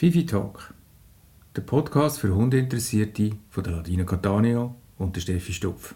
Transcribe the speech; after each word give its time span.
Fifi 0.00 0.24
Talk, 0.24 0.72
der 1.54 1.60
Podcast 1.60 2.20
für 2.20 2.34
Hundeinteressierte 2.34 3.32
von 3.50 3.62
der 3.62 3.74
Ladina 3.74 4.04
Catania 4.04 4.74
und 4.96 5.14
der 5.14 5.20
Steffi 5.20 5.52
Stupf. 5.52 5.94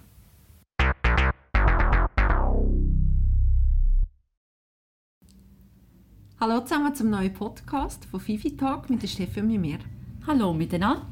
Hallo 6.38 6.60
zusammen 6.60 6.94
zum 6.94 7.08
neuen 7.08 7.32
Podcast 7.32 8.04
von 8.04 8.20
Fifi 8.20 8.54
Talk 8.58 8.90
mit 8.90 9.00
der 9.00 9.08
Steffi 9.08 9.40
und 9.40 9.58
mir. 9.58 9.78
Hallo 10.26 10.52
miteinander. 10.52 11.06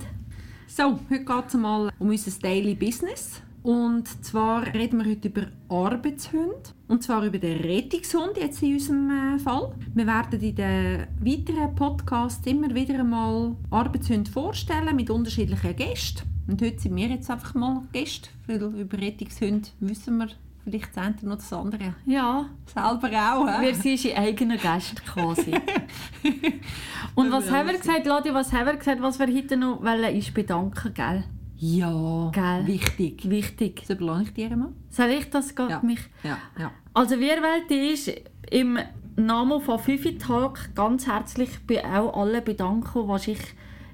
So, 0.67 1.01
heute 1.09 1.25
geht 1.25 1.47
es 1.49 1.55
mal 1.55 1.91
um 1.99 2.11
unser 2.11 2.39
Daily 2.43 2.75
Business. 2.75 3.41
Und 3.63 4.25
zwar 4.25 4.67
reden 4.75 4.99
wir 4.99 5.11
heute 5.11 5.29
über 5.29 5.43
Arbeitshunde. 5.69 6.71
Und 6.89 7.03
zwar 7.03 7.25
über 7.25 7.39
den 7.39 7.61
Rettungshund, 7.61 8.37
jetzt 8.37 8.61
in 8.63 8.75
unserem 8.75 9.11
äh, 9.11 9.39
Fall. 9.39 9.73
Wir 9.95 10.07
werden 10.07 10.41
in 10.41 10.57
den 10.57 11.07
weiteren 11.21 11.75
Podcasts 11.75 12.45
immer 12.47 12.75
wieder 12.75 12.99
einmal 12.99 13.55
Arbeitshunde 13.71 14.31
vorstellen 14.31 14.97
mit 14.97 15.11
unterschiedlichen 15.11 15.77
Gästen. 15.77 16.23
Und 16.49 16.61
heute 16.61 16.81
sind 16.81 16.97
wir 16.97 17.07
jetzt 17.07 17.31
einfach 17.31 17.55
mal 17.55 17.83
Gäste, 17.93 18.31
weil 18.49 18.61
über 18.61 18.99
Rettungshunde 18.99 19.69
wissen 19.79 20.19
wir 20.19 20.29
vielleicht 20.65 20.97
das 20.97 21.05
eine 21.05 21.17
noch 21.23 21.37
das 21.37 21.53
andere. 21.53 21.95
Ja. 22.05 22.47
Selber 22.67 23.09
auch, 23.33 23.47
he? 23.47 23.67
Wir 23.67 23.75
sind 23.77 23.93
unsere 23.93 24.19
eigenen 24.19 24.59
Gäste 24.59 25.03
quasi. 25.03 25.53
Und 27.15 27.31
was 27.31 27.49
haben 27.51 27.69
wir 27.69 27.79
gesagt, 27.79 28.07
Ladi, 28.07 28.35
was 28.35 28.53
haben 28.53 28.67
wir 28.67 28.77
gesagt, 28.77 29.01
was 29.01 29.21
wir 29.21 29.29
heute 29.29 29.57
noch 29.57 29.83
wollen, 29.83 30.17
ist 30.17 30.35
bedanken, 30.35 30.95
gell? 30.95 31.25
Ja, 31.65 32.31
Gell? 32.33 32.67
wichtig. 32.67 33.31
Wichtig. 33.31 33.85
Das 33.87 33.91
überlasse 33.91 34.25
ich 34.25 34.33
dir 34.33 34.51
einmal. 34.51 34.73
Soll 34.91 35.11
ich 35.11 35.31
das 35.31 35.55
geht 35.55 35.71
Ja. 35.71 35.81
mich? 35.85 36.01
Ja, 36.25 36.37
ja. 36.59 36.73
Also 36.93 37.21
wir 37.21 37.37
wollen 37.37 37.93
ist 37.93 38.11
im 38.51 38.81
Namen 39.15 39.61
von 39.61 39.79
Fifi 39.79 40.19
Talk 40.19 40.75
ganz 40.75 41.07
herzlich 41.07 41.51
bei 41.65 41.85
auch 41.85 42.21
allen 42.21 42.43
bedanken, 42.43 43.07
die 43.07 43.19
sich 43.21 43.39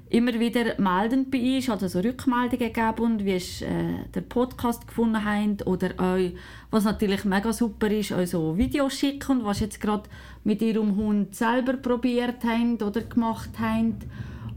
immer 0.09 0.33
wieder 0.39 0.81
melden 0.81 1.29
bei 1.29 1.57
uns, 1.57 1.69
also 1.69 1.87
so 1.87 1.99
Rückmeldungen 1.99 2.73
geben 2.73 2.99
und 3.03 3.23
wie 3.23 3.35
ihr 3.35 3.67
äh, 3.67 4.09
den 4.15 4.27
Podcast 4.27 4.87
gefunden 4.87 5.23
habt 5.23 5.67
oder 5.67 5.89
euch, 6.15 6.33
was 6.71 6.85
natürlich 6.85 7.23
mega 7.23 7.53
super 7.53 7.91
ist, 7.91 8.11
euch 8.13 8.31
so 8.31 8.57
Videos 8.57 8.93
schicken, 8.97 9.45
was 9.45 9.61
ihr 9.61 9.65
jetzt 9.67 9.79
gerade 9.79 10.09
mit 10.43 10.63
ihrem 10.63 10.95
Hund 10.95 11.35
selber 11.35 11.73
probiert 11.73 12.43
habt 12.43 12.81
oder 12.81 13.01
gemacht 13.01 13.51
habt. 13.59 14.07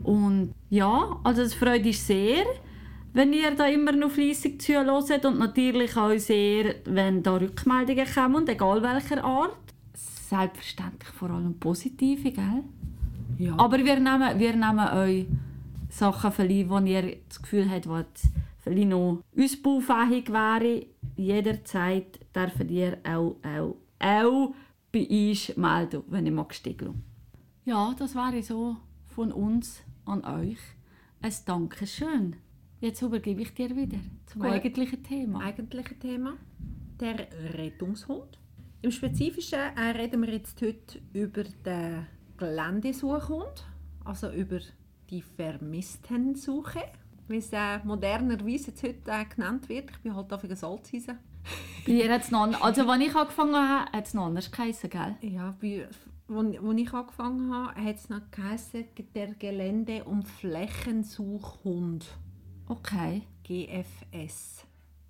Und 0.03 0.55
ja, 0.71 1.21
also 1.23 1.43
es 1.43 1.53
freut 1.53 1.85
uns 1.85 2.07
sehr, 2.07 2.47
wenn 3.13 3.33
ihr 3.33 3.51
da 3.55 3.67
immer 3.67 3.93
noch 3.93 4.11
fleissig 4.11 4.61
zuhört 4.63 5.25
und 5.25 5.39
natürlich 5.39 5.97
auch 5.97 6.17
sehr, 6.19 6.77
wenn 6.85 7.23
da 7.23 7.37
Rückmeldungen 7.37 8.07
kommen, 8.07 8.49
egal 8.49 8.83
welcher 8.83 9.23
Art. 9.23 9.57
Selbstverständlich 9.95 11.11
vor 11.11 11.31
allem 11.31 11.59
positive, 11.59 12.31
gell? 12.31 12.65
ja. 13.39 13.55
Aber 13.59 13.79
wir 13.79 14.01
nehmen, 14.01 14.39
wir 14.39 14.57
nehmen 14.57 14.89
euch 14.89 15.27
Sachen 15.91 16.33
verleihen, 16.33 16.71
wo 16.71 16.79
ihr 16.79 17.17
das 17.29 17.43
Gefühl 17.43 17.71
habt, 17.71 17.89
was 17.89 18.07
vielleicht 18.61 18.89
noch 18.89 19.23
ausbaufähig 19.39 20.33
wäre. 20.33 20.87
Jederzeit 21.17 22.19
dürft 22.35 22.71
ihr 22.71 22.99
auch, 23.05 23.37
auch, 23.43 23.77
auch 23.99 24.55
bei 24.91 25.07
uns 25.09 25.55
melden, 25.57 26.03
wenn 26.09 26.27
ihr 26.27 26.33
magst. 26.33 26.67
Ja, 27.65 27.95
das 27.99 28.15
wäre 28.15 28.43
so 28.43 28.77
von 29.15 29.33
uns 29.33 29.83
an 30.07 30.25
euch. 30.25 30.59
Ein 31.21 31.33
Dankeschön. 31.45 32.37
Jetzt 32.83 33.01
übergebe 33.01 33.43
ich 33.43 33.55
dir 33.55 33.77
wieder 33.77 33.99
zum 34.27 34.43
Gut. 34.43 34.51
eigentlichen 34.51 35.05
Thema. 35.05 35.41
eigentliche 35.41 35.97
Thema, 35.97 36.37
der 36.99 37.29
Rettungshund. 37.55 38.41
Im 38.83 38.91
Spezifischen 38.91 39.61
äh, 39.77 39.91
reden 39.97 40.21
wir 40.21 40.33
jetzt 40.33 40.61
heute 40.61 40.99
über 41.13 41.45
den 41.45 42.09
Geländesuchhund, 42.37 43.65
also 44.05 44.33
über 44.33 44.59
die 45.11 45.23
Vermisstensuche, 45.23 46.83
wie 47.29 47.37
es 47.37 47.53
äh, 47.53 47.79
modernerweise 47.85 48.73
jetzt 48.73 48.83
heute 48.83 49.13
äh, 49.13 49.27
genannt 49.33 49.69
wird. 49.69 49.89
Ich 49.93 49.99
bin 49.99 50.17
halt 50.17 50.33
auf 50.33 50.43
eine 50.43 50.57
Salzheise. 50.57 51.19
Bei 51.87 51.93
ihr 51.93 52.13
hat's 52.13 52.33
noch, 52.33 52.49
also, 52.65 52.89
als 52.89 53.01
ich 53.01 53.15
angefangen 53.15 53.55
habe, 53.55 53.93
hat 53.93 54.07
es 54.09 54.15
noch 54.15 54.27
anders 54.27 54.51
geheißen, 54.51 54.91
gell? 54.91 55.15
Ja, 55.21 55.55
bei, 55.61 55.87
wo 56.27 56.73
ich 56.73 56.93
angefangen 56.93 57.55
habe, 57.55 57.81
hat 57.81 57.95
es 57.95 58.09
noch 58.09 58.29
geheißen, 58.33 58.87
der 59.15 59.35
Gelände- 59.35 60.03
und 60.03 60.27
Flächensuchhund, 60.27 62.07
Okay. 62.73 63.23
GFS. 63.45 64.65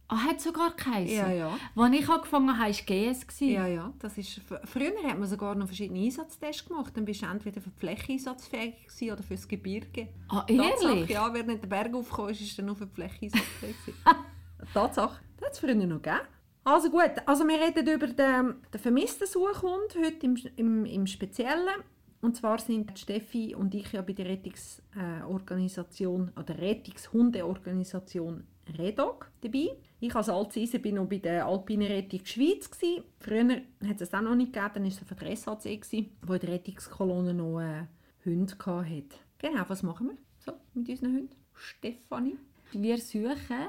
Ah, 0.08 0.24
hat 0.24 0.40
sogar 0.40 0.72
geheißen? 0.72 1.16
Ja, 1.16 1.30
ja. 1.30 1.58
Als 1.74 1.94
ich 1.94 2.08
angefangen 2.08 2.50
habe, 2.50 2.60
war 2.60 2.68
es 2.68 2.84
GS. 2.84 3.40
Ja, 3.40 3.66
ja. 3.66 3.92
Das 3.98 4.18
ist, 4.18 4.40
früher 4.64 4.92
hat 5.04 5.18
man 5.18 5.28
sogar 5.28 5.54
noch 5.54 5.66
verschiedene 5.66 6.00
Einsatztests 6.00 6.66
gemacht. 6.66 6.92
Dann 6.94 7.04
bist 7.04 7.22
du 7.22 7.26
entweder 7.26 7.60
für 7.60 7.70
die 7.70 7.78
Fläche 7.78 8.12
einsatzfähig 8.12 8.74
oder 9.10 9.22
für 9.22 9.34
das 9.34 9.48
Gebirge. 9.48 10.08
Ah, 10.28 10.42
Tatsache, 10.42 10.88
ehrlich? 10.88 11.10
ja, 11.10 11.32
wer 11.32 11.44
nicht 11.44 11.62
den 11.62 11.68
Berg 11.68 11.94
aufgekommen 11.94 12.32
ist, 12.32 12.42
ist 12.42 12.58
dann 12.58 12.66
nur 12.66 12.76
für 12.76 12.86
die 12.86 12.94
Fläche 12.94 13.26
einsatzfähig. 13.26 13.76
Tatsache. 14.74 15.20
Das 15.36 15.46
hat 15.46 15.52
es 15.54 15.58
früher 15.60 15.74
noch 15.74 16.02
gegeben. 16.02 16.20
Also 16.64 16.90
gut, 16.90 17.12
also 17.26 17.44
wir 17.44 17.60
reden 17.60 17.88
über 17.88 18.06
den, 18.06 18.54
den 18.72 18.80
vermissten 18.80 19.26
Suchhund 19.26 19.96
heute 19.96 20.26
im, 20.26 20.36
im, 20.56 20.84
im 20.84 21.06
Speziellen. 21.06 21.82
Und 22.22 22.36
zwar 22.36 22.58
sind 22.58 22.98
Steffi 22.98 23.54
und 23.54 23.74
ich 23.74 23.92
ja 23.92 24.00
bei 24.00 24.12
der 24.12 24.26
Rettungsorganisation 24.26 26.30
oder 26.36 26.56
Rettungshundeorganisation 26.56 28.44
Redog 28.78 29.30
dabei. 29.40 29.76
Ich 29.98 30.14
als 30.14 30.28
Altseise 30.28 30.78
bin 30.78 30.94
noch 30.94 31.08
bei 31.08 31.18
der 31.18 31.46
Alpine 31.46 31.88
Rettung 31.88 32.24
Schweiz. 32.24 32.70
Gewesen. 32.70 33.02
Früher 33.18 33.62
hat 33.88 34.00
es 34.00 34.10
das 34.10 34.14
auch 34.14 34.22
noch 34.22 34.36
nicht 34.36 34.52
gegeben, 34.52 34.70
dann 34.74 34.82
war 34.84 34.88
es 34.88 34.98
für 34.98 35.14
die 35.16 35.36
SAC, 35.36 35.62
gewesen, 35.62 36.10
wo 36.22 36.36
der 36.36 36.48
Rettungskolonne 36.48 37.34
noch 37.34 37.60
äh, 37.60 37.86
Hunde 38.24 38.54
hatte. 38.56 39.16
Genau, 39.38 39.64
was 39.66 39.82
machen 39.82 40.10
wir 40.10 40.16
so 40.38 40.52
mit 40.74 40.88
unseren 40.88 41.14
Hunden? 41.14 41.36
Stefanie? 41.54 42.38
Wir 42.70 42.98
suchen 42.98 43.68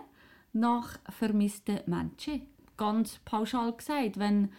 nach 0.54 1.00
vermissten 1.10 1.80
Menschen. 1.88 2.44
Ganz 2.78 3.20
pauschal 3.26 3.74
gesagt, 3.74 4.20
wenn 4.20 4.50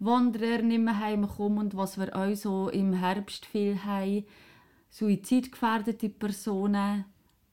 Wanderer 0.00 0.62
nicht 0.62 0.80
mehr 0.80 0.98
heimkommen 0.98 1.58
und 1.58 1.76
was 1.76 1.98
wir 1.98 2.14
auch 2.14 2.34
so 2.34 2.68
im 2.68 2.92
Herbst 2.92 3.46
viel 3.46 3.82
haben, 3.84 4.24
suizidgefährdete 4.90 6.08
Personen, 6.08 7.04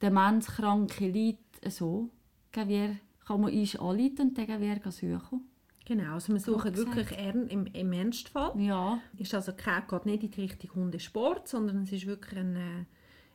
demenzkranke 0.02 1.08
Leute, 1.08 1.72
so, 1.72 2.10
gehen 2.52 2.70
wir, 2.70 2.96
kann 3.26 3.42
man 3.42 3.52
uns 3.52 3.76
anrufen 3.76 4.20
und 4.20 4.38
dann 4.38 4.46
gehen 4.46 4.62
wir 4.62 4.92
suchen. 4.92 5.42
Genau, 5.86 6.14
also 6.14 6.34
wir 6.34 6.40
suchen 6.40 6.72
gesagt. 6.72 6.96
wirklich 6.96 7.18
ern, 7.18 7.48
im, 7.48 7.68
im 7.68 7.94
Ernstfall. 7.94 8.60
Ja, 8.60 9.00
Ist 9.18 9.36
also 9.36 9.54
kein, 9.54 9.84
geht 9.88 10.06
nicht 10.06 10.24
in 10.24 10.32
die 10.32 10.42
Richtung 10.42 10.76
Hundesport, 10.76 11.48
sondern 11.48 11.84
es 11.84 11.92
ist 11.92 12.08
wirklich 12.08 12.40
eine, 12.40 12.88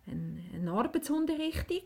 eine, 0.06 0.42
eine 0.54 0.72
Arbeitshunderichtung, 0.72 1.82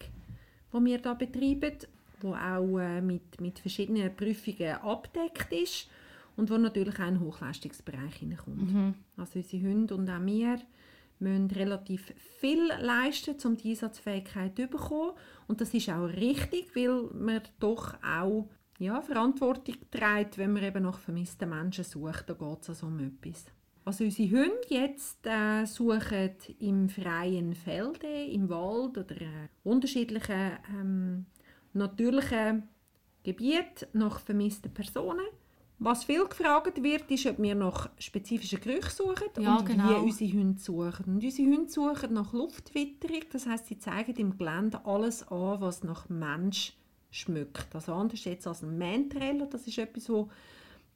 die 0.73 0.85
wir 0.85 0.99
da 0.99 1.15
betreiben, 1.15 1.77
die 2.23 2.27
auch 2.27 2.79
äh, 2.79 3.03
mit, 3.03 3.41
mit 3.43 3.59
verschiedenen 3.59 4.15
Prüfungen 4.15 4.75
abdeckt 4.77 5.53
ist 5.53 5.89
und 6.37 6.51
wo 6.51 6.57
natürlich 6.57 6.99
auch 6.99 7.07
in 7.07 7.15
den 7.15 7.21
Hochleistungsbereich 7.21 8.17
hineinkommt. 8.17 8.95
Also 9.17 9.39
unsere 9.39 9.63
Hunde 9.63 9.95
und 9.95 10.11
auch 10.11 10.21
wir 10.25 10.59
müssen 11.19 11.51
relativ 11.53 12.13
viel 12.41 12.67
leisten, 12.81 13.37
um 13.45 13.57
die 13.57 13.71
Einsatzfähigkeit 13.71 14.57
zu 14.57 14.67
bekommen. 14.67 15.13
Und 15.47 15.61
das 15.61 15.73
ist 15.73 15.89
auch 15.89 16.07
richtig, 16.07 16.75
weil 16.75 17.09
man 17.15 17.41
doch 17.61 17.95
auch 18.03 18.49
ja, 18.79 19.01
Verantwortung 19.01 19.77
trägt, 19.91 20.39
wenn 20.39 20.53
man 20.53 20.65
eben 20.65 20.83
nach 20.83 20.99
vermissten 20.99 21.49
Menschen 21.49 21.85
sucht. 21.85 22.25
Da 22.29 22.35
geht 22.35 22.63
es 22.63 22.69
also 22.71 22.87
um 22.87 22.99
etwas. 22.99 23.47
Also 23.85 24.05
unsere 24.05 24.31
Hunde 24.31 24.67
jetzt 24.69 25.27
äh, 25.27 25.67
suchen 25.67 26.31
im 26.59 26.89
freien 26.89 27.55
Felde, 27.55 28.25
im 28.25 28.49
Wald 28.49 28.97
oder 28.97 29.21
äh, 29.21 29.49
unterschiedlichen 29.63 30.53
ähm, 30.73 31.27
natürlichen 31.75 32.65
Gebieten 33.23 33.87
nach 33.93 34.21
vermissten 34.21 34.73
Personen. 34.73 35.27
Was 35.85 36.05
viel 36.05 36.25
gefragt 36.25 36.83
wird, 36.83 37.11
ist, 37.11 37.27
ob 37.27 37.43
wir 37.43 37.55
nach 37.55 37.91
spezifischen 37.99 38.59
Gerüchen 38.59 38.89
suchen 38.89 39.29
Ja, 39.39 39.57
und 39.57 39.67
genau. 39.67 39.91
wie 39.91 40.07
unsere 40.07 40.33
Hunde 40.33 40.59
suchen. 40.59 41.05
Und 41.07 41.23
unsere 41.23 41.47
Hunde 41.47 41.71
suchen 41.71 42.15
nach 42.15 42.33
Luftwitterung, 42.33 43.21
das 43.31 43.47
heißt, 43.47 43.67
sie 43.67 43.79
zeigen 43.79 44.17
im 44.17 44.39
Gelände 44.39 44.81
alles 44.87 45.29
an, 45.29 45.61
was 45.61 45.85
nach 45.85 46.09
Mensch 46.09 46.73
schmückt. 47.11 47.75
Also 47.75 47.93
anders 47.93 48.25
jetzt 48.25 48.47
als 48.47 48.63
ein 48.63 48.79
Mantreller, 48.79 49.45
das 49.45 49.67
ist 49.67 49.77
etwas, 49.77 50.09
was 50.09 50.27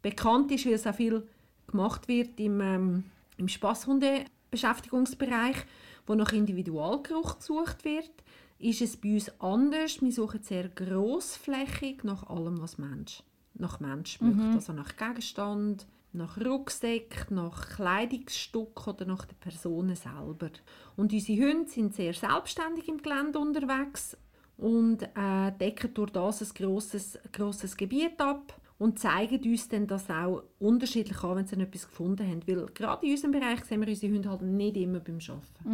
bekannt 0.00 0.50
ist, 0.52 0.64
weil 0.64 0.72
es 0.72 0.86
auch 0.86 0.94
viel 0.94 1.28
gemacht 1.66 2.08
wird 2.08 2.40
im, 2.40 2.58
ähm, 2.62 3.04
im 3.36 3.46
Spaßhunde-Beschäftigungsbereich, 3.46 5.66
wo 6.06 6.14
nach 6.14 6.32
Individualgeruch 6.32 7.40
gesucht 7.40 7.84
wird, 7.84 8.10
ist 8.58 8.80
es 8.80 8.96
bei 8.96 9.12
uns 9.12 9.30
anders. 9.38 10.00
Wir 10.00 10.12
suchen 10.12 10.42
sehr 10.42 10.70
grossflächig 10.70 12.04
nach 12.04 12.26
allem, 12.30 12.62
was 12.62 12.78
Mensch, 12.78 13.22
nach 13.58 13.80
Mensch 13.80 14.12
schmückt. 14.12 14.40
Also 14.54 14.72
nach 14.72 14.96
Gegenstand, 14.96 15.86
nach 16.12 16.38
Rucksack, 16.38 17.30
nach 17.30 17.76
Kleidungsstück 17.76 18.86
oder 18.86 19.04
nach 19.04 19.24
der 19.26 19.36
Person 19.36 19.94
selber. 19.94 20.50
Und 20.96 21.12
unsere 21.12 21.38
Hunde 21.42 21.70
sind 21.70 21.94
sehr 21.94 22.14
selbstständig 22.14 22.88
im 22.88 22.98
Gelände 23.02 23.38
unterwegs 23.38 24.16
und 24.56 25.02
äh, 25.02 25.52
decken 25.60 25.94
durch 25.94 26.10
das 26.10 26.42
ein 26.42 26.48
grosses, 26.54 27.18
grosses 27.32 27.76
Gebiet 27.76 28.20
ab 28.20 28.60
und 28.78 28.98
zeigen 28.98 29.42
uns 29.50 29.68
dann 29.68 29.86
das 29.86 30.08
auch 30.08 30.42
unterschiedlich 30.58 31.22
an, 31.22 31.36
wenn 31.36 31.46
sie 31.46 31.56
etwas 31.56 31.86
gefunden 31.88 32.26
haben. 32.26 32.42
Weil 32.46 32.66
gerade 32.66 33.06
in 33.06 33.12
unserem 33.12 33.32
Bereich 33.32 33.64
sehen 33.64 33.80
wir 33.80 33.88
unsere 33.88 34.12
Hunde 34.12 34.30
halt 34.30 34.42
nicht 34.42 34.76
immer 34.76 35.00
beim 35.00 35.18
Arbeiten. 35.18 35.64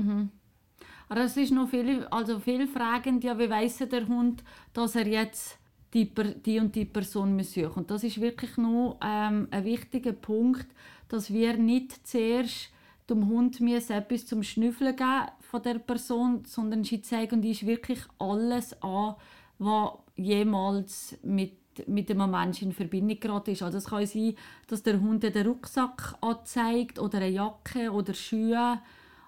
Aber 1.09 1.21
es 1.21 1.37
ist 1.37 1.53
noch 1.53 1.69
viel, 1.69 2.05
also 2.07 2.39
viel 2.41 2.67
fragend, 2.67 3.25
ja, 3.25 3.39
wie 3.39 3.51
weiss 3.51 3.77
der 3.77 4.09
Hund, 4.09 4.43
dass 4.73 4.97
er 4.97 5.07
jetzt 5.07 5.59
die, 5.95 6.13
die 6.45 6.59
und 6.59 6.75
die 6.75 6.85
Person 6.85 7.43
sucht. 7.43 7.77
Und 7.77 7.91
das 7.91 8.05
ist 8.05 8.21
wirklich 8.21 8.57
noch 8.57 8.99
ähm, 9.03 9.49
ein 9.51 9.65
wichtiger 9.65 10.13
Punkt, 10.13 10.67
dass 11.09 11.33
wir 11.33 11.57
nicht 11.57 12.07
zuerst 12.07 12.71
dem 13.09 13.29
Hund 13.29 13.61
etwas 13.61 14.27
zum 14.27 14.43
Schnüffeln 14.43 14.97
geben 14.97 15.29
von 15.41 15.63
der 15.63 15.79
Person, 15.79 16.45
sondern 16.47 16.85
sie 16.85 17.01
zeigen 17.03 17.45
uns 17.45 17.65
wirklich 17.65 18.01
alles 18.19 18.83
an, 18.83 19.15
was 19.59 19.93
jemals 20.17 21.17
mit 21.23 21.65
mit 21.87 22.11
einem 22.11 22.31
Menschen 22.31 22.69
in 22.69 22.73
Verbindung 22.73 23.19
geraten 23.19 23.51
ist. 23.51 23.63
Also 23.63 23.79
es 23.79 23.87
kann 23.87 24.07
sein, 24.07 24.37
dass 24.69 24.85
der 24.85 25.01
Hund 25.01 25.25
den 25.25 25.47
Rucksack 25.47 26.15
anzeigt 26.21 27.01
oder 27.01 27.19
eine 27.19 27.31
Jacke 27.31 27.91
oder 27.91 28.15
Schuhe. 28.15 28.81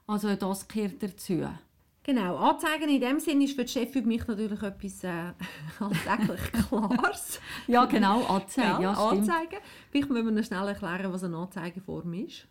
Also 0.06 0.34
das 0.36 0.68
gehört 0.68 1.02
dazu. 1.02 1.48
Genau, 2.06 2.36
anzeigen 2.36 2.88
in 2.88 3.00
dem 3.00 3.18
Sinne 3.18 3.46
ist 3.46 3.56
für 3.56 3.64
die 3.64 3.72
Chef 3.72 3.90
für 3.90 4.02
mich 4.02 4.24
natürlich 4.28 4.62
etwas 4.62 5.02
äh, 5.02 5.32
alltäglich 5.80 6.52
Klares. 6.52 7.40
ja, 7.66 7.84
genau, 7.86 8.22
anzeigen. 8.26 8.80
Ja, 8.80 8.92
ja 8.92 8.92
anzeigen. 8.92 9.58
Vielleicht 9.90 10.08
müssen 10.08 10.26
wir 10.26 10.30
noch 10.30 10.44
schnell 10.44 10.68
erklären, 10.68 11.12
was 11.12 11.24
eine 11.24 11.36
Anzeigeform 11.36 12.14
ist. 12.14 12.46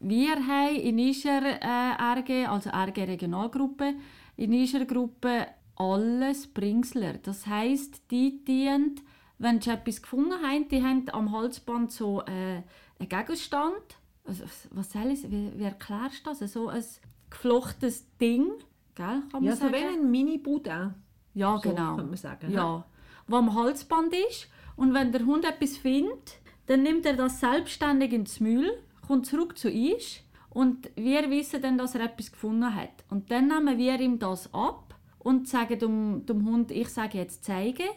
Wir 0.00 0.34
haben 0.34 0.74
in 0.74 0.98
unserer 0.98 1.62
äh, 1.62 2.18
RG, 2.18 2.48
also 2.48 2.70
RG 2.70 3.04
Regionalgruppe, 3.04 3.94
in 4.36 4.52
unserer 4.52 4.84
Gruppe 4.84 5.46
alles 5.76 6.48
Bringsler. 6.48 7.18
Das 7.22 7.46
heisst, 7.46 8.10
die 8.10 8.44
dienen, 8.44 9.00
wenn 9.38 9.60
sie 9.60 9.70
etwas 9.70 10.02
gefunden 10.02 10.42
haben, 10.42 10.66
die 10.66 10.82
haben 10.82 11.08
am 11.12 11.30
Halsband 11.30 11.92
so 11.92 12.22
äh, 12.22 12.62
einen 12.98 13.08
Gegenstand. 13.08 13.96
Also, 14.24 14.42
was 14.70 14.90
soll 14.90 15.12
ich, 15.12 15.30
wie, 15.30 15.52
wie 15.56 15.64
erklärst 15.64 16.26
du 16.26 16.30
das? 16.30 16.52
So 16.52 16.66
ein 16.66 16.82
geflochtenes 17.30 18.16
Ding 18.18 18.50
Gell, 18.94 19.06
kann 19.06 19.22
man 19.32 19.44
ja, 19.44 19.56
sagen. 19.56 19.74
so 19.74 19.78
wie 19.78 19.84
ein 19.84 20.10
Mini-Bude. 20.10 20.94
Ja, 21.34 21.56
so 21.56 21.70
genau. 21.70 21.96
Kann 21.96 22.06
man 22.08 22.16
sagen, 22.16 22.50
ja. 22.50 22.84
Wo 23.26 23.36
am 23.36 23.54
Halsband 23.54 24.14
ist. 24.28 24.48
Und 24.76 24.94
wenn 24.94 25.12
der 25.12 25.24
Hund 25.24 25.44
etwas 25.44 25.76
findet, 25.76 26.38
dann 26.66 26.82
nimmt 26.82 27.06
er 27.06 27.14
das 27.14 27.40
selbstständig 27.40 28.12
ins 28.12 28.40
Müll, 28.40 28.70
kommt 29.06 29.26
zurück 29.26 29.58
zu 29.58 29.68
uns 29.68 30.20
und 30.50 30.90
wir 30.96 31.30
wissen 31.30 31.62
dann, 31.62 31.78
dass 31.78 31.94
er 31.94 32.04
etwas 32.04 32.30
gefunden 32.30 32.74
hat. 32.74 33.04
Und 33.08 33.30
dann 33.30 33.48
nehmen 33.48 33.78
wir 33.78 33.98
ihm 34.00 34.18
das 34.18 34.52
ab 34.52 34.94
und 35.18 35.48
sagen 35.48 35.78
dem, 35.78 36.26
dem 36.26 36.46
Hund, 36.46 36.70
ich 36.70 36.88
sage 36.88 37.18
jetzt 37.18 37.44
zeigen. 37.44 37.88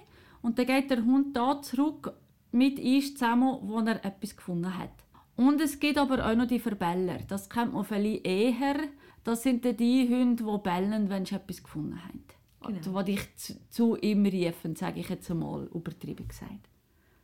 Und 0.41 0.57
dann 0.57 0.65
geht 0.65 0.89
der 0.89 1.03
Hund 1.03 1.35
da 1.35 1.61
zurück 1.61 2.13
mit 2.51 2.79
uns 2.79 3.13
zusammen, 3.13 3.57
wo 3.63 3.79
er 3.79 4.03
etwas 4.05 4.35
gefunden 4.35 4.77
hat. 4.77 4.91
Und 5.35 5.59
es 5.59 5.79
gibt 5.79 5.97
aber 5.97 6.25
auch 6.25 6.35
noch 6.35 6.47
die 6.47 6.59
Verbeller. 6.59 7.19
Das 7.27 7.49
kennt 7.49 7.73
man 7.73 7.83
vielleicht 7.83 8.25
eher 8.25 8.75
das 9.25 9.43
sind 9.43 9.65
dann 9.65 9.75
die 9.75 10.07
Hunde, 10.07 10.43
die 10.43 10.57
bellen, 10.59 11.09
wenn 11.09 11.25
sie 11.25 11.35
etwas 11.35 11.61
gefunden 11.61 12.01
haben. 12.01 12.23
Genau. 12.61 13.01
Die 13.03 13.11
dich 13.11 13.35
zu, 13.35 13.53
zu 13.69 13.97
ihm 13.97 14.25
riefen, 14.25 14.75
sage 14.75 14.99
ich 14.99 15.09
jetzt 15.09 15.29
einmal, 15.29 15.65
übertrieben 15.73 16.27
gesagt. 16.27 16.69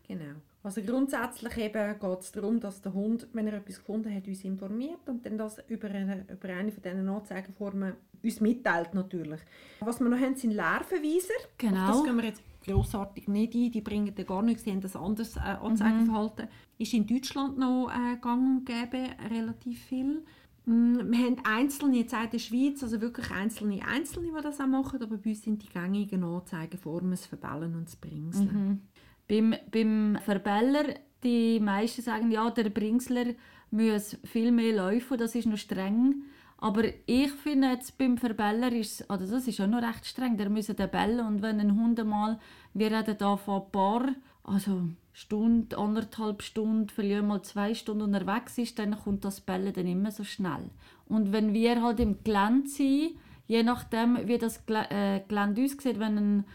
Genau. 0.07 0.35
Also 0.63 0.81
grundsätzlich 0.81 1.57
eben 1.57 1.99
geht 1.99 2.19
es 2.19 2.31
darum, 2.31 2.59
dass 2.59 2.81
der 2.81 2.93
Hund, 2.93 3.27
wenn 3.33 3.47
er 3.47 3.53
etwas 3.53 3.77
gefunden 3.77 4.13
hat, 4.13 4.27
uns 4.27 4.43
informiert 4.43 5.07
und 5.07 5.25
dann 5.25 5.37
das 5.37 5.57
über 5.67 5.89
eine, 5.89 6.25
über 6.29 6.49
eine 6.49 6.71
von 6.71 6.83
diesen 6.83 7.09
Anzeigeformen 7.09 7.93
uns 8.23 8.41
mitteilt 8.41 8.93
natürlich. 8.93 9.39
Was 9.79 9.99
wir 9.99 10.09
noch 10.09 10.19
haben, 10.19 10.35
sind 10.35 10.51
Lehrverweiser. 10.51 11.33
Genau. 11.57 11.81
Auf 11.81 11.87
das 11.87 12.03
gehen 12.03 12.17
wir 12.17 12.25
jetzt 12.25 12.43
grossartig 12.63 13.27
nicht 13.27 13.55
ein, 13.55 13.71
die 13.71 13.81
bringen 13.81 14.13
da 14.13 14.21
gar 14.21 14.43
nichts, 14.43 14.63
sie 14.63 14.71
haben 14.71 14.83
ein 14.83 15.01
anderes 15.01 15.35
äh, 15.37 15.39
Anzeigeverhalten. 15.39 16.45
Mhm. 16.45 16.51
Ist 16.77 16.93
in 16.93 17.07
Deutschland 17.07 17.57
noch 17.57 17.89
äh, 17.89 18.17
gang 18.17 18.59
und 18.59 18.65
gäbe, 18.65 19.07
relativ 19.31 19.83
viel. 19.85 20.23
Mm, 20.65 21.11
wir 21.11 21.25
haben 21.25 21.37
einzelne, 21.43 21.97
jetzt 21.97 22.13
in 22.13 22.29
der 22.31 22.39
Schweiz, 22.39 22.83
also 22.83 23.01
wirklich 23.01 23.31
einzelne 23.31 23.85
Einzelne, 23.85 24.27
die 24.27 24.41
das 24.41 24.59
auch 24.59 24.67
machen, 24.67 25.01
aber 25.01 25.17
bei 25.17 25.29
uns 25.29 25.43
sind 25.43 25.63
die 25.63 25.69
gängigen 25.69 26.23
Anzeigeformen 26.23 27.11
das 27.11 27.25
Verbellen 27.25 27.75
und 27.75 27.87
das 27.87 27.95
Bringseln. 27.95 28.51
Mhm. 28.51 28.81
Beim, 29.27 29.55
beim 29.71 30.19
Verbeller, 30.23 30.95
die 31.23 31.59
meisten 31.59 32.01
sagen, 32.01 32.31
ja, 32.31 32.49
der 32.49 32.69
Bringsler 32.69 33.33
muss 33.71 34.17
viel 34.23 34.51
mehr 34.51 34.73
laufen, 34.73 35.17
das 35.17 35.35
ist 35.35 35.47
noch 35.47 35.57
streng. 35.57 36.23
Aber 36.57 36.83
ich 37.07 37.31
finde 37.31 37.69
jetzt 37.69 37.97
beim 37.97 38.17
Verbeller 38.19 38.71
ist 38.71 39.09
also 39.09 39.25
das 39.25 39.47
ist 39.47 39.59
auch 39.59 39.67
noch 39.67 39.81
recht 39.81 40.05
streng. 40.05 40.37
Der 40.37 40.47
müssen 40.47 40.75
den 40.75 40.91
bellen 40.91 41.25
und 41.25 41.41
wenn 41.41 41.59
ein 41.59 41.75
Hund 41.75 42.03
mal, 42.05 42.39
wir 42.75 42.91
reden 42.91 43.17
da 43.17 43.35
von 43.35 43.63
ein 43.63 43.71
paar, 43.71 44.09
also 44.43 44.83
Stunde, 45.13 45.77
anderthalb 45.77 46.41
Stunden, 46.41 46.89
vielleicht 46.89 47.23
mal 47.23 47.41
zwei 47.43 47.73
Stunden 47.73 48.03
unterwegs 48.03 48.57
ist, 48.57 48.79
dann 48.79 48.97
kommt 48.97 49.25
das 49.25 49.41
Bellen 49.41 49.73
dann 49.73 49.87
immer 49.87 50.11
so 50.11 50.23
schnell. 50.23 50.69
Und 51.07 51.31
wenn 51.31 51.53
wir 51.53 51.81
halt 51.81 51.99
im 51.99 52.23
Gelände 52.23 52.69
sind, 52.69 53.17
je 53.47 53.63
nachdem, 53.63 54.27
wie 54.27 54.37
das 54.37 54.63
äh, 54.67 55.21
Gelände 55.27 55.63
aussieht, 55.63 55.99
wenn 55.99 56.17
ein, 56.17 56.45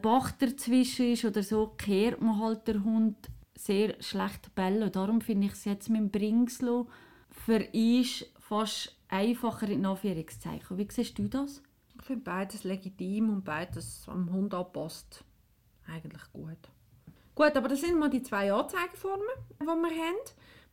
Bach 0.00 0.30
dazwischen 0.32 1.12
ist 1.12 1.24
oder 1.24 1.42
so, 1.42 1.74
kehrt 1.76 2.20
man 2.20 2.38
halt 2.38 2.68
der 2.68 2.84
Hund 2.84 3.16
sehr 3.56 4.00
schlecht 4.00 4.54
bellen. 4.54 4.92
Darum 4.92 5.20
finde 5.20 5.48
ich 5.48 5.54
es 5.54 5.64
jetzt 5.64 5.88
mit 5.88 6.00
dem 6.00 6.10
Bringslo 6.10 6.86
für 7.30 7.66
uns 7.72 8.24
fast 8.38 8.96
einfacher 9.08 9.68
in 9.68 9.84
Anführungszeichen. 9.84 10.78
Wie 10.78 10.86
siehst 10.88 11.18
du 11.18 11.26
das? 11.26 11.62
Ich 11.96 12.02
finde 12.02 12.22
beides 12.22 12.62
legitim 12.62 13.30
und 13.30 13.44
beides 13.44 14.04
am 14.06 14.30
Hund 14.32 14.54
anpasst. 14.54 15.24
Eigentlich 15.86 16.32
gut. 16.32 16.68
Gut, 17.34 17.56
aber 17.56 17.68
das 17.68 17.80
sind 17.80 17.98
mal 17.98 18.10
die 18.10 18.22
zwei 18.22 18.52
Anzeigeformen, 18.52 19.26
die 19.60 19.64
wir 19.64 19.74
haben. 19.74 20.18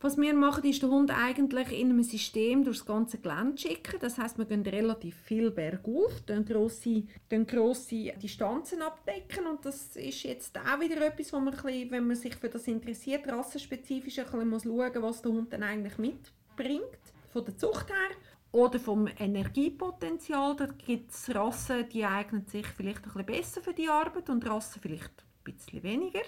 Was 0.02 0.16
wir 0.16 0.32
machen, 0.32 0.64
ist 0.64 0.82
den 0.82 0.90
Hund 0.90 1.10
eigentlich 1.10 1.78
in 1.78 1.90
einem 1.90 2.02
System 2.02 2.64
durch 2.64 2.78
das 2.78 2.86
ganze 2.86 3.18
Gelände 3.18 3.58
schicken. 3.58 3.98
Das 4.00 4.16
heißt, 4.16 4.38
wir 4.38 4.46
gehen 4.46 4.62
relativ 4.62 5.14
viel 5.14 5.50
bergauf, 5.50 6.22
dann 6.24 6.46
grosse, 6.46 7.02
dann 7.28 7.46
grosse 7.46 8.12
Distanzen 8.16 8.80
abdecken 8.80 9.46
und 9.46 9.64
das 9.66 9.96
ist 9.96 10.22
jetzt 10.22 10.58
auch 10.58 10.80
wieder 10.80 11.06
etwas, 11.06 11.34
wo 11.34 11.38
man, 11.38 11.52
bisschen, 11.52 11.90
wenn 11.90 12.06
man 12.06 12.16
sich 12.16 12.34
für 12.34 12.48
das 12.48 12.66
interessiert, 12.66 13.28
rassenspezifisch 13.28 14.18
ein 14.20 14.24
bisschen 14.24 14.48
muss 14.48 14.62
schauen 14.62 15.02
was 15.02 15.20
der 15.20 15.32
Hund 15.32 15.52
dann 15.52 15.62
eigentlich 15.62 15.98
mitbringt, 15.98 16.98
von 17.30 17.44
der 17.44 17.58
Zucht 17.58 17.90
her. 17.90 18.16
Oder 18.52 18.80
vom 18.80 19.06
Energiepotenzial. 19.06 20.56
Da 20.56 20.66
gibt 20.66 21.12
es 21.12 21.32
Rassen, 21.34 21.88
die 21.90 22.04
eignen 22.04 22.46
sich 22.46 22.66
vielleicht 22.66 23.04
ein 23.04 23.12
bisschen 23.12 23.26
besser 23.26 23.60
für 23.60 23.74
die 23.74 23.88
Arbeit 23.88 24.28
und 24.28 24.48
Rassen 24.48 24.80
vielleicht 24.80 25.12
ein 25.44 25.54
bisschen 25.54 25.82
weniger. 25.82 26.22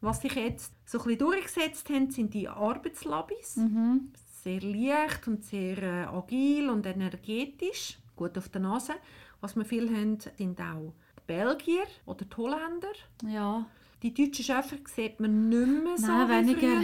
Was 0.00 0.20
sich 0.20 0.34
jetzt 0.34 0.72
so 0.84 0.98
ein 0.98 1.04
bisschen 1.04 1.18
durchgesetzt 1.18 1.88
haben, 1.90 2.10
sind 2.10 2.34
die 2.34 2.48
Arbeitslabis. 2.48 3.56
Mhm. 3.56 4.12
Sehr 4.42 4.60
leicht 4.60 5.26
und 5.26 5.44
sehr 5.44 5.82
äh, 5.82 6.04
agil 6.04 6.68
und 6.68 6.86
energetisch, 6.86 7.98
gut 8.14 8.36
auf 8.38 8.48
der 8.48 8.60
Nase. 8.60 8.94
Was 9.40 9.56
wir 9.56 9.64
viel 9.64 9.88
haben, 9.94 10.18
sind 10.20 10.60
auch 10.60 10.92
die 11.18 11.22
Belgier 11.26 11.84
oder 12.04 12.24
die 12.24 12.36
Holländer. 12.36 12.92
Ja. 13.26 13.66
Die 14.02 14.12
deutschen 14.12 14.44
Schäfer 14.44 14.76
sieht 14.84 15.18
man 15.20 15.48
nicht 15.48 15.84
mehr 15.84 15.96
so 15.96 16.06
Nein, 16.06 16.46
wie 16.46 16.54
früher. 16.54 16.82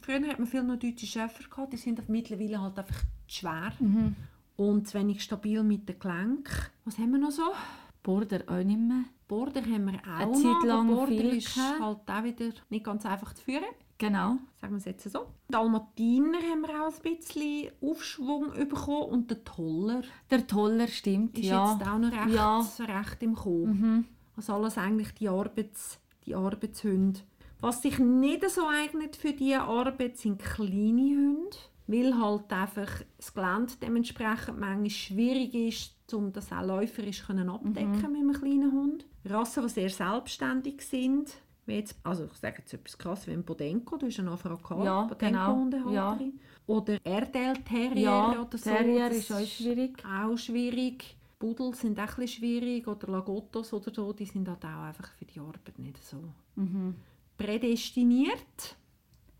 Früher 0.00 0.28
hat 0.28 0.38
man 0.38 0.46
viel 0.46 0.62
noch 0.62 0.78
deutsche 0.78 1.06
Schäfer 1.06 1.48
gehabt. 1.48 1.72
Die 1.72 1.78
sind 1.78 2.08
mittlerweile 2.08 2.60
halt 2.60 2.78
einfach 2.78 3.02
schwer 3.26 3.72
mhm. 3.80 4.14
und 4.56 4.86
zu 4.86 4.98
wenig 4.98 5.22
stabil 5.22 5.62
mit 5.62 5.88
den 5.88 5.98
Gelenken. 5.98 6.52
Was 6.84 6.98
haben 6.98 7.12
wir 7.12 7.18
noch 7.18 7.30
so? 7.30 7.52
Border 8.02 8.42
auch 8.46 8.62
nicht 8.62 8.78
mehr. 8.78 9.04
Border 9.32 9.62
haben 9.62 9.86
wir 9.86 9.98
auch 9.98 10.20
Eine 10.20 10.32
Zeit 10.32 10.62
lang 10.68 11.06
viel 11.06 11.36
ist 11.38 11.54
gehabt. 11.54 11.80
halt 11.80 12.10
auch 12.10 12.22
wieder 12.22 12.52
nicht 12.68 12.84
ganz 12.84 13.06
einfach 13.06 13.32
zu 13.32 13.42
führen. 13.42 13.64
Genau. 13.96 14.36
Sagen 14.60 14.74
wir 14.74 14.76
es 14.76 14.84
jetzt 14.84 15.10
so. 15.10 15.26
Dalmatiner 15.48 16.36
haben 16.36 16.60
wir 16.60 16.86
auch 16.86 16.92
ein 16.92 17.16
bisschen 17.16 17.70
Aufschwung 17.80 18.50
bekommen 18.52 19.10
und 19.10 19.30
der 19.30 19.42
Toller. 19.42 20.02
Der 20.30 20.46
Toller 20.46 20.86
stimmt, 20.86 21.38
ist 21.38 21.46
ja. 21.46 21.72
jetzt 21.72 21.88
auch 21.88 21.98
noch 21.98 22.12
recht, 22.12 22.34
ja. 22.34 22.58
recht 22.80 23.22
im 23.22 23.34
Kommen. 23.34 23.80
Mhm. 23.80 24.04
Also 24.36 24.52
alles 24.52 24.76
eigentlich 24.76 25.14
die, 25.14 25.30
Arbeits, 25.30 25.98
die 26.26 26.34
Arbeitshunde. 26.34 27.20
Was 27.60 27.80
sich 27.80 27.98
nicht 27.98 28.50
so 28.50 28.66
eignet 28.68 29.16
für 29.16 29.32
diese 29.32 29.62
Arbeit, 29.62 30.18
sind 30.18 30.42
kleine 30.42 31.16
Hunde 31.16 31.56
weil 31.86 32.18
halt 32.18 32.52
einfach 32.52 33.02
das 33.16 33.34
Gelände 33.34 33.72
dementsprechend 33.80 34.58
manchmal 34.58 34.90
schwierig 34.90 35.54
ist, 35.54 36.14
um 36.14 36.32
das 36.32 36.52
auch 36.52 36.64
läuferisch 36.64 37.28
abdecken 37.28 38.02
mhm. 38.02 38.12
mit 38.12 38.20
einem 38.20 38.32
kleinen 38.32 38.72
Hund. 38.72 39.06
Rassen, 39.24 39.62
die 39.64 39.68
sehr 39.68 39.90
selbstständig 39.90 40.82
sind, 40.82 41.34
wie 41.66 41.74
jetzt, 41.74 41.96
also 42.02 42.24
ich 42.24 42.38
sage 42.38 42.56
jetzt 42.58 42.74
etwas 42.74 42.98
krass, 42.98 43.26
wie 43.26 43.32
ein 43.32 43.44
Bodenko, 43.44 43.96
du 43.96 44.06
hast 44.06 44.18
eine 44.18 44.30
Anfrage 44.30 44.62
gehabt, 44.62 44.84
ja, 44.84 45.10
genau. 45.18 45.68
ja. 45.90 46.18
Oder 46.66 46.98
Erdel 47.04 47.54
Terrier 47.64 48.02
ja, 48.02 48.40
oder 48.40 48.58
so. 48.58 48.70
Terrier 48.70 49.10
ist 49.10 49.32
auch 49.32 49.44
schwierig. 49.44 50.04
Auch 50.04 50.36
schwierig. 50.36 51.16
Pudel 51.38 51.74
sind 51.74 51.98
auch 51.98 52.18
ein 52.18 52.28
schwierig 52.28 52.86
oder 52.86 53.08
Lagottos 53.08 53.72
oder 53.72 53.92
so, 53.92 54.12
die 54.12 54.26
sind 54.26 54.48
halt 54.48 54.64
auch 54.64 54.84
einfach 54.84 55.10
für 55.14 55.24
die 55.24 55.40
Arbeit 55.40 55.76
nicht 55.78 56.04
so 56.04 56.18
mhm. 56.54 56.94
prädestiniert 57.36 58.76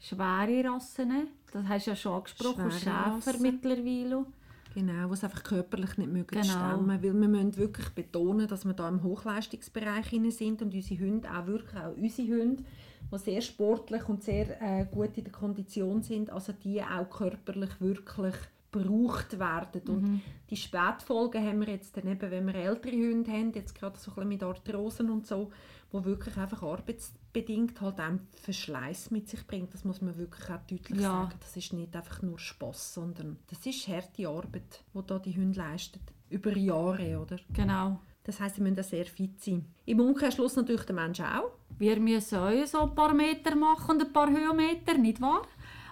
schwere 0.02 0.64
Rassen. 0.64 1.28
Das 1.52 1.64
hast 1.66 1.86
du 1.86 1.90
ja 1.90 1.96
schon 1.96 2.12
angesprochen, 2.14 2.70
Schäfer 2.70 3.38
mittlerweile. 3.40 4.26
Genau, 4.74 5.10
was 5.10 5.24
einfach 5.24 5.42
körperlich 5.42 5.98
nicht 5.98 6.10
möglich 6.12 6.42
genau. 6.42 6.54
stemmen. 6.54 6.88
Weil 6.88 7.02
wir 7.02 7.12
müssen 7.12 7.56
wirklich 7.56 7.88
betonen, 7.90 8.48
dass 8.48 8.64
wir 8.64 8.72
da 8.72 8.88
im 8.88 9.02
Hochleistungsbereich 9.02 10.10
sind 10.30 10.62
und 10.62 10.74
unsere 10.74 11.00
Hunde, 11.00 11.28
auch 11.30 11.46
wirklich 11.46 11.76
auch 11.76 11.96
unsere 11.96 12.28
Hunde, 12.28 12.64
die 13.12 13.18
sehr 13.18 13.40
sportlich 13.40 14.08
und 14.08 14.22
sehr 14.22 14.60
äh, 14.62 14.86
gut 14.86 15.16
in 15.18 15.24
der 15.24 15.32
Kondition 15.32 16.02
sind, 16.02 16.30
also 16.30 16.52
die 16.52 16.82
auch 16.82 17.10
körperlich 17.10 17.80
wirklich 17.80 18.34
gebraucht 18.70 19.38
werden. 19.38 19.82
Und 19.86 20.02
Mhm. 20.02 20.20
die 20.48 20.56
Spätfolgen 20.56 21.46
haben 21.46 21.60
wir 21.60 21.68
jetzt 21.68 21.96
dann 21.96 22.08
eben, 22.08 22.30
wenn 22.30 22.46
wir 22.46 22.54
ältere 22.54 22.96
Hunde 22.96 23.30
haben, 23.30 23.52
jetzt 23.52 23.74
gerade 23.74 23.98
so 23.98 24.10
ein 24.12 24.14
bisschen 24.14 24.28
mit 24.28 24.42
Arthrosen 24.42 25.10
und 25.10 25.26
so, 25.26 25.50
wo 25.90 26.04
wirklich 26.04 26.36
einfach 26.38 26.62
arbeitsbedingt 27.34 27.80
halt 27.80 28.00
auch 28.00 28.18
Verschleiß 28.42 29.10
mit 29.10 29.28
sich 29.28 29.46
bringt. 29.46 29.72
Das 29.74 29.84
muss 29.84 30.00
man 30.00 30.16
wirklich 30.16 30.44
auch 30.50 30.60
deutlich 30.68 31.00
Ja. 31.00 31.10
sagen. 31.28 31.34
Das 31.40 31.56
ist 31.56 31.72
nicht 31.72 31.94
einfach 31.96 32.22
nur 32.22 32.38
Spaß, 32.38 32.94
sondern 32.94 33.38
das 33.48 33.64
ist 33.66 33.88
harte 33.88 34.28
Arbeit, 34.28 34.84
die 34.94 35.00
da 35.06 35.18
die 35.18 35.34
Hunde 35.36 35.58
leisten. 35.58 36.00
Über 36.30 36.56
Jahre, 36.56 37.18
oder? 37.20 37.36
Genau. 37.52 38.00
Das 38.24 38.38
heisst, 38.40 38.56
sie 38.56 38.62
müssen 38.62 38.78
auch 38.78 38.84
sehr 38.84 39.04
fit 39.04 39.40
sein. 39.42 39.66
Im 39.84 40.00
Umkehrschluss 40.00 40.56
natürlich 40.56 40.82
der 40.84 40.94
Mensch 40.94 41.20
auch. 41.20 41.50
Wir 41.78 41.98
müssen 41.98 42.38
auch 42.38 42.66
so 42.66 42.80
ein 42.82 42.94
paar 42.94 43.12
Meter 43.14 43.54
machen 43.56 43.96
und 43.96 44.02
ein 44.06 44.12
paar 44.12 44.30
Höhenmeter, 44.30 44.96
nicht 44.96 45.20
wahr? 45.20 45.42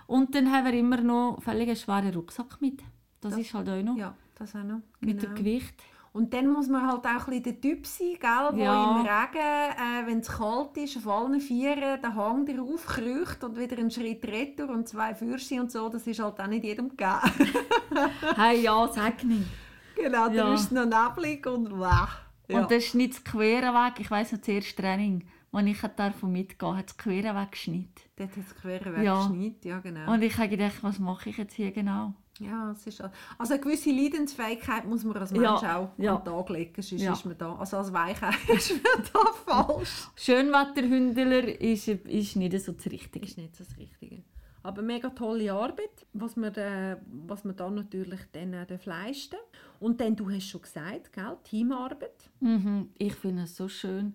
Und 0.06 0.34
dann 0.34 0.50
haben 0.52 0.66
wir 0.66 0.74
immer 0.74 1.00
noch 1.00 1.42
völlig 1.42 1.68
einen 1.68 1.76
schweren 1.76 2.14
Rucksack 2.14 2.60
mit. 2.60 2.80
Das, 3.20 3.32
Das- 3.32 3.40
ist 3.40 3.52
halt 3.54 3.68
auch 3.68 3.82
noch 3.82 3.96
Ja, 3.96 4.14
das 4.36 4.54
auch 4.54 4.62
noch. 4.62 4.80
mit 5.00 5.22
dem 5.22 5.34
Gewicht. 5.34 5.74
Und 6.12 6.34
dann 6.34 6.48
muss 6.48 6.66
man 6.68 6.86
halt 6.88 7.04
auch 7.06 7.28
ein 7.28 7.40
bisschen 7.40 7.42
der 7.44 7.60
Typ 7.60 7.86
sein, 7.86 8.16
gell, 8.20 8.48
wo 8.52 8.58
Ja. 8.62 8.90
im 9.00 9.06
Regen, 9.06 9.36
äh, 9.38 10.06
wenn 10.06 10.18
es 10.18 10.28
kalt 10.28 10.76
ist, 10.76 10.96
auf 10.96 11.06
allen 11.06 11.40
Vieren 11.40 12.00
den 12.02 12.14
Hang 12.16 12.44
darauf 12.46 12.84
kriecht 12.84 13.44
und 13.44 13.56
wieder 13.56 13.78
einen 13.78 13.92
Schritt 13.92 14.24
retour 14.26 14.70
und 14.70 14.88
zwei 14.88 15.14
Fürsche 15.14 15.60
und 15.60 15.70
so, 15.70 15.88
das 15.88 16.06
ist 16.08 16.18
halt 16.20 16.40
auch 16.40 16.46
nicht 16.48 16.64
jedem 16.64 16.88
gegeben. 16.88 17.20
Hey, 18.36 18.62
ja, 18.62 18.88
sag 18.88 19.22
nicht. 19.24 19.46
genau, 19.94 20.28
Ja. 20.30 20.52
ist 20.54 20.62
es 20.64 20.70
noch 20.72 20.84
neblig 20.86 21.46
und 21.46 21.70
wow. 21.78 22.08
Ja. 22.48 22.58
Und 22.62 22.70
das 22.70 22.86
ist 22.86 22.94
nicht 22.96 23.14
das 23.14 23.24
quere 23.24 23.72
Weg. 23.72 24.00
Ich 24.00 24.10
weiss 24.10 24.32
noch, 24.32 24.40
zuerst 24.40 24.76
Training, 24.76 25.24
als 25.52 25.66
ich 25.68 25.80
davon 25.96 26.32
mitgehen 26.32 26.76
hat 26.76 26.88
das 26.88 26.96
quere 26.96 27.34
Weg 27.36 27.52
geschnitten. 27.52 27.92
Dort 28.16 28.30
hat 28.30 28.36
es 28.38 28.56
quer 28.56 28.80
Ja. 29.02 29.20
weggeschnitten, 29.28 29.70
ja 29.70 29.78
genau. 29.78 30.12
Und 30.12 30.22
ich 30.22 30.36
habe 30.38 30.48
gedacht, 30.48 30.82
was 30.82 30.98
mache 30.98 31.30
ich 31.30 31.36
jetzt 31.36 31.54
hier 31.54 31.70
genau? 31.70 32.14
Ja, 32.40 32.72
es 32.72 32.86
ist, 32.86 33.00
also 33.38 33.52
eine 33.52 33.62
gewisse 33.62 33.90
Leidensfähigkeit 33.90 34.84
muss 34.86 35.04
man 35.04 35.16
als 35.18 35.30
Mensch 35.30 35.44
Ja, 35.62 35.76
auch 35.78 35.90
ja. 35.98 36.16
an 36.16 36.24
den 36.24 36.32
Tag 36.32 36.48
legen, 36.50 36.82
sonst 36.82 37.02
Ja. 37.02 37.12
ist 37.12 37.24
man 37.24 37.38
da, 37.38 37.54
also 37.54 37.76
als 37.76 37.92
Weichei 37.92 38.30
ist 38.54 38.70
man 38.72 39.04
da 39.12 39.32
falsch. 39.44 40.08
Schönwetterhündler 40.16 41.60
ist, 41.60 41.88
ist 41.88 42.36
nicht 42.36 42.60
so 42.60 42.72
das 42.72 42.86
Richtige. 42.86 43.24
ist 43.26 43.38
nicht 43.38 43.56
so 43.56 43.64
das 43.64 43.76
Richtige. 43.78 44.22
Aber 44.62 44.82
mega 44.82 45.08
tolle 45.10 45.52
Arbeit, 45.52 46.06
was 46.12 46.36
man, 46.36 46.54
äh, 46.54 46.96
was 47.26 47.44
man 47.44 47.56
dann 47.56 47.74
natürlich 47.76 48.20
dann 48.32 48.52
äh, 48.52 48.66
leisten 48.84 49.36
Und 49.78 50.00
dann, 50.00 50.14
du 50.16 50.30
hast 50.30 50.48
schon 50.48 50.60
gesagt, 50.60 51.12
gell, 51.14 51.36
Teamarbeit. 51.44 52.28
Mhm, 52.40 52.90
ich 52.98 53.14
finde 53.14 53.44
es 53.44 53.56
so 53.56 53.68
schön. 53.68 54.14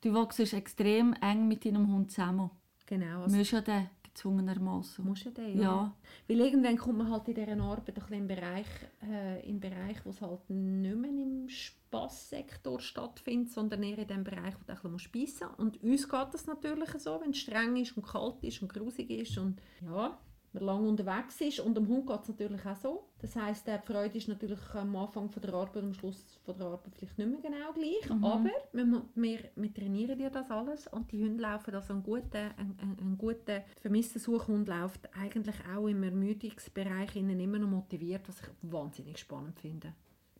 Du 0.00 0.14
wachst 0.14 0.40
extrem 0.40 1.12
eng 1.20 1.46
mit 1.46 1.64
deinem 1.64 1.86
Hund 1.92 2.10
zusammen. 2.10 2.50
Genau, 2.86 3.22
also 3.22 3.36
musst 3.36 3.52
ja 3.52 3.60
den 3.60 3.88
gezwungenermaßen. 4.12 5.04
musst 5.04 5.26
du 5.26 5.30
den, 5.30 5.58
ja. 5.58 5.62
Ja. 5.62 5.96
Weil 6.28 6.40
irgendwann 6.40 6.76
kommt 6.76 6.98
man 6.98 7.10
halt 7.10 7.28
in 7.28 7.34
dieser 7.34 7.60
Arbeit 7.60 7.98
ein 7.98 8.12
in 8.12 8.26
Bereich, 8.26 8.66
äh, 9.02 9.48
in 9.48 9.60
Bereich 9.60 10.04
wo 10.04 10.10
es 10.10 10.20
halt 10.20 10.48
nicht 10.48 10.96
mehr 10.96 11.10
im 11.10 11.48
Spasssektor 11.48 12.80
stattfindet, 12.80 13.52
sondern 13.52 13.82
eher 13.82 13.98
in 13.98 14.08
dem 14.08 14.24
Bereich, 14.24 14.54
wo 14.54 14.64
du 14.66 14.72
ein 14.72 14.76
bisschen 14.76 14.98
speisen 14.98 15.46
musst. 15.48 15.58
Und 15.58 15.82
uns 15.82 16.08
geht 16.08 16.34
das 16.34 16.46
natürlich 16.46 16.90
so, 16.98 17.20
wenn 17.20 17.30
es 17.30 17.38
streng 17.38 17.76
ist 17.76 17.96
und 17.96 18.06
kalt 18.06 18.42
ist 18.42 18.62
und 18.62 18.72
grusig 18.72 19.10
ist 19.10 19.38
und 19.38 19.60
ja, 19.80 20.18
man 20.54 20.64
lange 20.64 20.88
unterwegs 20.88 21.40
ist. 21.40 21.60
Und 21.60 21.76
dem 21.76 21.88
Hund 21.88 22.06
geht 22.06 22.20
es 22.22 22.28
natürlich 22.28 22.66
auch 22.66 22.76
so. 22.76 23.04
Das 23.20 23.36
heisst, 23.36 23.66
die 23.66 23.78
Freude 23.84 24.18
ist 24.18 24.28
natürlich 24.28 24.58
am 24.74 24.94
Anfang 24.96 25.30
von 25.30 25.42
der 25.42 25.54
Arbeit 25.54 25.76
und 25.76 25.84
am 25.84 25.94
Schluss 25.94 26.38
von 26.44 26.56
der 26.56 26.66
Arbeit 26.66 26.92
vielleicht 26.96 27.18
nicht 27.18 27.30
mehr 27.30 27.40
genau 27.40 27.72
gleich. 27.72 28.10
Aber 28.10 28.44
wir, 28.72 29.02
wir, 29.14 29.38
wir 29.54 29.74
trainieren 29.74 30.20
ja 30.20 30.30
das 30.30 30.50
alles 30.50 30.86
und 30.88 31.10
die 31.12 31.22
Hunde 31.22 31.42
laufen, 31.42 31.74
also 31.74 31.94
ein 31.94 32.02
guter, 32.02 32.50
ein, 32.56 32.76
ein, 32.80 32.96
ein 33.00 33.18
guter 33.18 33.62
Vermisstensuchhund 33.80 34.68
läuft 34.68 35.08
eigentlich 35.16 35.56
auch 35.74 35.86
im 35.86 36.02
Ermüdungsbereich 36.02 37.16
innen 37.16 37.40
immer 37.40 37.58
noch 37.58 37.68
motiviert, 37.68 38.28
was 38.28 38.40
ich 38.40 38.48
wahnsinnig 38.62 39.18
spannend 39.18 39.58
finde. 39.60 39.94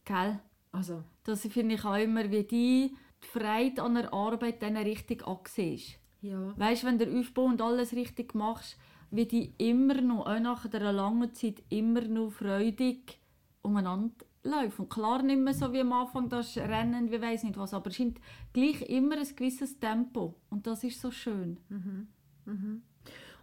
Gell? 0.05 0.41
Also, 0.73 1.05
Das 1.25 1.43
finde 1.43 1.75
ich 1.75 1.85
auch 1.85 1.97
immer, 1.97 2.31
wie 2.31 2.45
die 2.45 2.97
die 3.23 3.29
Freude 3.29 3.83
an 3.83 3.95
der 3.95 4.13
Arbeit 4.13 4.63
dann 4.63 4.77
richtig 4.77 5.27
ansiehst. 5.27 5.99
ja. 6.21 6.55
Weißt 6.57 6.83
du, 6.83 6.87
wenn 6.87 6.99
der 6.99 7.13
Aufbau 7.13 7.45
und 7.45 7.61
alles 7.61 7.93
richtig 7.93 8.35
machst, 8.35 8.77
wie 9.13 9.27
die 9.27 9.53
immer 9.59 10.01
noch, 10.01 10.27
auch 10.27 10.41
nach 10.41 10.65
einer 10.73 10.93
langen 10.93 11.33
Zeit, 11.35 11.63
immer 11.69 12.01
noch 12.01 12.31
freudig 12.33 13.19
umeinander 13.63 14.15
laufen. 14.43 14.83
Und 14.83 14.89
klar 14.91 15.23
nicht 15.23 15.39
mehr 15.39 15.55
so 15.55 15.73
wie 15.73 15.81
am 15.81 15.93
Anfang, 15.93 16.29
das 16.29 16.57
Rennen, 16.57 17.11
wie 17.13 17.21
weiß 17.21 17.45
nicht 17.45 17.57
was, 17.59 17.75
aber 17.75 17.91
es 17.91 17.97
scheint 17.97 18.19
gleich 18.53 18.83
immer 18.89 19.17
ein 19.19 19.37
gewisses 19.37 19.79
Tempo. 19.79 20.35
Und 20.51 20.67
das 20.67 20.83
ist 20.83 21.01
so 21.01 21.11
schön. 21.11 21.59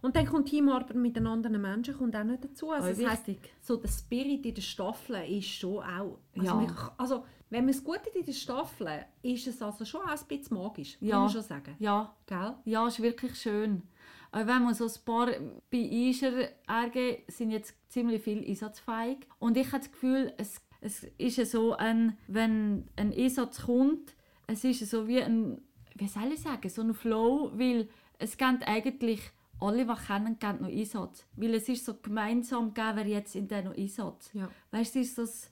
Und 0.02 0.16
dann 0.16 0.26
kommt 0.26 0.48
Teamarbeit 0.48 0.94
mit 0.94 1.14
den 1.16 1.26
anderen 1.26 1.60
Menschen 1.60 1.96
kommt 1.96 2.16
auch 2.16 2.24
nicht 2.24 2.44
dazu. 2.44 2.70
Also, 2.70 3.02
das 3.02 3.10
heisst, 3.10 3.30
so 3.60 3.76
der 3.76 3.88
Spirit 3.88 4.44
in 4.46 4.54
der 4.54 4.62
Staffel 4.62 5.16
ist 5.38 5.46
schon 5.48 5.78
auch... 5.78 6.18
Also, 6.36 6.44
Ja. 6.46 6.54
man, 6.54 6.74
also 6.96 7.24
wenn 7.50 7.64
man 7.64 7.70
es 7.74 7.84
gut 7.84 8.00
in 8.14 8.24
der 8.24 8.32
Staffel, 8.32 9.04
ist 9.22 9.46
es 9.46 9.60
also 9.60 9.84
schon 9.84 10.00
auch 10.02 10.08
ein 10.08 10.26
bisschen 10.26 10.56
magisch, 10.56 10.98
muss 11.00 11.10
Ja. 11.10 11.20
man 11.20 11.28
schon 11.28 11.42
sagen. 11.42 11.76
Ja, 11.78 12.14
Gell? 12.26 12.54
ja, 12.64 12.86
ist 12.88 13.02
wirklich 13.02 13.34
schön. 13.38 13.82
Auch 14.32 14.46
wenn 14.46 14.62
man 14.62 14.74
so 14.74 14.84
ein 14.86 15.04
paar 15.04 15.26
bei 15.70 15.78
Ischer 15.78 16.48
RG 16.68 17.22
sind 17.28 17.50
jetzt 17.50 17.74
ziemlich 17.88 18.22
viel 18.22 18.46
einsatzfähig. 18.46 19.26
Und 19.38 19.56
ich 19.56 19.66
habe 19.68 19.78
das 19.78 19.90
Gefühl, 19.90 20.32
es, 20.36 20.60
es 20.80 21.04
ist 21.18 21.50
so, 21.50 21.74
ein, 21.74 22.16
wenn 22.28 22.88
ein 22.96 23.12
Einsatz 23.12 23.62
kommt, 23.62 24.14
es 24.46 24.64
ist 24.64 24.88
so 24.88 25.08
wie 25.08 25.22
ein, 25.22 25.60
wie 25.96 26.06
soll 26.06 26.32
ich 26.32 26.40
sagen, 26.40 26.68
so 26.68 26.82
ein 26.82 26.94
Flow, 26.94 27.50
weil 27.54 27.88
es 28.18 28.36
gibt 28.36 28.66
eigentlich 28.66 29.20
alle, 29.60 29.84
die 29.84 30.06
kennen, 30.06 30.38
geben 30.38 30.62
noch 30.62 30.68
Einsatz. 30.68 31.26
Weil 31.36 31.54
es 31.54 31.68
ist 31.68 31.84
so 31.84 31.94
gemeinsam, 31.94 32.74
wir 32.74 33.06
jetzt 33.06 33.34
in 33.34 33.46
noch 33.46 33.76
Einsatz. 33.76 34.30
Ja. 34.32 34.48
Weißt 34.70 34.94
du, 34.94 35.00
es 35.00 35.08
ist 35.08 35.18
das 35.18 35.50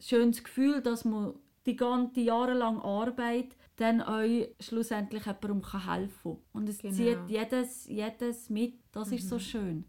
schönes 0.00 0.44
Gefühl, 0.44 0.80
dass 0.80 1.04
man 1.04 1.34
die 1.66 1.76
ganze 1.76 2.20
jahrelange 2.20 2.82
Arbeit 2.82 3.56
dann 3.78 4.02
euch 4.02 4.48
schlussendlich 4.58 5.24
jemandem 5.24 5.62
helfen 5.86 6.32
kann. 6.32 6.38
Und 6.52 6.68
es 6.68 6.78
Genau. 6.78 6.94
zieht 6.94 7.18
jedes, 7.28 7.86
jedes 7.86 8.50
mit. 8.50 8.74
Das 8.90 9.12
ist 9.12 9.28
so 9.28 9.38
schön. 9.38 9.84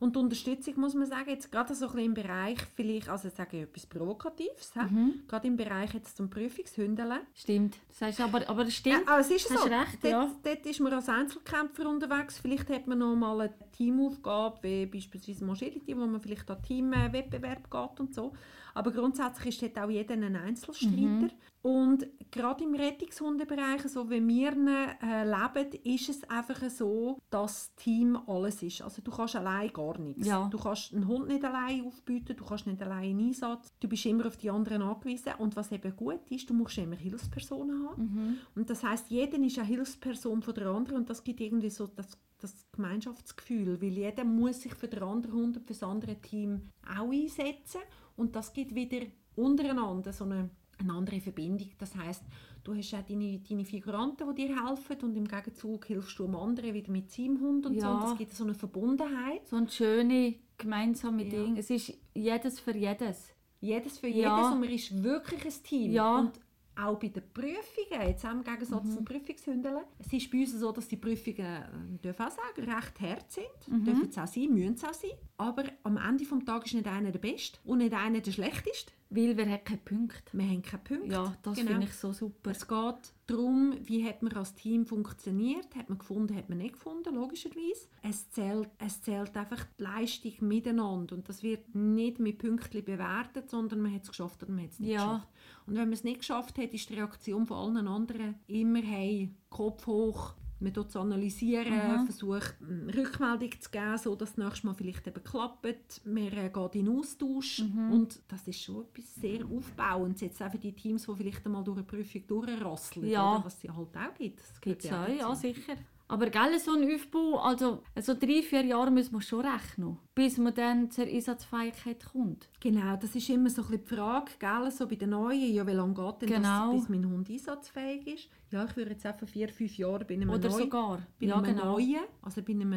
Und 0.00 0.16
die 0.16 0.18
Unterstützung 0.18 0.80
muss 0.80 0.94
man 0.94 1.06
sagen, 1.06 1.30
jetzt 1.30 1.52
gerade 1.52 1.72
so 1.72 1.86
ein 1.86 1.92
bisschen 1.92 2.06
im 2.06 2.14
Bereich, 2.14 2.58
vielleicht, 2.74 3.08
also 3.08 3.28
ich 3.28 3.34
sage 3.34 3.60
etwas 3.60 3.86
Provokatives? 3.86 4.72
Mhm. 4.74 5.22
gerade 5.28 5.46
im 5.46 5.56
Bereich 5.56 5.94
jetzt 5.94 6.16
zum 6.16 6.28
Prüfungshündeln. 6.28 7.20
Stimmt. 7.34 7.76
Das 7.88 8.00
heißt, 8.02 8.20
aber, 8.20 8.48
aber 8.48 8.62
es 8.66 8.74
stimmt. 8.74 9.02
Ja, 9.06 9.12
aber 9.12 9.20
es 9.20 9.30
ist 9.30 9.48
Hast 9.48 9.62
so. 9.62 9.68
recht, 9.68 9.98
dort, 10.02 10.12
ja. 10.12 10.30
dort 10.42 10.66
ist 10.66 10.80
man 10.80 10.92
als 10.92 11.08
Einzelkämpfer 11.08 11.88
unterwegs. 11.88 12.38
Vielleicht 12.38 12.68
hat 12.70 12.88
man 12.88 12.98
noch 12.98 13.14
mal 13.14 13.40
eine 13.42 13.54
Teamaufgabe, 13.70 14.58
wie 14.62 14.86
beispielsweise 14.86 15.44
Mobility, 15.44 15.96
wo 15.96 16.06
man 16.06 16.20
vielleicht 16.20 16.50
an 16.50 16.60
Teamwettbewerb 16.62 17.70
geht 17.70 18.00
und 18.00 18.12
so. 18.14 18.32
Aber 18.74 18.90
grundsätzlich 18.90 19.62
ist 19.62 19.76
dort 19.76 19.86
auch 19.86 19.90
jeder 19.90 20.14
ein 20.14 20.36
Einzelstreiter. 20.36 20.94
Mhm. 20.96 21.30
Und 21.62 22.06
gerade 22.30 22.64
im 22.64 22.74
Rettungshundebereich, 22.74 23.82
so 23.82 24.08
wie 24.08 24.26
wir 24.26 24.52
ihn, 24.52 24.68
äh, 24.68 25.24
leben, 25.24 25.72
ist 25.84 26.08
es 26.08 26.24
einfach 26.30 26.70
so, 26.70 27.18
dass 27.28 27.50
das 27.50 27.74
Team 27.74 28.18
alles 28.26 28.62
ist. 28.62 28.80
Also 28.80 29.02
du 29.02 29.10
kannst 29.10 29.36
allein 29.36 29.72
gar 29.72 29.98
nichts. 29.98 30.26
Ja. 30.26 30.48
Du 30.48 30.58
kannst 30.58 30.94
einen 30.94 31.06
Hund 31.06 31.28
nicht 31.28 31.44
allein 31.44 31.84
aufbieten, 31.84 32.36
du 32.36 32.44
kannst 32.44 32.66
nicht 32.66 32.80
allein 32.80 33.18
in 33.18 33.28
Einsatz. 33.28 33.68
Du 33.80 33.88
bist 33.88 34.06
immer 34.06 34.26
auf 34.26 34.36
die 34.36 34.50
anderen 34.50 34.82
angewiesen. 34.82 35.34
Und 35.38 35.56
was 35.56 35.72
eben 35.72 35.94
gut 35.96 36.30
ist, 36.30 36.48
du 36.48 36.54
musst 36.54 36.78
immer 36.78 36.96
Hilfspersonen 36.96 37.88
haben. 37.88 38.02
Mhm. 38.02 38.38
Und 38.54 38.70
das 38.70 38.82
heißt, 38.82 39.10
jeder 39.10 39.38
ist 39.38 39.58
eine 39.58 39.66
Hilfsperson 39.66 40.42
von 40.42 40.54
der 40.54 40.68
anderen 40.68 41.00
und 41.00 41.10
das 41.10 41.22
gibt 41.24 41.40
irgendwie 41.40 41.70
so 41.70 41.86
das, 41.88 42.18
das 42.40 42.54
Gemeinschaftsgefühl, 42.72 43.80
weil 43.82 43.92
jeder 43.92 44.24
muss 44.24 44.62
sich 44.62 44.74
für 44.74 44.88
den 44.88 45.02
anderen 45.02 45.34
Hund 45.34 45.56
und 45.58 45.66
für 45.66 45.74
das 45.74 45.82
andere 45.82 46.16
Team 46.16 46.70
auch 46.86 47.10
einsetzen 47.10 47.80
und 48.16 48.34
das 48.36 48.52
gibt 48.52 48.74
wieder 48.74 49.06
untereinander 49.36 50.12
so 50.12 50.24
eine, 50.24 50.50
eine 50.78 50.92
andere 50.92 51.20
Verbindung. 51.20 51.70
Das 51.78 51.94
heißt, 51.94 52.22
du 52.64 52.74
hast 52.74 52.94
auch 52.94 53.02
deine, 53.02 53.38
deine 53.40 53.64
Figuranten, 53.64 54.34
die 54.34 54.46
dir 54.46 54.64
helfen 54.66 54.96
und 55.02 55.16
im 55.16 55.26
Gegenzug 55.26 55.86
hilfst 55.86 56.18
du 56.18 56.24
dem 56.26 56.36
anderen 56.36 56.74
wieder 56.74 56.90
mit 56.92 57.10
seinem 57.10 57.40
Hund 57.40 57.66
und 57.66 57.74
so 57.80 57.86
Ja. 57.86 57.94
und 57.94 58.02
das 58.02 58.18
gibt 58.18 58.32
so 58.34 58.44
eine 58.44 58.54
Verbundenheit. 58.54 59.46
So 59.48 59.56
ein 59.56 59.68
schöne 59.68 60.34
gemeinsame 60.58 61.24
Ja. 61.24 61.30
Ding. 61.30 61.56
Es 61.56 61.70
ist 61.70 61.92
jedes 62.14 62.60
für 62.60 62.76
jedes. 62.76 63.28
Jedes 63.60 63.98
für 63.98 64.08
Ja. 64.08 64.36
jedes 64.38 64.52
und 64.52 64.60
man 64.60 64.70
ist 64.70 65.02
wirklich 65.02 65.44
ein 65.44 65.62
Team. 65.62 65.92
Ja. 65.92 66.18
Und 66.18 66.32
auch 66.82 66.98
bei 66.98 67.08
den 67.08 67.22
Prüfungen, 67.32 68.08
jetzt 68.08 68.24
im 68.24 68.42
Gegensatz 68.44 68.84
Mhm. 68.84 68.90
zum 68.94 69.04
Prüfungshündeln, 69.04 69.78
es 69.98 70.12
ist 70.12 70.30
bei 70.30 70.38
uns 70.40 70.52
so, 70.52 70.72
dass 70.72 70.88
die 70.88 70.96
Prüfungen, 70.96 71.38
äh, 71.38 71.94
ich 71.94 72.00
darf 72.00 72.20
auch 72.20 72.30
sagen, 72.30 72.70
recht 72.70 73.00
hart 73.00 73.30
sind. 73.32 73.46
Mhm. 73.68 73.84
Dürfen 73.84 74.08
es 74.08 74.18
auch 74.18 74.26
sein, 74.26 74.52
müssen 74.54 74.74
es 74.74 74.84
auch 74.84 74.94
sein. 74.94 75.10
Aber 75.36 75.64
am 75.84 75.96
Ende 75.96 76.24
des 76.24 76.44
Tages 76.44 76.66
ist 76.68 76.74
nicht 76.74 76.86
einer 76.86 77.10
der 77.10 77.18
Beste 77.18 77.58
und 77.64 77.78
nicht 77.78 77.94
einer 77.94 78.20
der 78.20 78.30
Schlechteste. 78.32 78.92
Weil 79.12 79.36
wir 79.36 79.44
haben 79.44 79.64
keinen 79.64 79.80
Punkt. 79.84 80.22
Wir 80.32 80.44
haben 80.46 80.62
keinen 80.62 80.84
Punkt. 80.84 81.10
Ja, 81.10 81.34
das 81.42 81.56
Genau. 81.56 81.70
finde 81.72 81.86
ich 81.86 81.94
so 81.94 82.12
super. 82.12 82.52
Es 82.52 82.68
geht 82.68 83.12
darum, 83.26 83.74
wie 83.82 84.04
hat 84.06 84.22
man 84.22 84.32
als 84.34 84.54
Team 84.54 84.86
funktioniert, 84.86 85.74
hat 85.74 85.88
man 85.88 85.98
gefunden, 85.98 86.36
hat 86.36 86.48
man 86.48 86.58
nicht 86.58 86.74
gefunden, 86.74 87.16
logischerweise. 87.16 87.88
Es 88.02 88.30
zählt, 88.30 88.68
es 88.78 89.02
zählt 89.02 89.36
einfach 89.36 89.64
die 89.78 89.82
Leistung 89.82 90.32
miteinander 90.42 91.16
und 91.16 91.28
das 91.28 91.42
wird 91.42 91.74
nicht 91.74 92.20
mit 92.20 92.38
Pünktchen 92.38 92.84
bewertet, 92.84 93.50
sondern 93.50 93.80
man 93.80 93.92
hat 93.94 94.02
es 94.04 94.10
geschafft 94.10 94.44
oder 94.44 94.52
man 94.52 94.62
hat 94.64 94.70
es 94.70 94.78
nicht 94.78 94.90
Ja. 94.92 95.04
geschafft. 95.04 95.28
Und 95.70 95.76
wenn 95.76 95.84
man 95.84 95.92
es 95.92 96.02
nicht 96.02 96.18
geschafft 96.18 96.58
hat, 96.58 96.72
ist 96.74 96.90
die 96.90 96.94
Reaktion 96.94 97.46
von 97.46 97.76
allen 97.76 97.86
anderen 97.86 98.34
immer 98.48 98.80
«Hey, 98.82 99.30
Kopf 99.50 99.86
hoch, 99.86 100.34
Man 100.58 100.72
es 100.76 100.96
analysieren, 100.96 101.72
versucht 102.06 102.56
eine 102.60 102.92
Rückmeldung 102.94 103.52
zu 103.60 103.70
geben, 103.70 103.96
so 103.96 104.16
dass 104.16 104.34
das 104.34 104.44
nächste 104.44 104.66
Mal 104.66 104.74
vielleicht 104.74 105.06
eben 105.06 105.22
klappt. 105.22 106.00
Man 106.04 106.26
äh, 106.32 106.50
geht 106.52 106.74
in 106.74 106.88
Austausch 106.88 107.60
und 107.92 108.20
das 108.28 108.48
ist 108.48 108.60
schon 108.62 108.82
etwas 108.82 109.14
sehr 109.14 109.46
Aufbauendes. 109.46 110.20
Jetzt 110.22 110.42
auch 110.42 110.50
für 110.50 110.58
die 110.58 110.72
Teams, 110.72 111.06
die 111.06 111.14
vielleicht 111.14 111.46
einmal 111.46 111.62
durch 111.62 111.78
eine 111.78 111.86
Prüfung 111.86 112.26
durchrasseln, 112.26 113.08
Ja. 113.08 113.36
oder? 113.36 113.44
was 113.44 113.56
es 113.56 113.62
ja 113.62 113.74
halt 113.76 113.96
auch 113.96 114.14
gibt. 114.18 114.40
Das 114.40 114.60
Gibt's 114.60 114.92
auch, 114.92 115.08
ja, 115.08 115.34
sicher. 115.36 115.76
Aber 116.10 116.28
gell, 116.28 116.58
so 116.58 116.72
ein 116.72 116.92
Aufbau, 116.92 117.38
also 117.38 117.82
so 118.00 118.14
drei, 118.14 118.42
vier 118.42 118.64
Jahre 118.64 118.90
müssen 118.90 119.12
wir 119.14 119.22
schon 119.22 119.46
rechnen, 119.46 119.96
bis 120.14 120.38
man 120.38 120.52
dann 120.54 120.90
zur 120.90 121.04
Einsatzfähigkeit 121.04 122.04
kommt. 122.04 122.48
Genau, 122.58 122.96
das 122.96 123.14
ist 123.14 123.28
immer 123.28 123.48
so 123.48 123.62
ein 123.62 123.68
bisschen 123.68 123.84
die 123.84 123.94
Frage, 123.94 124.32
gell? 124.40 124.70
so 124.72 124.88
bei 124.88 124.96
den 124.96 125.10
Neuen, 125.10 125.54
ja, 125.54 125.64
wie 125.66 125.70
lange 125.72 125.94
geht 125.94 126.22
denn 126.22 126.28
Genau. 126.28 126.72
das, 126.72 126.80
bis 126.80 126.88
mein 126.88 127.06
Hund 127.08 127.30
einsatzfähig 127.30 128.06
ist? 128.08 128.28
Ja, 128.50 128.64
ich 128.64 128.76
würde 128.76 128.90
jetzt 128.90 129.06
einfach 129.06 129.28
vier, 129.28 129.48
fünf 129.50 129.76
Jahre 129.78 130.04
bei 130.04 130.14
einem 130.14 130.30
Oder 130.30 130.48
Neuen, 130.48 130.62
sogar. 130.64 130.98
bei 131.20 131.26
Ja, 131.26 131.36
einem 131.36 131.44
genau. 131.44 131.72
Neuen, 131.78 132.00
also 132.22 132.42
bei 132.42 132.52
einem 132.54 132.74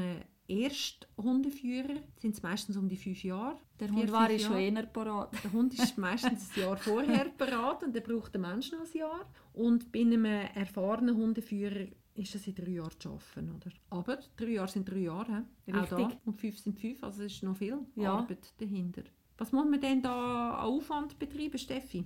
Ersthundeführer 0.48 1.96
sind 2.18 2.36
es 2.36 2.44
meistens 2.44 2.78
um 2.78 2.88
die 2.90 2.98
fünf 2.98 3.24
Jahre. 3.24 3.58
Der 3.80 3.90
Vier, 3.90 3.98
Hund 3.98 4.12
war 4.12 4.30
ich 4.30 4.44
schon 4.44 4.58
eher 4.58 4.86
parat. 4.86 5.34
Der 5.44 5.52
Hund 5.54 5.74
ist 5.74 5.98
meistens 5.98 6.52
ein 6.56 6.62
Jahr 6.62 6.78
vorher 6.78 7.26
parat 7.38 7.84
und 7.84 7.96
der 7.96 8.02
braucht 8.02 8.34
der 8.34 8.42
Mensch 8.42 8.72
noch 8.72 8.82
ein 8.82 8.98
Jahr. 8.98 9.26
Und 9.54 9.92
bei 9.92 10.02
einem 10.02 10.26
erfahrenen 10.26 11.16
Hundeführer 11.16 11.88
ist 12.16 12.36
es 12.36 12.48
in 12.48 12.56
drei 12.56 12.72
Jahren 12.72 12.92
zu 13.00 13.10
schaffen, 13.10 13.50
oder? 13.52 13.72
Aber 13.90 14.20
drei 14.38 14.48
Jahre 14.52 14.68
sind 14.70 14.90
drei 14.90 15.00
Jahre, 15.00 15.46
he? 15.66 15.74
auch 15.74 15.88
da. 15.88 15.96
Richtig. 15.98 16.18
Und 16.26 16.40
fünf 16.40 16.60
sind 16.60 16.80
fünf, 16.80 17.04
also 17.04 17.24
es 17.24 17.34
ist 17.34 17.44
noch 17.44 17.56
viel 17.58 17.78
Ja. 17.96 18.14
Arbeit 18.14 18.54
dahinter. 18.60 19.04
Was 19.38 19.52
muss 19.52 19.66
man 19.68 19.82
denn 19.82 20.02
da 20.02 20.52
an 20.54 20.66
Aufwand 20.66 21.18
betreiben, 21.18 21.58
Steffi? 21.58 22.06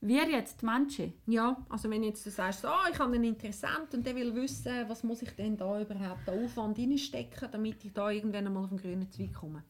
Wir 0.00 0.28
jetzt, 0.28 0.60
die 0.60 0.66
Menschen. 0.66 1.14
Ja, 1.26 1.64
also 1.70 1.88
wenn 1.88 2.02
jetzt 2.02 2.26
du 2.26 2.30
sagst, 2.30 2.66
ah, 2.66 2.84
ich 2.92 2.98
habe 2.98 3.14
einen 3.14 3.24
Interessent 3.24 3.94
und 3.94 4.04
der 4.04 4.14
will 4.14 4.34
wissen, 4.34 4.86
was 4.86 5.02
muss 5.02 5.22
ich 5.22 5.30
denn 5.30 5.56
da 5.56 5.80
überhaupt 5.80 6.28
an 6.28 6.44
Aufwand 6.44 6.78
reinstecken, 6.78 7.48
damit 7.50 7.82
ich 7.84 7.92
da 7.92 8.10
irgendwann 8.10 8.46
einmal 8.46 8.64
auf 8.64 8.68
den 8.68 8.78
grünen 8.78 9.10
Zweig 9.10 9.32
komme. 9.32 9.62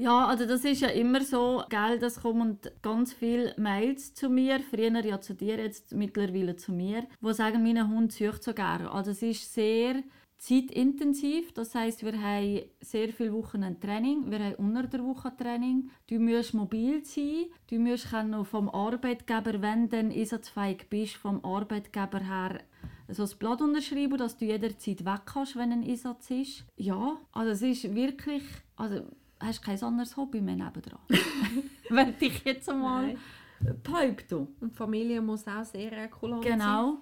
Ja, 0.00 0.28
also 0.28 0.46
das 0.46 0.64
ist 0.64 0.80
ja 0.80 0.88
immer 0.88 1.22
so, 1.22 1.62
gell, 1.68 1.98
das 1.98 2.22
kommen 2.22 2.58
ganz 2.80 3.12
viele 3.12 3.54
Mails 3.58 4.14
zu 4.14 4.30
mir, 4.30 4.60
früher 4.60 5.04
ja 5.04 5.20
zu 5.20 5.34
dir, 5.34 5.58
jetzt 5.58 5.92
mittlerweile 5.92 6.56
zu 6.56 6.72
mir, 6.72 7.06
wo 7.20 7.32
sagen, 7.32 7.62
mein 7.62 7.86
Hund 7.86 8.10
sucht 8.10 8.42
so 8.42 8.54
gerne. 8.54 8.90
Also 8.90 9.10
es 9.10 9.20
ist 9.20 9.52
sehr 9.52 10.02
zeitintensiv, 10.38 11.52
das 11.52 11.74
heißt, 11.74 12.02
wir 12.02 12.18
haben 12.18 12.62
sehr 12.80 13.10
viele 13.10 13.34
Wochen 13.34 13.62
ein 13.62 13.78
Training, 13.78 14.30
wir 14.30 14.38
haben 14.38 14.54
unter 14.54 14.84
der 14.84 15.04
Woche 15.04 15.36
Training, 15.36 15.90
du 16.06 16.18
musst 16.18 16.54
mobil 16.54 17.04
sein, 17.04 17.48
du 17.68 17.78
musst 17.78 18.08
können 18.08 18.46
vom 18.46 18.70
Arbeitgeber, 18.70 19.60
wenn 19.60 19.90
du 19.90 19.98
einsatzfähig 19.98 20.86
bist, 20.88 21.16
vom 21.16 21.44
Arbeitgeber 21.44 22.20
her 22.20 22.60
so 23.12 23.24
ein 23.24 23.38
Blatt 23.38 23.60
unterschreiben, 23.60 24.16
dass 24.16 24.38
du 24.38 24.46
jederzeit 24.46 25.04
weg 25.04 25.22
kannst, 25.26 25.56
wenn 25.56 25.72
ein 25.72 25.84
Einsatz 25.84 26.30
ist. 26.30 26.64
Ja, 26.76 27.18
also 27.32 27.50
es 27.50 27.60
ist 27.60 27.94
wirklich, 27.94 28.44
also 28.76 29.02
hast 29.40 29.62
kein 29.62 29.82
anderes 29.82 30.16
Hobby 30.16 30.40
mehr 30.40 30.56
nebendran. 30.56 31.00
wenn 31.90 32.16
dich 32.18 32.44
jetzt 32.44 32.68
einmal 32.68 33.16
behaupte. 33.82 34.38
Und 34.38 34.72
die 34.72 34.76
Familie 34.76 35.20
muss 35.20 35.46
auch 35.46 35.64
sehr 35.64 36.08
kulant 36.08 36.44
sein. 36.44 36.52
Genau, 36.58 36.98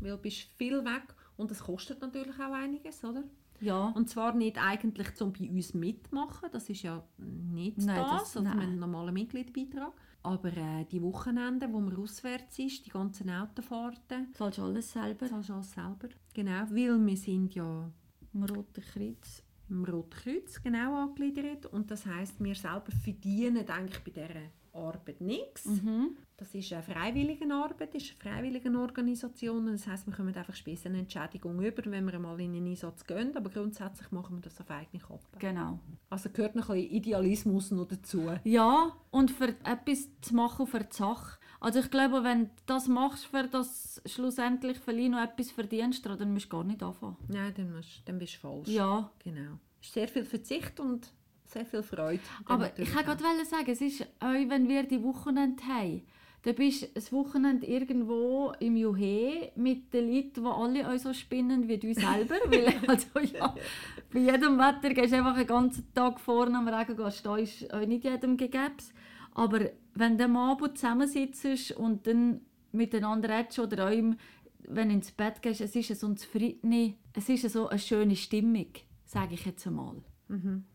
Weil 0.00 0.10
du 0.12 0.16
bist 0.18 0.40
viel 0.58 0.84
weg 0.84 1.14
und 1.36 1.50
es 1.50 1.60
kostet 1.60 2.00
natürlich 2.00 2.34
auch 2.38 2.52
einiges, 2.52 3.02
oder? 3.04 3.24
ja. 3.60 3.88
Und 3.94 4.08
zwar 4.10 4.34
nicht 4.34 4.58
eigentlich 4.58 5.14
zum 5.14 5.32
bei 5.32 5.48
uns 5.48 5.72
mitmachen, 5.74 6.48
das 6.50 6.68
ist 6.68 6.82
ja 6.82 7.02
nicht 7.18 7.78
Nein, 7.78 7.96
das, 7.96 8.32
das- 8.32 8.36
also 8.38 8.48
einen 8.58 8.78
normalen 8.80 9.14
Mitgliedbeitrag. 9.14 9.92
Aber 10.24 10.56
äh, 10.56 10.84
die 10.84 11.02
Wochenenden, 11.02 11.72
wo 11.72 11.80
man 11.80 11.96
auswärts 11.96 12.56
ist, 12.60 12.86
die 12.86 12.90
ganzen 12.90 13.28
Autofahrten, 13.30 14.32
Zahlst 14.34 14.58
du 14.58 14.62
alles 14.62 14.92
selber. 14.92 15.26
zahlst 15.26 15.48
du 15.48 15.54
alles 15.54 15.72
selber. 15.72 16.08
Genau, 16.32 16.62
weil 16.70 17.06
wir 17.06 17.16
sind 17.16 17.54
ja 17.56 17.90
Im 18.32 18.42
Roten 18.44 18.82
Kreuz. 18.82 19.42
Im 19.72 19.84
Roten 19.84 20.10
Kreuz 20.10 20.62
genau 20.62 21.02
angegliedert 21.02 21.66
und 21.66 21.90
das 21.90 22.06
heißt, 22.06 22.42
wir 22.42 22.54
selber 22.54 22.92
verdienen 23.02 23.68
eigentlich 23.68 24.00
bei 24.04 24.10
dieser 24.10 24.40
Arbeit 24.74 25.20
nichts. 25.20 25.66
Mhm. 25.66 26.16
Das 26.36 26.54
ist 26.54 26.72
eine 26.72 26.82
freiwillige 26.82 27.52
Arbeit, 27.52 27.94
ist 27.94 28.14
eine 28.20 28.34
freiwillige 28.34 28.70
Organisation. 28.70 29.66
Das 29.66 29.86
heißt, 29.86 30.06
wir 30.06 30.14
kommen 30.14 30.34
einfach 30.34 30.54
später 30.54 30.88
eine 30.88 31.00
Entschädigung 31.00 31.62
über, 31.62 31.82
wenn 31.90 32.10
wir 32.10 32.18
mal 32.18 32.40
in 32.40 32.54
einen 32.54 32.66
Einsatz 32.66 33.04
gehen. 33.04 33.36
Aber 33.36 33.50
grundsätzlich 33.50 34.10
machen 34.10 34.36
wir 34.36 34.42
das 34.42 34.60
auf 34.60 34.70
eigene 34.70 35.02
Kappe. 35.02 35.38
Genau. 35.38 35.78
Also 36.10 36.30
gehört 36.30 36.56
noch 36.56 36.70
ein 36.70 36.80
bisschen 36.80 36.96
Idealismus 36.96 37.70
noch 37.70 37.86
dazu. 37.86 38.30
Ja, 38.44 38.96
und 39.10 39.30
für 39.30 39.54
etwas 39.64 40.08
zu 40.20 40.34
machen 40.34 40.66
für 40.66 40.80
die 40.80 40.96
Sache. 40.96 41.38
Also 41.62 41.78
ich 41.78 41.90
glaube, 41.92 42.24
wenn 42.24 42.46
du 42.46 42.50
das 42.66 42.88
machst, 42.88 43.26
für 43.26 43.44
das 43.44 44.02
schlussendlich 44.04 44.78
vielleicht 44.78 45.12
noch 45.12 45.22
etwas 45.22 45.52
verdienst, 45.52 46.04
dann 46.04 46.32
musst 46.32 46.46
du 46.46 46.56
gar 46.56 46.64
nicht 46.64 46.82
anfangen. 46.82 47.16
Nein, 47.28 47.52
dann, 47.56 47.72
musst, 47.72 48.02
dann 48.04 48.18
bist 48.18 48.34
du 48.34 48.38
falsch. 48.38 48.68
Ja, 48.68 49.10
Genau. 49.22 49.58
Es 49.80 49.88
ist 49.88 49.94
sehr 49.94 50.08
viel 50.08 50.24
Verzicht 50.24 50.80
und 50.80 51.12
sehr 51.44 51.64
viel 51.64 51.82
Freude. 51.82 52.20
aber 52.46 52.76
ich 52.78 52.88
auch. 52.96 53.02
gerade 53.02 53.44
sagen, 53.44 53.70
es 53.70 53.80
ist 53.80 54.02
auch, 54.20 54.32
wenn 54.32 54.68
wir 54.68 54.82
die 54.84 55.02
Wochenende 55.02 55.62
haben, 55.64 56.02
dann 56.42 56.54
bist 56.56 56.82
du 56.82 56.86
ein 56.96 57.12
Wochenende 57.12 57.66
irgendwo 57.66 58.52
im 58.58 58.76
Juhe 58.76 59.52
mit 59.54 59.92
den 59.92 60.12
Leuten, 60.12 60.42
die 60.42 60.50
alle 60.50 60.92
auch 60.92 60.98
so 60.98 61.12
spinnen 61.12 61.68
wie 61.68 61.78
du 61.78 61.94
selber. 61.94 62.34
Weil, 62.46 62.74
also, 62.88 63.20
ja, 63.20 63.54
bei 64.12 64.18
jedem 64.18 64.58
Wetter 64.58 64.94
gehst 64.94 65.12
du 65.12 65.18
einfach 65.18 65.36
einen 65.36 65.46
ganzen 65.46 65.94
Tag 65.94 66.18
vorne 66.18 66.58
am 66.58 66.66
Regen 66.66 67.10
stehen, 67.12 67.38
ist 67.38 67.72
auch 67.72 67.86
nicht 67.86 68.02
jedem 68.02 68.36
gegeben. 68.36 68.76
Aber 69.34 69.70
wenn 69.94 70.18
du 70.18 70.24
am 70.24 70.36
Abend 70.36 70.78
zusammensitzt 70.78 71.72
und 71.72 72.06
dann 72.06 72.40
miteinander 72.72 73.28
redest 73.28 73.58
oder 73.58 73.88
auch 73.88 73.90
wenn 73.90 74.88
du 74.88 74.94
ins 74.94 75.12
Bett 75.12 75.42
gehst, 75.42 75.60
es 75.60 75.74
ist 75.74 75.98
so 75.98 76.06
ein 76.06 76.16
zufriedene, 76.16 76.94
es 77.14 77.28
ist 77.28 77.50
so 77.50 77.68
eine 77.68 77.78
schöne 77.78 78.16
Stimmung, 78.16 78.68
sage 79.04 79.34
ich 79.34 79.44
jetzt 79.44 79.66
einmal. 79.66 80.02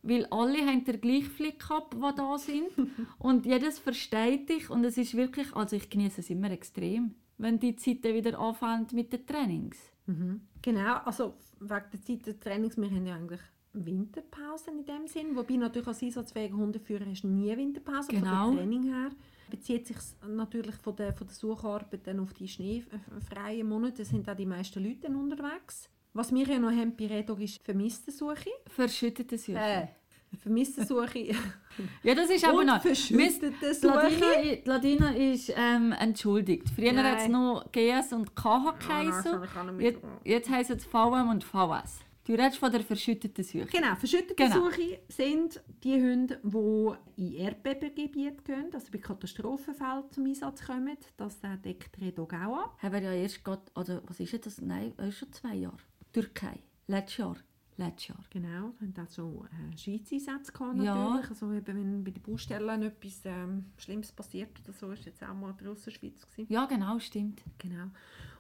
Weil 0.04 0.26
alle 0.28 0.66
haben 0.66 0.84
den 0.84 1.02
gleichen 1.02 1.32
Flick 1.32 1.60
gehabt, 1.60 1.96
die 1.96 2.16
da 2.16 2.38
sind. 2.38 2.70
und 3.18 3.46
jedes 3.46 3.80
versteht 3.80 4.50
dich. 4.50 4.70
Und 4.70 4.84
es 4.84 4.98
ist 4.98 5.16
wirklich, 5.16 5.56
also 5.56 5.76
ich 5.76 5.90
genieße 5.90 6.22
es 6.22 6.30
immer 6.30 6.52
extrem, 6.52 7.16
wenn 7.38 7.60
die 7.60 7.76
Zeit 7.76 8.06
dann 8.06 8.14
wieder 8.14 8.40
anfängt 8.40 8.94
mit 8.94 9.12
den 9.12 9.26
Trainings. 9.26 9.78
Mhm. 10.06 10.42
Genau, 10.62 10.98
also 10.98 11.38
wegen 11.60 11.86
der 11.92 12.02
Zeit 12.02 12.26
des 12.28 12.40
Trainings, 12.40 12.78
wir 12.78 12.90
haben 12.90 13.06
ja 13.06 13.16
eigentlich 13.16 13.42
Winterpausen 13.86 14.80
in 14.80 14.86
dem 14.86 15.08
Sinn, 15.08 15.36
wobei 15.36 15.56
natürlich 15.56 15.88
als 15.88 16.02
einsatzfähiger 16.04 16.56
Hundeführer 16.58 17.06
hast 17.10 17.24
du 17.24 17.28
nie 17.28 17.56
Winterpause, 17.56 18.10
Genau. 18.10 18.46
von 18.48 18.56
dem 18.56 18.58
Training 18.58 18.84
her 18.84 19.10
bezieht 19.50 19.88
sich 19.88 19.98
natürlich 20.28 20.76
von 20.76 20.96
der, 20.96 21.14
von 21.14 21.28
der 21.28 21.36
Sucharbeit 21.36 22.06
dann 22.06 22.20
auf 22.20 22.34
die 22.34 22.48
schneefreien 22.48 23.68
Monate, 23.68 23.98
da 24.00 24.06
sind 24.06 24.30
auch 24.30 24.36
die 24.36 24.46
meisten 24.46 24.84
Leute 24.84 25.08
unterwegs. 25.08 25.90
Was 26.14 26.34
wir 26.34 26.46
ja 26.48 26.60
noch 26.60 26.72
haben 26.72 26.96
bei 26.98 27.08
Redog 27.08 27.40
ist 27.42 27.62
Vermisstensuche. 27.64 28.50
Verschüttete 28.68 29.38
Suche. 29.38 29.58
Äh, 29.60 29.88
Vermisstensuche 30.36 31.20
Ja, 32.04 32.16
das 32.16 32.30
ist 32.30 32.44
aber 32.46 32.66
noch... 32.66 32.82
verschüttete 32.82 33.54
Ladina, 33.84 34.10
Suche. 34.10 34.62
die 34.64 34.70
Ladina 34.70 35.10
ist 35.16 35.54
ähm, 35.56 35.94
entschuldigt. 35.94 36.70
Früher 36.70 36.96
hat 37.04 37.20
es 37.22 37.28
noch 37.28 37.72
GS 37.72 38.14
und 38.14 38.36
KH 38.36 38.76
geheißen. 38.80 39.44
ich 39.44 39.64
nicht 39.72 39.82
jetzt, 39.82 40.02
jetzt 40.26 40.50
heisst 40.50 40.72
es 40.72 40.86
VM 40.86 41.30
und 41.30 41.44
VS. 41.44 42.00
Du 42.28 42.34
redest 42.34 42.58
von 42.58 42.70
der 42.70 42.82
verschütteten 42.82 43.42
Suche. 43.42 43.68
Genau, 43.68 43.96
verschüttete 43.96 44.36
Genau. 44.36 44.66
Suche 44.66 45.00
sind 45.08 45.64
die 45.82 45.94
Hunde, 45.94 46.42
die 46.44 47.22
in 47.22 47.32
Erdbebengebiete 47.32 48.44
gehen, 48.44 48.70
also 48.74 48.92
bei 48.92 48.98
Katastrophenfällen 48.98 50.12
zum 50.12 50.26
Einsatz 50.26 50.66
kommen. 50.66 50.98
Das 51.16 51.40
deckt 51.64 52.02
Redog 52.02 52.34
auch 52.34 52.66
ab. 52.66 52.78
Haben 52.82 52.94
wir 52.96 53.02
ja 53.02 53.14
erst 53.14 53.46
gerade, 53.46 53.62
oder 53.76 54.04
was 54.08 54.20
ist 54.20 54.46
das? 54.46 54.60
Nein, 54.60 54.92
schon 55.10 55.32
zwei 55.32 55.56
Jahre. 55.56 55.78
Türkei. 56.12 56.60
Letztes 56.88 57.18
Jahr. 57.18 57.38
Letztes 57.80 58.08
Jahr. 58.08 58.20
Genau, 58.32 58.74
wir 58.80 58.88
haben 58.88 59.08
auch 59.08 59.12
schon 59.12 59.46
äh, 59.46 59.78
Schweizer 59.78 60.16
Einsätze 60.16 60.52
gehabt, 60.52 60.78
Ja. 60.82 60.96
natürlich. 60.96 61.30
Also 61.30 61.52
eben, 61.52 61.68
wenn 61.68 62.04
bei 62.04 62.12
den 62.12 62.24
Baustellen 62.24 62.82
etwas 62.82 63.22
ähm, 63.26 63.66
Schlimmes 63.78 64.12
passiert 64.12 64.50
oder 64.64 64.74
so, 64.74 64.92
ist 64.92 65.06
jetzt 65.06 65.24
auch 65.24 65.36
mal 65.36 65.54
die 65.60 65.66
Russenschweiz 65.66 66.28
gewesen. 66.28 66.52
Ja, 66.52 66.66
genau, 66.66 66.98
stimmt. 66.98 67.44
Genau. 67.60 67.86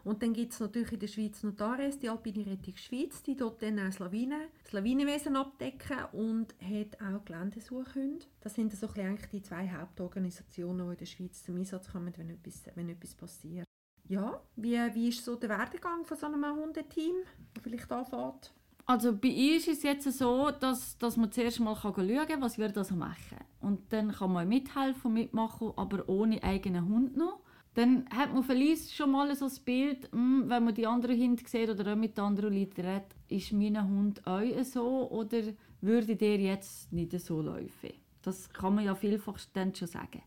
Und 0.03 0.23
dann 0.23 0.33
gibt 0.33 0.53
es 0.53 0.59
natürlich 0.59 0.93
in 0.93 0.99
der 0.99 1.07
Schweiz 1.07 1.43
noch 1.43 1.53
die 2.01 2.09
Alpine 2.09 2.45
Rettung 2.45 2.75
Schweiz, 2.77 3.21
die 3.23 3.35
dort 3.35 3.61
dann 3.61 3.77
auch 3.77 3.85
das, 3.85 3.99
Lawinen, 3.99 4.41
das 4.63 4.71
Lawinenwesen 4.71 5.35
abdecken 5.35 6.05
und 6.13 6.55
hat 6.61 7.01
auch 7.01 7.25
Geländesuchhunde. 7.25 8.25
Das 8.39 8.55
sind 8.55 8.71
so 8.73 8.87
eigentlich 8.87 9.29
die 9.29 9.41
zwei 9.41 9.69
Hauptorganisationen, 9.69 10.85
die 10.87 10.93
in 10.93 10.97
der 10.97 11.05
Schweiz 11.05 11.43
zum 11.43 11.57
Einsatz 11.57 11.91
kommen, 11.91 12.13
wenn 12.15 12.29
etwas, 12.29 12.63
wenn 12.75 12.89
etwas 12.89 13.13
passiert. 13.15 13.65
Ja, 14.07 14.41
wie, 14.55 14.77
wie 14.93 15.09
ist 15.09 15.25
so 15.25 15.35
der 15.35 15.49
Werdegang 15.49 16.05
von 16.05 16.15
so 16.17 16.25
einem 16.27 16.45
Hundeteam, 16.55 17.15
das 17.53 17.63
vielleicht 17.63 17.91
anfängt? 17.91 18.53
Also 18.89 19.13
bei 19.17 19.27
uns 19.27 19.67
ist 19.67 19.79
es 19.79 19.83
jetzt 19.83 20.11
so, 20.17 20.49
dass, 20.49 20.97
dass 20.97 21.17
man 21.17 21.29
zuerst 21.29 21.59
mal 21.59 21.75
schauen 21.75 22.07
kann, 22.25 22.41
was 22.41 22.57
wir 22.57 22.69
da 22.69 22.85
so 22.85 22.95
machen. 22.95 23.37
Und 23.59 23.91
dann 23.91 24.13
kann 24.13 24.31
man 24.31 24.47
mithelfen, 24.47 25.13
mitmachen, 25.13 25.73
aber 25.75 26.07
ohne 26.07 26.41
eigenen 26.41 26.87
Hund 26.87 27.17
noch. 27.17 27.41
Dann 27.73 28.05
hat 28.09 28.33
man 28.33 28.43
vielleicht 28.43 28.95
schon 28.95 29.11
mal 29.11 29.35
so 29.35 29.45
das 29.45 29.59
Bild, 29.59 30.09
hm, 30.13 30.45
wenn 30.47 30.63
man 30.63 30.73
die 30.73 30.87
anderen 30.87 31.19
Hunde 31.19 31.43
sieht 31.45 31.69
oder 31.69 31.91
auch 31.91 31.97
mit 31.97 32.17
anderen 32.17 32.53
Leuten 32.53 32.79
redet, 32.79 33.13
ist 33.27 33.51
mein 33.51 33.87
Hund 33.87 34.25
auch 34.25 34.63
so 34.63 35.11
oder 35.11 35.41
würde 35.81 36.15
der 36.15 36.37
jetzt 36.37 36.91
nicht 36.93 37.11
so 37.19 37.41
laufen? 37.41 37.91
Das 38.21 38.49
kann 38.49 38.75
man 38.75 38.85
ja 38.85 38.95
vielfach 38.95 39.37
dann 39.53 39.75
schon 39.75 39.89
sagen. 39.89 40.23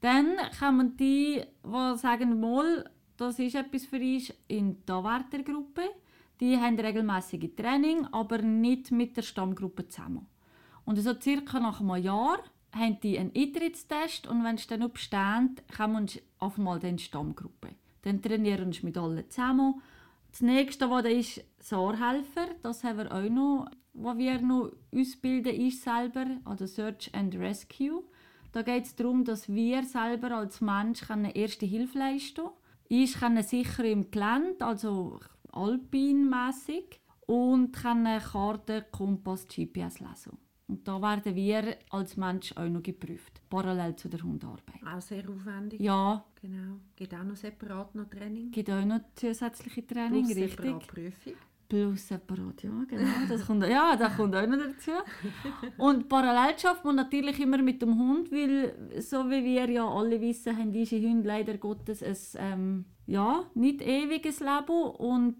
Dann 0.00 0.36
kommen 0.58 0.96
die, 0.96 1.42
die 1.64 1.98
sagen, 1.98 2.38
mal, 2.40 2.88
das 3.16 3.40
ist 3.40 3.56
etwas 3.56 3.86
für 3.86 3.98
uns 4.00 4.32
in 4.46 4.84
die 4.86 4.92
Anwärtergruppe. 4.92 5.82
Die 6.44 6.58
haben 6.58 6.78
regelmäßige 6.78 7.56
Training, 7.56 8.06
aber 8.12 8.42
nicht 8.42 8.90
mit 8.90 9.16
der 9.16 9.22
Stammgruppe 9.22 9.88
zusammen. 9.88 10.26
Und 10.84 10.96
so 10.96 11.18
circa 11.18 11.58
nach 11.58 11.80
einem 11.80 11.96
Jahr 11.96 12.36
haben 12.70 13.00
die 13.00 13.18
einen 13.18 13.32
Eintrittstest 13.34 14.26
und 14.26 14.44
wenn 14.44 14.56
es 14.56 14.66
dann 14.66 14.92
besteht, 14.92 15.66
kommen 15.74 16.06
sie 16.06 16.20
auf 16.38 16.58
einmal 16.58 16.84
in 16.84 16.98
die 16.98 17.02
Stammgruppe. 17.02 17.70
Dann 18.02 18.20
trainieren 18.20 18.72
sie 18.72 18.84
mit 18.84 18.98
allen 18.98 19.24
zusammen. 19.30 19.80
Das 20.32 20.42
nächste, 20.42 20.90
was 20.90 21.04
da 21.04 21.08
ist, 21.08 21.42
Saarhelfer, 21.60 22.48
das 22.60 22.84
haben 22.84 22.98
wir 22.98 23.10
auch 23.10 23.30
noch, 23.30 23.70
was 23.94 24.18
wir 24.18 24.38
noch 24.42 24.72
ausbilden, 24.94 25.54
ist 25.54 25.82
selber, 25.82 26.26
also 26.44 26.66
Search 26.66 27.10
and 27.14 27.34
Rescue. 27.36 28.04
Da 28.52 28.60
geht 28.60 28.84
es 28.84 28.94
darum, 28.94 29.24
dass 29.24 29.48
wir 29.48 29.82
selber 29.84 30.32
als 30.32 30.60
Mensch 30.60 31.04
erste 31.32 31.64
Hilfe 31.64 32.00
leisten 32.00 32.34
können. 32.34 32.56
Ich 32.88 33.14
kann 33.14 33.42
sicher 33.42 33.84
im 33.86 34.10
Gelände, 34.10 34.62
also 34.62 35.20
alpinmässig, 35.54 37.00
und 37.26 37.72
kann 37.72 38.04
Karten, 38.20 38.84
Kompass, 38.90 39.46
GPS 39.46 40.00
lesen. 40.00 40.38
Und 40.66 40.88
da 40.88 41.00
werden 41.00 41.34
wir 41.34 41.76
als 41.90 42.16
Mensch 42.16 42.56
auch 42.56 42.68
noch 42.68 42.82
geprüft, 42.82 43.42
parallel 43.50 43.96
zu 43.96 44.08
der 44.08 44.22
Hundarbeit. 44.22 44.80
Auch 44.86 45.00
sehr 45.00 45.28
aufwendig. 45.28 45.80
Ja. 45.80 46.24
Genau. 46.40 46.78
Gibt 46.96 47.14
auch 47.14 47.22
noch 47.22 47.36
separat 47.36 47.94
noch 47.94 48.08
Training? 48.08 48.50
Gibt 48.50 48.70
auch 48.70 48.84
noch 48.84 49.00
zusätzliche 49.14 49.86
Training, 49.86 50.24
Plus 50.24 50.36
richtig. 50.36 50.56
separat 50.56 50.86
Prüfung. 50.86 51.32
Plus 51.68 52.08
separat, 52.08 52.62
ja, 52.62 52.84
genau. 52.88 53.10
Das 53.28 53.46
kommt, 53.46 53.66
ja, 53.66 53.96
das 53.96 54.16
kommt 54.16 54.34
auch 54.36 54.46
noch 54.46 54.58
dazu. 54.58 54.90
Und 55.78 56.08
parallel 56.08 56.58
schafft 56.58 56.84
man 56.84 56.96
natürlich 56.96 57.40
immer 57.40 57.58
mit 57.58 57.82
dem 57.82 57.98
Hund, 57.98 58.30
weil, 58.32 59.00
so 59.00 59.28
wie 59.30 59.44
wir 59.44 59.68
ja 59.70 59.86
alle 59.86 60.20
wissen, 60.20 60.56
haben 60.56 60.72
diese 60.72 61.00
Hunde 61.00 61.28
leider 61.28 61.58
Gottes 61.58 62.02
ein 62.02 62.16
ähm, 62.38 62.84
ja, 63.06 63.44
nicht 63.54 63.82
ewiges 63.82 64.40
Leben. 64.40 64.90
Und 64.98 65.36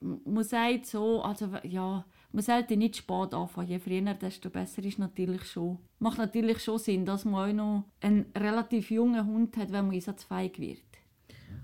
man 0.00 0.44
sagt 0.44 0.86
so, 0.86 1.22
also 1.22 1.50
ja, 1.62 2.04
man 2.32 2.42
sollte 2.42 2.76
nicht 2.76 2.96
spät 2.96 3.32
anfangen. 3.32 3.68
Je 3.68 3.78
früher, 3.78 4.14
desto 4.14 4.50
besser 4.50 4.84
ist 4.84 4.98
natürlich 4.98 5.44
schon. 5.44 5.78
Macht 5.98 6.18
natürlich 6.18 6.62
schon 6.62 6.78
Sinn, 6.78 7.06
dass 7.06 7.24
man 7.24 7.50
auch 7.50 7.54
noch 7.54 7.84
einen 8.00 8.26
relativ 8.36 8.90
jungen 8.90 9.24
Hund 9.26 9.56
hat, 9.56 9.70
wenn 9.72 9.86
man 9.86 9.94
einsatzfähig 9.94 10.58
wird. 10.58 10.82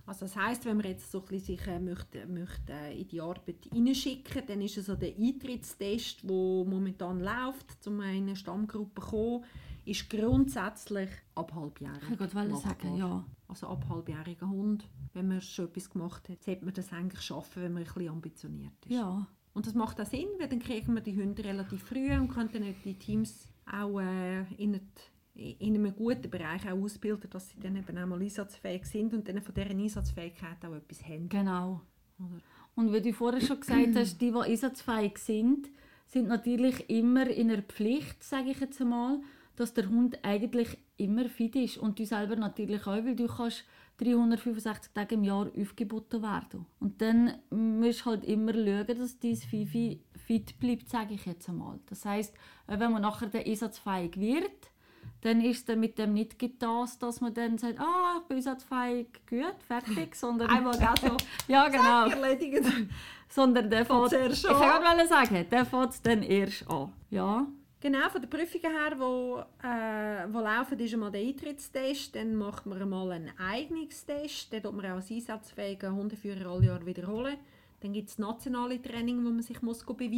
Also 0.07 0.25
das 0.25 0.37
heisst, 0.37 0.65
wenn 0.65 0.77
man 0.77 0.87
jetzt 0.87 1.11
so 1.11 1.21
ein 1.21 1.27
bisschen 1.27 1.57
sich 1.57 1.67
äh, 1.69 1.79
möchte, 1.79 2.27
möchte 2.27 2.73
in 2.97 3.07
die 3.07 3.21
Arbeit 3.21 3.69
hineinschicken, 3.73 4.43
dann 4.47 4.61
ist 4.61 4.77
es 4.77 4.87
so 4.87 4.97
der 4.97 5.15
Eintrittstest, 5.17 6.23
der 6.25 6.65
momentan 6.65 7.21
läuft, 7.21 7.87
um 7.87 8.01
in 8.01 8.09
eine 8.09 8.37
Stammgruppe 8.37 9.01
zu 9.01 9.07
kommen, 9.09 9.45
ist 9.85 10.11
grundsätzlich 10.11 11.11
ab 11.35 11.55
halbjährig. 11.55 12.03
Ich 12.12 12.21
wollte 12.35 12.57
sagen, 12.57 12.97
ja. 12.97 13.25
Also 13.49 13.66
ab 13.66 13.85
halbjähriger 13.88 14.49
Hund, 14.49 14.88
wenn 15.12 15.29
man 15.29 15.40
schon 15.40 15.66
etwas 15.66 15.90
gemacht 15.90 16.29
hat, 16.29 16.43
sollte 16.43 16.64
man 16.64 16.75
das 16.75 16.93
eigentlich 16.93 17.21
schaffen, 17.23 17.62
wenn 17.62 17.73
man 17.73 17.83
ein 17.83 17.93
bisschen 17.93 18.09
ambitioniert 18.09 18.87
ist. 18.87 18.93
Ja. 18.93 19.27
Und 19.53 19.66
das 19.66 19.75
macht 19.75 20.01
auch 20.01 20.07
Sinn, 20.07 20.29
weil 20.38 20.49
dann 20.49 20.61
kriegen 20.61 20.95
wir 20.95 21.01
die 21.01 21.16
Hunde 21.16 21.45
relativ 21.45 21.83
früh 21.83 22.12
und 22.12 22.29
können 22.29 22.51
dann 22.53 22.75
die 22.85 22.95
Teams 22.95 23.49
auch 23.71 24.01
äh, 24.01 24.43
in, 24.55 24.81
in 25.35 25.75
einem 25.75 25.95
guten 25.97 26.31
Bereich 26.31 26.71
auch 26.71 26.79
ausbilden, 26.79 27.29
dass 27.31 27.51
sie 27.51 27.59
dann 27.59 27.77
eben 27.77 27.99
auch 27.99 28.07
mal 28.07 28.21
einsatzfähig 28.21 28.85
sind 28.87 29.12
und 29.12 29.29
dann 29.29 29.43
von 29.43 29.55
dieser 29.55 29.71
Einsatzfähigkeit 29.71 30.64
auch 30.64 30.75
etwas 30.75 31.05
haben. 31.05 31.29
Genau. 31.29 31.81
Oder? 32.19 32.40
Und 32.77 32.93
wie 32.93 33.01
du 33.01 33.12
vorher 33.12 33.40
schon 33.40 33.61
gesagt 33.61 33.97
hast, 33.97 34.21
die, 34.21 34.31
die 34.31 34.38
einsatzfähig 34.38 35.19
sind, 35.19 35.69
sind 36.07 36.29
natürlich 36.29 36.88
immer 36.88 37.29
in 37.29 37.49
der 37.49 37.62
Pflicht, 37.62 38.23
sage 38.23 38.51
ich 38.51 38.61
jetzt 38.61 38.81
einmal, 38.81 39.21
dass 39.61 39.75
der 39.75 39.88
Hund 39.88 40.18
eigentlich 40.23 40.79
immer 40.96 41.29
fit 41.29 41.55
ist 41.55 41.77
und 41.77 41.99
du 41.99 42.07
selber 42.07 42.35
natürlich 42.35 42.87
auch, 42.87 43.05
weil 43.05 43.14
du 43.14 43.27
kannst 43.27 43.64
365 43.99 44.92
Tage 44.94 45.16
im 45.16 45.25
Jahr 45.25 45.51
aufgeboten 45.55 46.23
werden. 46.23 46.64
Und 46.79 47.03
dann 47.03 47.35
musst 47.51 48.01
du 48.01 48.07
halt 48.07 48.25
immer 48.25 48.55
schauen, 48.55 48.87
dass 48.87 49.18
dein 49.18 49.37
Fifi 49.37 50.01
fit 50.27 50.59
bleibt, 50.59 50.88
sage 50.88 51.14
ich 51.14 51.27
jetzt 51.27 51.49
einmal. 51.51 51.79
Das 51.87 52.07
heißt, 52.07 52.35
wenn 52.66 52.92
man 52.92 53.03
nachher 53.03 53.29
der 53.29 53.46
einsatzfähig 53.46 54.18
wird, 54.18 54.70
dann 55.20 55.42
ist 55.42 55.68
er 55.68 55.77
mit 55.77 55.99
dem 55.99 56.14
nicht 56.14 56.38
getan, 56.38 56.88
dass 56.99 57.20
man 57.20 57.35
dann 57.35 57.59
sagt, 57.59 57.79
ah, 57.79 58.20
ich 58.23 58.29
bin 58.29 58.38
einsatzfähig, 58.38 59.09
gut, 59.29 59.62
fertig, 59.68 60.14
sondern... 60.14 60.49
Einmal 60.49 60.73
so 60.73 61.16
ja, 61.49 61.68
genau. 61.68 62.07
erledigt. 62.07 62.64
Sondern 63.29 63.68
der 63.68 63.85
fährt... 63.85 64.14
erst 64.14 64.44
Ich 64.44 64.51
wollte 64.51 65.07
sagen, 65.07 65.46
der 65.51 65.66
fährt 65.66 66.07
dann 66.07 66.23
erst 66.23 66.70
an. 66.70 66.94
Ja. 67.11 67.46
Genau, 67.83 68.11
von 68.11 68.21
den 68.21 68.29
Prüfungen 68.29 68.77
her, 68.77 68.95
wo, 68.99 69.38
äh, 69.66 70.27
wo 70.31 70.40
laufen, 70.40 70.79
ist 70.79 70.93
einmal 70.93 71.11
der 71.11 71.23
Eintrittstest, 71.23 72.14
dann 72.14 72.37
macht 72.37 72.66
man 72.66 72.81
einmal 72.83 73.11
einen 73.12 73.31
Eignungstest, 73.38 74.53
den 74.53 74.62
tut 74.62 74.75
man 74.75 74.85
auch 74.85 74.97
als 74.97 75.11
einsatzfähiger 75.11 75.90
Hundeführer 75.90 76.51
alle 76.51 76.66
Jahre 76.66 76.85
wiederholen. 76.85 77.38
Dann 77.83 77.95
gibt 77.95 78.11
es 78.11 78.19
nationale 78.19 78.83
Training, 78.83 79.25
wo 79.25 79.31
man 79.31 79.40
sich 79.40 79.62
muss 79.62 79.83
beweisen 79.87 80.11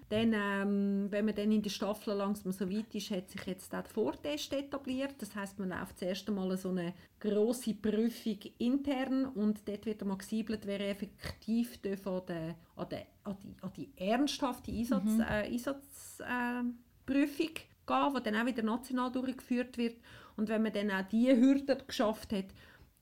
muss. 0.00 0.08
Dann, 0.08 0.32
ähm, 0.34 1.06
wenn 1.10 1.24
man 1.24 1.36
dann 1.36 1.52
in 1.52 1.62
der 1.62 1.70
Staffel 1.70 2.14
langsam 2.14 2.50
so 2.50 2.68
weit 2.68 2.92
ist, 2.92 3.12
hat 3.12 3.30
sich 3.30 3.44
jetzt 3.46 3.72
auch 3.72 3.82
der 3.82 3.90
Vortest 3.92 4.52
etabliert. 4.52 5.14
Das 5.18 5.36
heißt, 5.36 5.60
man 5.60 5.68
läuft 5.68 5.96
zuerst 6.00 6.28
einmal 6.28 6.56
so 6.56 6.70
eine 6.70 6.92
grosse 7.20 7.74
Prüfung 7.74 8.38
intern 8.58 9.26
und 9.26 9.60
dort 9.68 9.86
wird 9.86 10.02
einmal 10.02 10.18
gesiebelt, 10.18 10.66
wer 10.66 10.80
effektiv 10.80 11.78
an, 11.84 12.22
der, 12.26 12.56
an, 12.74 12.88
der, 12.90 13.06
an, 13.22 13.36
die, 13.40 13.54
an 13.62 13.72
die 13.76 13.88
ernsthafte 13.96 14.72
Einsatz, 14.72 15.04
Mhm. 15.04 15.20
äh, 15.20 15.52
Einsatz 15.52 16.18
äh, 16.18 16.64
Prüfung 17.06 17.48
gehen, 17.86 18.14
die 18.16 18.22
dann 18.22 18.36
auch 18.36 18.46
wieder 18.46 18.62
national 18.62 19.12
durchgeführt 19.12 19.76
wird. 19.78 19.96
Und 20.36 20.48
wenn 20.48 20.62
man 20.62 20.72
dann 20.72 20.90
auch 20.90 21.06
diese 21.10 21.36
Hürde 21.36 21.78
geschafft 21.86 22.32
hat, 22.32 22.46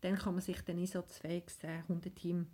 dann 0.01 0.17
kann 0.17 0.35
man 0.35 0.43
sich 0.43 0.61
dann 0.63 0.79
einsatzfähiges 0.79 1.63
äh, 1.63 1.83
Hundeteam 1.89 2.47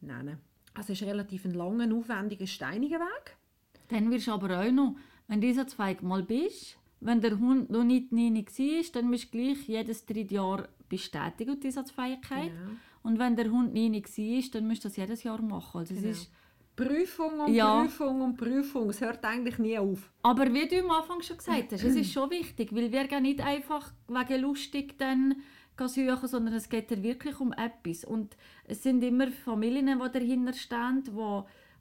nennen. 0.00 0.38
Also 0.74 0.92
es 0.92 1.00
ist 1.00 1.06
relativ 1.08 1.44
ein 1.44 1.54
langer, 1.54 1.94
aufwendiger, 1.94 2.46
steiniger 2.46 2.98
Weg. 3.00 3.36
Dann 3.88 4.10
wirst 4.10 4.26
du 4.26 4.32
aber 4.32 4.60
auch 4.60 4.70
noch, 4.70 4.96
wenn 5.28 5.40
du 5.40 5.46
einsatzfähig 5.46 6.02
mal 6.02 6.22
bist, 6.22 6.76
wenn 7.00 7.20
der 7.20 7.38
Hund 7.38 7.70
noch 7.70 7.84
nicht 7.84 8.12
nie 8.12 8.34
war, 8.34 8.82
dann 8.92 9.10
musst 9.10 9.24
du 9.32 9.38
gleich 9.38 9.68
jedes 9.68 10.04
dritte 10.04 10.34
Jahr 10.34 10.68
bestätigen, 10.88 11.60
die 11.60 11.66
Einsatzfähigkeit. 11.68 12.50
Genau. 12.50 12.76
Und 13.02 13.18
wenn 13.18 13.36
der 13.36 13.50
Hund 13.50 13.72
nie 13.72 13.92
war, 13.92 14.50
dann 14.52 14.66
musst 14.66 14.84
du 14.84 14.88
das 14.88 14.96
jedes 14.96 15.22
Jahr 15.22 15.40
machen. 15.40 15.78
Also 15.78 15.94
es 15.94 16.00
Genau. 16.00 16.10
ist, 16.12 16.30
Prüfung 16.76 17.40
und 17.40 17.54
Ja. 17.54 17.82
Prüfung 17.82 18.20
und 18.20 18.36
Prüfung. 18.36 18.90
Es 18.90 19.00
hört 19.00 19.24
eigentlich 19.24 19.58
nie 19.58 19.78
auf. 19.78 20.12
aber 20.22 20.52
wie 20.52 20.68
du 20.68 20.78
am 20.84 20.90
Anfang 20.90 21.22
schon 21.22 21.38
gesagt 21.38 21.72
hast, 21.72 21.82
es 21.82 21.96
ist 21.96 22.12
schon 22.12 22.30
wichtig, 22.30 22.74
weil 22.74 22.92
wir 22.92 23.06
gehen 23.08 23.22
nicht 23.22 23.40
einfach 23.40 23.92
wegen 24.08 24.42
lustig 24.42 24.98
dann 24.98 25.36
suchen, 25.78 26.28
sondern 26.28 26.54
es 26.54 26.68
geht 26.68 26.90
ja 26.90 27.02
wirklich 27.02 27.38
um 27.40 27.52
etwas. 27.52 28.04
Und 28.04 28.36
es 28.64 28.82
sind 28.82 29.02
immer 29.02 29.28
Familien, 29.30 30.00
die 30.02 30.10
dahinter 30.12 30.52
stehen, 30.54 31.02
die 31.04 31.12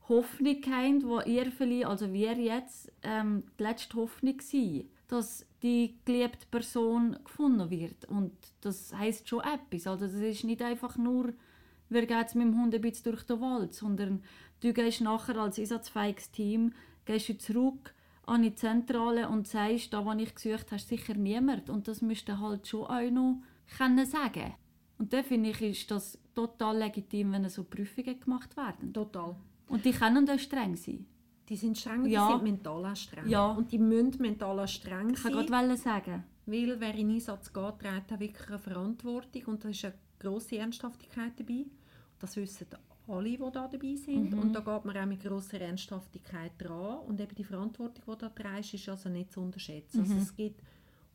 Hoffnung 0.10 0.62
haben, 0.70 1.04
wo 1.04 1.20
ihr 1.22 1.52
vielleicht, 1.52 1.86
also 1.86 2.12
wir 2.14 2.34
jetzt, 2.34 2.92
ähm, 3.04 3.44
die 3.60 3.64
letzte 3.64 3.96
Hoffnung 3.98 4.40
sind, 4.42 4.90
dass 5.08 5.46
die 5.64 5.98
geliebte 6.06 6.46
Person 6.52 7.18
gefunden 7.24 7.70
wird. 7.70 8.06
Und 8.06 8.32
das 8.62 8.94
heißt 8.94 9.28
schon 9.28 9.42
etwas. 9.42 9.88
Also 9.88 10.06
das 10.06 10.14
ist 10.16 10.44
nicht 10.44 10.62
einfach 10.62 10.98
nur, 10.98 11.34
wir 11.90 12.06
gehen 12.06 12.20
jetzt 12.20 12.36
mit 12.36 12.48
dem 12.48 12.60
Hund 12.62 12.74
ein 12.76 12.82
bisschen 12.82 13.12
durch 13.12 13.24
den 13.24 13.40
Wald, 13.42 13.74
sondern 13.74 14.24
du 14.62 14.74
gehst 14.74 15.02
nachher 15.02 15.38
als 15.38 15.60
einsatzfähiges 15.60 16.32
Team, 16.32 16.74
gehst 17.06 17.30
du 17.30 17.38
zurück 17.38 17.94
an 18.26 18.42
die 18.42 18.56
Zentrale 18.56 19.30
und 19.30 19.48
sagst, 19.48 19.94
da, 19.94 20.04
wo 20.06 20.12
ich 20.14 20.34
gesucht 20.34 20.68
habe, 20.68 20.76
ist 20.78 20.88
sicher 20.88 21.14
niemand. 21.14 21.70
Und 21.70 21.88
das 21.88 22.02
müsste 22.02 22.40
halt 22.40 22.68
schon 22.68 22.86
auch 22.86 23.12
noch 23.12 23.42
können 23.78 24.06
sagen. 24.06 24.54
Und 24.98 25.14
da 25.14 25.22
finde 25.24 25.50
ich, 25.50 25.62
ist 25.62 25.92
das 25.92 26.18
total 26.34 26.78
legitim, 26.78 27.34
wenn 27.34 27.48
so 27.50 27.64
Prüfungen 27.64 28.20
gemacht 28.20 28.56
werden. 28.58 28.94
Total. 28.94 29.36
Und 29.68 29.84
die 29.86 29.92
können 29.92 30.30
auch 30.30 30.40
streng 30.40 30.76
sein. 30.76 31.06
Die 31.50 31.56
sind 31.56 31.78
streng 31.78 32.06
Ja. 32.06 32.28
die 32.28 32.34
sind 32.34 32.44
mental 32.44 32.86
auch 32.86 32.96
streng. 32.96 33.28
Ja. 33.28 33.52
Und 33.52 33.72
die 33.72 33.78
müssen 33.78 34.22
mental 34.22 34.60
auch 34.60 34.68
streng 34.68 35.12
Ich 35.12 35.20
sein. 35.20 35.34
wollte 35.34 35.52
gerade 35.52 35.78
sagen. 35.78 36.24
Weil 36.48 36.80
wer 36.80 36.96
in 36.96 37.12
Einsatz 37.12 37.52
geht, 37.52 37.80
trägt 37.80 38.14
auch 38.14 38.20
wirklich 38.20 38.48
eine 38.50 38.60
Verantwortung 38.60 39.44
und 39.46 39.64
da 39.64 39.70
ist 39.70 39.84
eine 39.86 39.94
grosse 40.20 40.58
Ernsthaftigkeit 40.58 41.34
dabei. 41.40 41.66
Das 42.20 42.36
wissen 42.38 42.68
alle, 43.08 43.30
die 43.30 43.38
da 43.38 43.50
dabei 43.68 43.96
sind. 43.96 44.34
Und 44.34 44.54
da 44.54 44.60
geht 44.60 44.86
man 44.86 44.98
auch 44.98 45.06
mit 45.06 45.24
grosser 45.24 45.62
Ernsthaftigkeit 45.62 46.52
dran. 46.58 47.00
Und 47.08 47.20
eben 47.22 47.36
die 47.36 47.44
Verantwortung, 47.44 48.04
die 48.08 48.18
da 48.20 48.30
trägst, 48.30 48.74
ist 48.74 48.90
also 48.90 49.10
nicht 49.10 49.32
zu 49.32 49.42
unterschätzen. 49.42 50.02
Also 50.02 50.16
es 50.16 50.36
gibt 50.36 50.62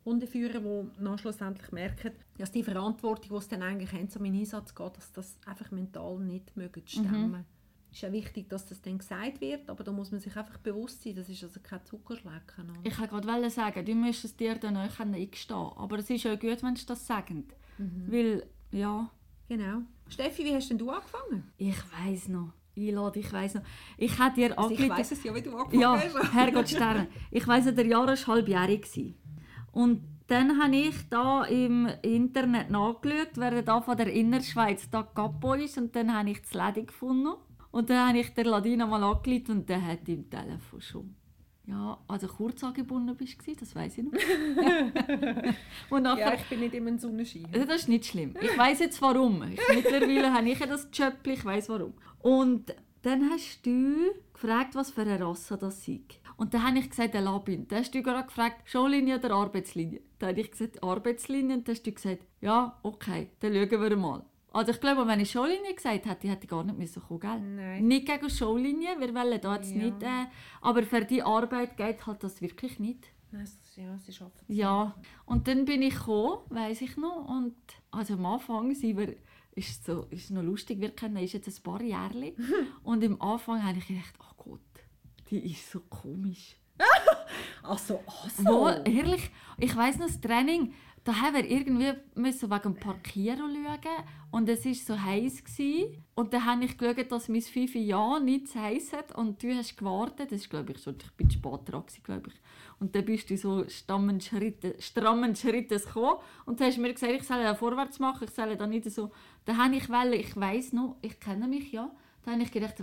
Hundeführer, 0.05 0.59
die 0.59 1.03
dann 1.03 1.17
schlussendlich 1.17 1.71
merken, 1.71 2.11
dass 2.37 2.51
die 2.51 2.63
Verantwortung, 2.63 3.37
die 3.37 3.43
sie 3.43 3.49
dann 3.49 3.61
eigentlich 3.63 3.91
haben, 3.93 4.09
zum 4.09 4.23
Einsatz 4.23 4.73
geht, 4.73 4.97
dass 4.97 5.11
das 5.11 5.37
einfach 5.45 5.69
mental 5.71 6.17
nicht 6.19 6.55
mögen 6.57 6.85
zu 6.85 6.99
stemmen. 6.99 7.45
Es 7.91 7.97
ist 7.97 8.03
ja 8.03 8.11
wichtig, 8.13 8.49
dass 8.49 8.65
das 8.65 8.81
dann 8.81 8.97
gesagt 8.99 9.41
wird, 9.41 9.69
aber 9.69 9.83
da 9.83 9.91
muss 9.91 10.11
man 10.11 10.21
sich 10.21 10.35
einfach 10.37 10.57
bewusst 10.59 11.03
sein, 11.03 11.13
das 11.13 11.27
ist 11.27 11.43
also 11.43 11.59
kein 11.61 11.83
Zuckerschlecken. 11.83 12.69
oder? 12.69 12.79
Ich 12.83 12.97
wollte 12.97 13.27
gerade 13.27 13.49
sagen, 13.49 13.85
du 13.85 13.93
musst 13.95 14.23
es 14.23 14.35
dir 14.35 14.55
dann 14.55 14.77
auch 14.77 14.99
eingestehen. 14.99 15.57
Aber 15.75 15.99
es 15.99 16.09
ist 16.09 16.23
ja 16.23 16.35
gut, 16.35 16.63
wenn 16.63 16.75
sie 16.77 16.85
das 16.85 17.05
sagen. 17.05 17.45
Weil, 18.07 18.45
ja, 18.71 19.09
Genau. 19.51 19.81
Steffi, 20.07 20.45
wie 20.45 20.55
hast 20.55 20.69
denn 20.69 20.77
du 20.77 20.89
angefangen? 20.89 21.51
ich 21.57 21.75
weiß 21.91 22.29
noch. 22.29 22.53
Einlade, 22.77 23.19
ich 23.19 23.33
weiß 23.33 23.55
noch. 23.55 23.63
Ich 23.97 24.17
hätte 24.17 24.35
dir 24.35 24.57
Also 24.57 24.73
ich 24.73 24.87
weiss 24.89 25.11
es 25.11 25.21
ja, 25.25 25.35
wie 25.35 25.41
du 25.41 25.51
angefangen 25.57 25.81
Ja, 25.81 25.99
hast. 25.99 26.33
Herrgott 26.33 26.69
Sterne. 26.69 27.07
Ich 27.31 27.45
weiss, 27.45 27.65
der 27.65 27.85
Jahr 27.85 28.07
war 28.07 28.15
halbjährig. 28.15 29.13
Und 29.73 30.03
dann 30.27 30.57
habe 30.57 30.77
ich 30.77 30.95
da 31.09 31.43
im 31.43 31.89
Internet 32.01 32.69
nachgeschaut, 32.69 33.31
wer 33.35 33.61
da 33.61 33.81
von 33.81 33.97
der 33.97 34.07
Innerschweiz 34.13 34.89
da 34.89 35.03
Capo 35.03 35.55
ist. 35.55 35.77
Und 35.77 35.93
dann 35.97 36.17
habe 36.17 36.29
ich 36.29 36.41
das 36.43 36.53
Läden 36.53 36.85
gefunden. 36.85 37.33
Und 37.71 37.89
dann 37.89 38.07
habe 38.07 38.19
ich 38.19 38.33
der 38.33 38.45
Ladina 38.45 38.85
mal 38.85 39.03
angerufen 39.03 39.51
und 39.51 39.69
der 39.69 39.85
hat 39.85 40.07
im 40.07 40.29
Telefon 40.29 40.79
schon 40.79 41.15
ja, 41.71 41.97
also 42.05 42.27
kurz 42.27 42.61
angebunden 42.65 43.15
bist 43.15 43.37
das 43.59 43.73
weiß 43.73 43.97
ich 43.99 44.03
noch. 44.03 44.11
und 45.89 46.03
nachher, 46.03 46.19
ja, 46.19 46.33
ich 46.33 46.43
bin 46.49 46.59
nicht 46.59 46.75
immer 46.75 46.89
ein 46.89 46.99
Sonnenschein. 46.99 47.47
Das 47.53 47.81
ist 47.81 47.87
nicht 47.87 48.05
schlimm. 48.05 48.33
Ich 48.41 48.57
weiß 48.57 48.79
jetzt 48.79 49.01
warum. 49.01 49.41
Ich, 49.43 49.59
mittlerweile 49.73 50.33
habe 50.33 50.49
ich 50.49 50.59
ja 50.59 50.65
das 50.65 50.89
Job, 50.91 51.13
ich 51.25 51.45
weiß 51.45 51.69
warum. 51.69 51.93
Und 52.19 52.75
dann 53.03 53.29
hast 53.29 53.65
du 53.65 54.11
gefragt, 54.33 54.75
was 54.75 54.91
für 54.91 55.01
eine 55.01 55.19
Rasse 55.25 55.57
das 55.57 55.85
sei. 55.85 56.01
Und 56.35 56.53
dann 56.53 56.67
habe 56.67 56.79
ich 56.79 56.89
gesagt, 56.89 57.13
der 57.13 57.21
Labin. 57.21 57.67
Dann 57.69 57.79
hast 57.79 57.95
du 57.95 58.03
gerade 58.03 58.27
gefragt, 58.27 58.69
Schullinie 58.69 59.17
oder 59.19 59.31
Arbeitslinie? 59.31 60.01
Dann 60.19 60.31
habe 60.31 60.41
ich 60.41 60.51
gesagt, 60.51 60.83
Arbeitslinie. 60.83 61.55
Und 61.55 61.67
dann 61.67 61.75
hast 61.75 61.83
du 61.87 61.91
gesagt, 61.93 62.25
ja, 62.41 62.77
okay, 62.83 63.29
dann 63.39 63.53
schauen 63.53 63.81
wir 63.81 63.95
mal. 63.95 64.25
Also 64.53 64.71
ich 64.71 64.81
glaube, 64.81 65.07
wenn 65.07 65.19
ich 65.21 65.31
Showlinie 65.31 65.73
gesagt 65.73 66.05
hätte, 66.05 66.27
hätte 66.27 66.43
ich 66.43 66.49
gar 66.49 66.63
nicht 66.63 66.77
müssen 66.77 67.01
kommen, 67.01 67.19
gell? 67.21 67.39
Nein. 67.39 67.87
Nicht 67.87 68.05
gegen 68.05 68.29
Showlinie, 68.29 68.99
wir 68.99 69.13
wollen 69.15 69.39
da 69.41 69.55
jetzt 69.55 69.71
ja. 69.71 69.77
nicht... 69.77 70.03
Äh, 70.03 70.25
aber 70.59 70.83
für 70.83 71.05
die 71.05 71.23
Arbeit 71.23 71.77
geht 71.77 72.05
halt 72.05 72.21
das 72.23 72.41
wirklich 72.41 72.77
nicht. 72.77 73.07
Nein, 73.31 73.47
ja, 73.77 73.97
sie 73.97 74.11
es. 74.11 74.21
Ja, 74.49 74.95
und 75.25 75.47
dann 75.47 75.63
bin 75.63 75.81
ich 75.81 75.95
gekommen, 75.95 76.39
weiss 76.49 76.81
ich 76.81 76.97
noch, 76.97 77.29
und 77.29 77.55
also 77.89 78.15
am 78.15 78.25
Anfang 78.25 78.75
sind 78.75 78.97
wir, 78.97 79.15
ist 79.55 79.85
so, 79.85 80.05
ist 80.09 80.31
noch 80.31 80.43
lustig, 80.43 80.81
wir 80.81 80.89
kennen 80.91 81.17
ist 81.17 81.33
jetzt 81.33 81.47
ein 81.47 81.63
paar 81.63 81.81
Jahre 81.81 82.33
und 82.83 83.03
am 83.05 83.21
Anfang 83.21 83.63
habe 83.63 83.77
ich 83.77 83.87
gedacht, 83.87 84.13
oh 84.19 84.43
Gott, 84.43 84.59
die 85.29 85.49
ist 85.49 85.71
so 85.71 85.79
komisch. 85.79 86.57
ach 87.63 87.77
so, 87.79 88.01
ach 88.05 88.29
so. 88.29 88.43
Wo, 88.43 88.67
ehrlich, 88.67 89.29
ich 89.57 89.75
weiss 89.77 89.97
noch, 89.97 90.07
das 90.07 90.19
Training, 90.19 90.73
da 91.03 91.19
haben 91.19 91.35
wir 91.35 91.49
irgendwie 91.49 91.93
müssen 92.15 92.51
wegen 92.51 92.61
dem 92.61 92.75
Parkieren 92.75 93.39
schauen 93.39 94.05
und 94.29 94.47
es 94.47 94.65
war 94.65 94.73
so 94.73 95.01
heiß 95.01 95.43
gewesen. 95.43 96.03
und 96.13 96.33
dann 96.33 96.45
habe 96.45 96.65
ich 96.65 96.77
geschaut, 96.77 97.11
dass 97.11 97.27
mein 97.27 97.41
5 97.41 97.75
ja 97.75 98.19
nicht 98.19 98.49
zu 98.49 98.61
heiß 98.61 98.93
hat 98.93 99.15
und 99.15 99.41
du 99.41 99.55
hast 99.55 99.77
gewartet, 99.77 100.31
das 100.31 100.41
ist 100.41 100.49
glaube 100.49 100.73
ich 100.73 100.77
so, 100.77 100.91
ich 100.91 101.11
bin 101.13 101.31
spät 101.31 101.61
dran 101.65 101.83
glaube 102.03 102.29
ich. 102.29 102.35
Und 102.79 102.95
dann 102.95 103.05
bist 103.05 103.29
du 103.29 103.37
so 103.37 103.67
strammen 103.67 104.21
Schritte, 104.21 104.75
strammen 104.79 105.35
Schritte 105.35 105.79
gekommen 105.79 106.17
und 106.45 106.59
dann 106.59 106.67
hast 106.67 106.77
du 106.77 106.81
mir 106.81 106.93
gesagt, 106.93 107.13
ich 107.13 107.23
soll 107.23 107.41
da 107.41 107.55
vorwärts 107.55 107.99
machen, 107.99 108.25
ich 108.27 108.35
soll 108.35 108.55
da 108.55 108.67
nicht 108.67 108.89
so, 108.91 109.11
dann 109.45 109.57
habe 109.57 109.75
ich 109.75 109.89
wollen, 109.89 110.13
ich 110.13 110.35
weiß 110.35 110.73
noch, 110.73 110.97
ich 111.01 111.19
kenne 111.19 111.47
mich 111.47 111.71
ja, 111.71 111.91
dann 112.23 112.35
habe 112.35 112.43
ich 112.43 112.51
gedacht, 112.51 112.75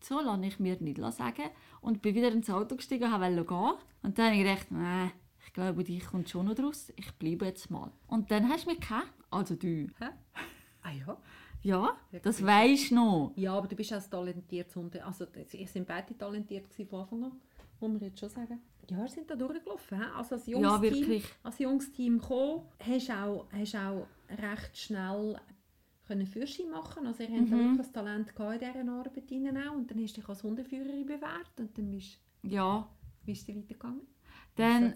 so 0.00 0.20
lasse 0.20 0.46
ich 0.46 0.58
mir 0.58 0.76
nicht 0.80 1.00
sagen 1.12 1.50
und 1.82 2.00
bin 2.00 2.14
wieder 2.14 2.32
ins 2.32 2.48
Auto 2.48 2.76
gestiegen 2.76 3.12
und 3.12 3.20
wollte 3.20 3.44
gehen. 3.44 3.72
Und 4.02 4.18
dann 4.18 4.26
habe 4.26 4.36
ich 4.36 4.44
gedacht, 4.44 4.70
nein, 4.70 5.10
glaube, 5.58 5.84
dich 5.84 6.06
kommt 6.06 6.28
schon 6.28 6.46
noch 6.46 6.54
draus. 6.54 6.92
Ich 6.96 7.12
bleibe 7.14 7.46
jetzt 7.46 7.70
mal. 7.70 7.90
Und 8.06 8.30
dann 8.30 8.48
hast 8.48 8.64
du 8.64 8.70
mich 8.70 8.80
gehabt. 8.80 9.12
Also 9.30 9.56
du. 9.56 9.88
Hä? 9.98 10.08
Ah 10.82 10.92
ja? 10.92 11.18
Ja, 11.62 11.96
das 12.22 12.44
weisst 12.44 12.92
du 12.92 12.94
noch. 12.94 13.32
Ja, 13.34 13.54
aber 13.54 13.66
du 13.66 13.74
bist 13.74 13.92
auch 13.92 14.02
talentiert. 14.02 14.72
Also, 15.04 15.26
wir 15.34 15.66
sind 15.66 15.88
beide 15.88 16.16
talentiert 16.16 16.68
von 16.68 17.00
Anfang 17.00 17.24
an, 17.24 17.32
muss 17.80 17.90
man 17.90 18.00
jetzt 18.00 18.20
schon 18.20 18.28
sagen. 18.28 18.60
Ja, 18.88 18.98
wir 18.98 19.08
sind 19.08 19.28
da 19.28 19.34
durchgelaufen. 19.34 20.00
Also 20.16 20.36
als 20.36 20.46
junges 20.46 20.70
ja. 20.70 20.78
Team, 20.78 21.22
als 21.42 21.58
junges 21.58 21.92
Team 21.92 22.20
gekommen, 22.20 22.62
hast 22.78 23.08
du 23.08 23.12
auch, 23.12 23.46
hast 23.52 23.74
auch 23.74 24.06
recht 24.30 24.78
schnell 24.78 25.40
können 26.06 26.26
Führerschein 26.26 26.70
machen 26.70 27.06
Also 27.06 27.24
ihr 27.24 27.28
mhm. 27.30 27.40
habt 27.40 27.50
wirklich 27.50 27.76
das 27.78 27.92
Talent 27.92 28.28
in 28.28 28.58
dieser 28.58 28.92
Arbeit 28.92 29.68
auch. 29.68 29.74
Und 29.74 29.90
dann 29.90 30.02
hast 30.02 30.16
du 30.16 30.20
dich 30.20 30.28
als 30.28 30.42
Hundeführerin 30.42 31.04
bewährt 31.04 31.58
und 31.58 31.76
dann 31.76 31.90
bist, 31.90 32.18
ja. 32.44 32.88
bist 33.26 33.48
du 33.48 33.56
weitergegangen. 33.56 34.06
Dann, 34.54 34.94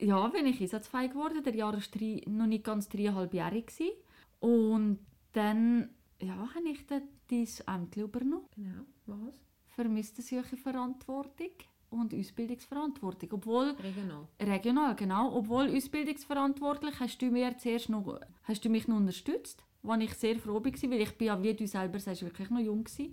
ja, 0.00 0.26
bin 0.28 0.46
ich 0.46 0.60
einsatzfähig 0.60 1.12
geworden. 1.12 1.42
Der 1.42 1.54
Jahr 1.54 1.72
war 1.72 1.80
noch 2.26 2.46
nicht 2.46 2.64
ganz 2.64 2.88
dreieinhalbjährig. 2.88 3.72
Und 4.40 4.98
dann 5.32 5.90
ja, 6.20 6.36
habe 6.54 6.68
ich 6.68 6.86
dann 6.86 7.02
dieses 7.30 7.66
Amt 7.66 7.96
übernommen. 7.96 8.46
Genau, 8.54 8.84
was? 9.06 9.34
Vermisstensuche 9.68 10.56
Verantwortung 10.56 11.50
und 11.90 12.14
Ausbildungsverantwortung. 12.14 13.28
Obwohl, 13.32 13.70
regional. 13.70 14.28
Regional, 14.40 14.96
genau. 14.96 15.34
Obwohl 15.36 15.74
Ausbildungsverantwortlich 15.74 16.98
hast 17.00 17.20
du, 17.20 17.26
mir 17.26 17.56
zuerst 17.58 17.88
noch, 17.88 18.20
hast 18.44 18.64
du 18.64 18.68
mich 18.68 18.88
noch 18.88 18.96
unterstützt, 18.96 19.62
was 19.82 20.00
ich 20.00 20.14
sehr 20.14 20.38
froh 20.38 20.54
war, 20.54 20.64
weil 20.64 21.00
ich 21.00 21.18
bin 21.18 21.26
ja, 21.26 21.42
wie 21.42 21.54
du 21.54 21.66
selber 21.66 21.98
sagst, 21.98 22.22
wirklich 22.22 22.50
noch 22.50 22.60
jung 22.60 22.86
war. 22.86 23.06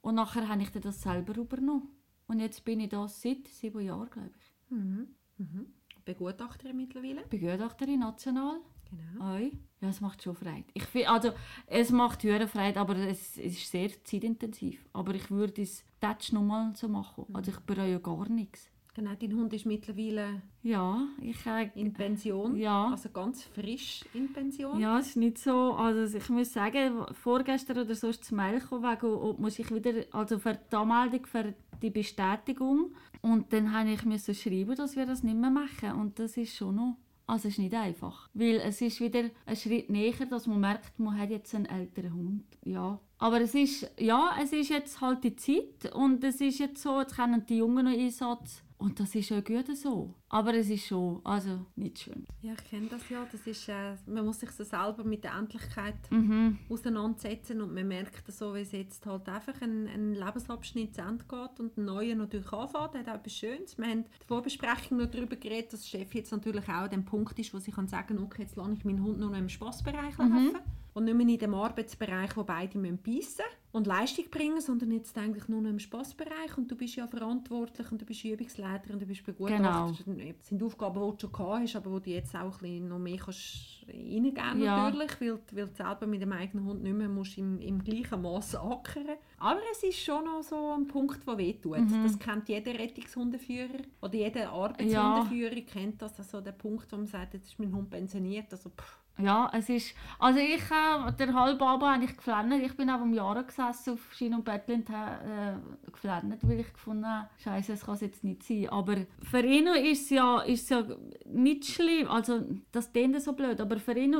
Und 0.00 0.14
nachher 0.16 0.48
habe 0.48 0.62
ich 0.62 0.70
dann 0.70 0.82
das 0.82 1.00
selber 1.00 1.36
übernommen. 1.36 1.88
Und 2.26 2.40
jetzt 2.40 2.64
bin 2.64 2.80
ich 2.80 2.88
da 2.88 3.06
seit 3.08 3.46
sieben 3.48 3.80
Jahren, 3.80 4.10
glaube 4.10 4.30
ich. 4.36 4.70
Mhm. 4.70 5.08
Mhm. 5.38 5.66
Begutachterin 6.04 6.76
mittlerweile? 6.76 7.22
Begutachterin 7.28 8.00
national. 8.00 8.60
Genau. 8.90 9.34
Oi. 9.34 9.52
Ja, 9.80 9.88
es 9.88 10.00
macht 10.00 10.22
schon 10.22 10.34
Freude. 10.34 10.64
Ich 10.74 10.84
find, 10.84 11.08
also, 11.08 11.32
es 11.66 11.90
macht 11.90 12.22
höhere 12.22 12.46
Freude, 12.46 12.78
aber 12.78 12.96
es, 12.96 13.36
es, 13.36 13.58
ist 13.58 13.70
sehr 13.70 13.90
zeitintensiv. 14.04 14.84
Aber 14.92 15.14
ich 15.14 15.30
würde 15.30 15.62
es 15.62 15.84
jetzt 16.02 16.32
nochmal 16.32 16.72
so 16.76 16.88
machen. 16.88 17.24
Mhm. 17.28 17.36
Also 17.36 17.50
ich 17.50 17.58
bereue 17.60 17.98
gar 18.00 18.28
nichts. 18.28 18.70
Genau, 18.94 19.14
dein 19.18 19.34
Hund 19.34 19.52
ist 19.54 19.64
mittlerweile 19.64 20.42
ja, 20.62 21.08
ich, 21.22 21.46
äh, 21.46 21.70
in 21.74 21.94
Pension. 21.94 22.54
Ja. 22.56 22.90
Also 22.90 23.08
ganz 23.08 23.42
frisch 23.42 24.04
in 24.12 24.30
Pension. 24.30 24.78
Ja, 24.78 24.98
es 24.98 25.08
ist 25.08 25.16
nicht 25.16 25.38
so. 25.38 25.72
Also 25.72 26.18
ich 26.18 26.28
muss 26.28 26.52
sagen, 26.52 27.06
vorgestern 27.14 27.78
oder 27.78 27.94
so 27.94 28.08
ist 28.08 28.22
es 28.22 28.32
Mail 28.32 28.60
gekommen, 28.60 28.82
wegen, 28.82 29.06
ob 29.06 29.38
muss 29.38 29.58
ich 29.58 29.74
wieder, 29.74 30.04
also 30.12 30.38
für 30.38 30.58
die 30.70 30.76
Anmeldung 30.76 31.24
für 31.24 31.54
die 31.82 31.90
Bestätigung. 31.90 32.94
Und 33.20 33.52
dann 33.52 33.72
habe 33.72 33.90
ich 33.90 34.04
müssen 34.04 34.34
schreiben, 34.34 34.74
dass 34.76 34.96
wir 34.96 35.06
das 35.06 35.22
nicht 35.22 35.36
mehr 35.36 35.50
machen. 35.50 35.92
Und 35.92 36.18
das 36.18 36.36
ist 36.36 36.56
schon 36.56 36.76
noch 36.76 36.96
also 37.26 37.48
es 37.48 37.54
ist 37.54 37.58
nicht 37.60 37.74
einfach, 37.74 38.28
weil 38.34 38.56
es 38.56 38.80
ist 38.80 39.00
wieder 39.00 39.30
ein 39.46 39.56
Schritt 39.56 39.88
näher, 39.88 40.26
dass 40.28 40.46
man 40.46 40.60
merkt, 40.60 40.98
man 40.98 41.18
hat 41.18 41.30
jetzt 41.30 41.54
einen 41.54 41.66
älteren 41.66 42.12
Hund. 42.12 42.44
Ja. 42.64 43.00
Aber 43.18 43.40
es 43.40 43.54
ist, 43.54 43.90
ja, 43.98 44.36
es 44.42 44.52
ist 44.52 44.70
jetzt 44.70 45.00
halt 45.00 45.22
die 45.24 45.36
Zeit 45.36 45.94
und 45.94 46.22
es 46.24 46.40
ist 46.40 46.58
jetzt 46.58 46.82
so, 46.82 47.00
jetzt 47.00 47.16
können 47.16 47.46
die 47.46 47.58
Jungen 47.58 47.84
noch 47.84 47.92
Einsatz 47.92 48.62
und 48.82 48.98
das 48.98 49.14
ist 49.14 49.30
auch 49.30 49.44
gut 49.44 49.76
so. 49.76 50.12
Aber 50.28 50.54
es 50.54 50.68
ist 50.68 50.86
schon 50.86 51.20
also 51.22 51.66
nicht 51.76 52.00
schön. 52.00 52.26
Ja, 52.40 52.52
ich 52.52 52.64
kenne 52.64 52.88
das 52.88 53.08
ja. 53.08 53.24
Das 53.30 53.46
ist, 53.46 53.68
äh, 53.68 53.94
man 54.06 54.26
muss 54.26 54.40
sich 54.40 54.50
so 54.50 54.64
selber 54.64 55.04
mit 55.04 55.22
der 55.22 55.34
Endlichkeit 55.34 56.10
mhm. 56.10 56.58
auseinandersetzen 56.68 57.60
und 57.60 57.72
man 57.72 57.86
merkt 57.86 58.30
so, 58.32 58.54
wie 58.54 58.62
es 58.62 58.72
jetzt 58.72 59.06
halt 59.06 59.28
einfach 59.28 59.60
ein, 59.62 59.86
ein 59.86 60.14
Lebensabschnitt 60.14 60.96
zu 60.96 61.02
Ende 61.02 61.24
geht 61.24 61.60
und 61.60 61.76
ein 61.76 61.84
neuer 61.84 62.16
natürlich 62.16 62.52
anfängt. 62.52 62.94
Das 62.94 63.00
hat 63.02 63.08
auch 63.08 63.14
etwas 63.14 63.32
Schönes. 63.32 63.78
Wir 63.78 63.84
haben 63.84 63.98
in 63.98 64.04
der 64.04 64.26
Vorbesprechung 64.26 64.98
noch 64.98 65.10
darüber 65.10 65.36
geredet, 65.36 65.72
dass 65.72 65.88
Chef 65.88 66.12
jetzt 66.14 66.32
natürlich 66.32 66.68
auch 66.68 66.88
der 66.88 66.98
Punkt 66.98 67.38
ist, 67.38 67.54
wo 67.54 67.60
sie 67.60 67.70
kann 67.70 67.86
sagen 67.86 68.18
okay, 68.18 68.42
jetzt 68.42 68.56
lasse 68.56 68.72
ich 68.72 68.84
meinen 68.84 69.04
Hund 69.04 69.20
nur 69.20 69.30
noch 69.30 69.38
im 69.38 69.48
Spaßbereich 69.48 70.18
mhm. 70.18 70.58
Und 70.94 71.04
nicht 71.04 71.16
mehr 71.16 71.26
in 71.26 71.38
dem 71.38 71.54
Arbeitsbereich, 71.54 72.36
wo 72.36 72.44
beide 72.44 72.78
beißen 72.78 73.00
müssen 73.10 73.42
und 73.72 73.86
Leistung 73.86 74.26
bringen, 74.30 74.60
sondern 74.60 74.92
jetzt 74.92 75.16
eigentlich 75.16 75.48
nur 75.48 75.62
noch 75.62 75.70
im 75.70 75.78
Spaßbereich 75.78 76.58
und 76.58 76.70
du 76.70 76.76
bist 76.76 76.96
ja 76.96 77.06
verantwortlich 77.06 77.90
und 77.90 78.02
du 78.02 78.04
bist 78.04 78.22
Übungsleiter 78.22 78.92
und 78.92 79.00
du 79.00 79.06
bist 79.06 79.24
Begutachter. 79.24 79.94
Genau. 80.04 80.32
Das 80.36 80.46
sind 80.46 80.62
Aufgaben, 80.62 81.00
die 81.00 81.10
du 81.12 81.20
schon 81.20 81.32
gehabt 81.32 81.62
hast, 81.62 81.76
aber 81.76 81.90
wo 81.90 81.98
du 81.98 82.10
jetzt 82.10 82.36
auch 82.36 82.60
ein 82.60 82.88
noch 82.88 82.98
mehr 82.98 83.16
kannst 83.16 83.86
reingeben 83.88 84.62
ja. 84.62 84.90
natürlich, 84.90 85.20
weil, 85.20 85.38
weil 85.52 85.66
du 85.68 85.74
selber 85.74 86.06
mit 86.06 86.20
dem 86.20 86.32
eigenen 86.32 86.66
Hund 86.66 86.82
nicht 86.82 86.94
mehr 86.94 87.08
musst 87.08 87.38
im, 87.38 87.58
im 87.60 87.82
gleichen 87.82 88.20
Maß 88.20 88.56
ackern 88.56 89.16
Aber 89.38 89.60
es 89.72 89.82
ist 89.82 89.98
schon 89.98 90.24
noch 90.26 90.42
so 90.42 90.74
ein 90.74 90.86
Punkt, 90.86 91.26
der 91.26 91.38
wehtut. 91.38 91.78
Mhm. 91.78 92.02
Das 92.04 92.18
kennt 92.18 92.50
jeder 92.50 92.74
Rettungshundeführer 92.74 93.80
oder 94.02 94.14
jeder 94.14 94.50
Arbeitshundeführer 94.50 95.56
ja. 95.56 95.64
kennt 95.64 96.02
das, 96.02 96.18
also 96.18 96.42
der 96.42 96.52
Punkt, 96.52 96.92
wo 96.92 96.96
man 96.96 97.06
sagt, 97.06 97.32
jetzt 97.34 97.48
ist 97.48 97.58
mein 97.58 97.74
Hund 97.74 97.88
pensioniert, 97.88 98.52
also 98.52 98.68
pff, 98.68 99.01
ja, 99.18 99.50
es 99.54 99.68
ist... 99.68 99.94
Also 100.18 100.40
ich, 100.40 100.62
äh, 100.70 101.12
der 101.18 101.34
Halbabend 101.34 101.94
habe 101.94 102.04
ich 102.04 102.16
geflennt. 102.16 102.52
Ich 102.62 102.76
bin 102.76 102.90
auch 102.90 103.00
um 103.00 103.12
Jahre 103.12 103.44
gesessen 103.44 103.94
auf 103.94 104.14
Schien 104.14 104.34
und 104.34 104.44
Bettel 104.44 104.76
und 104.76 104.90
habe 104.90 105.60
äh, 105.86 105.90
geflennt, 105.90 106.38
weil 106.42 106.60
ich 106.60 106.72
gefunden 106.72 107.06
habe, 107.06 107.28
Scheiße, 107.38 107.72
das 107.72 107.84
kann 107.84 107.94
es 107.94 108.00
jetzt 108.00 108.24
nicht 108.24 108.42
sein. 108.42 108.68
Aber 108.70 108.96
für 109.22 109.40
ihn 109.40 109.66
ist 109.66 110.04
es 110.04 110.10
ja, 110.10 110.40
ist 110.40 110.70
ja 110.70 110.84
nicht 111.26 111.66
schlimm. 111.66 112.08
Also 112.08 112.42
das 112.72 112.92
klingt 112.92 113.20
so 113.20 113.34
blöd, 113.34 113.60
aber 113.60 113.78
für 113.78 113.96
ihn 113.96 114.12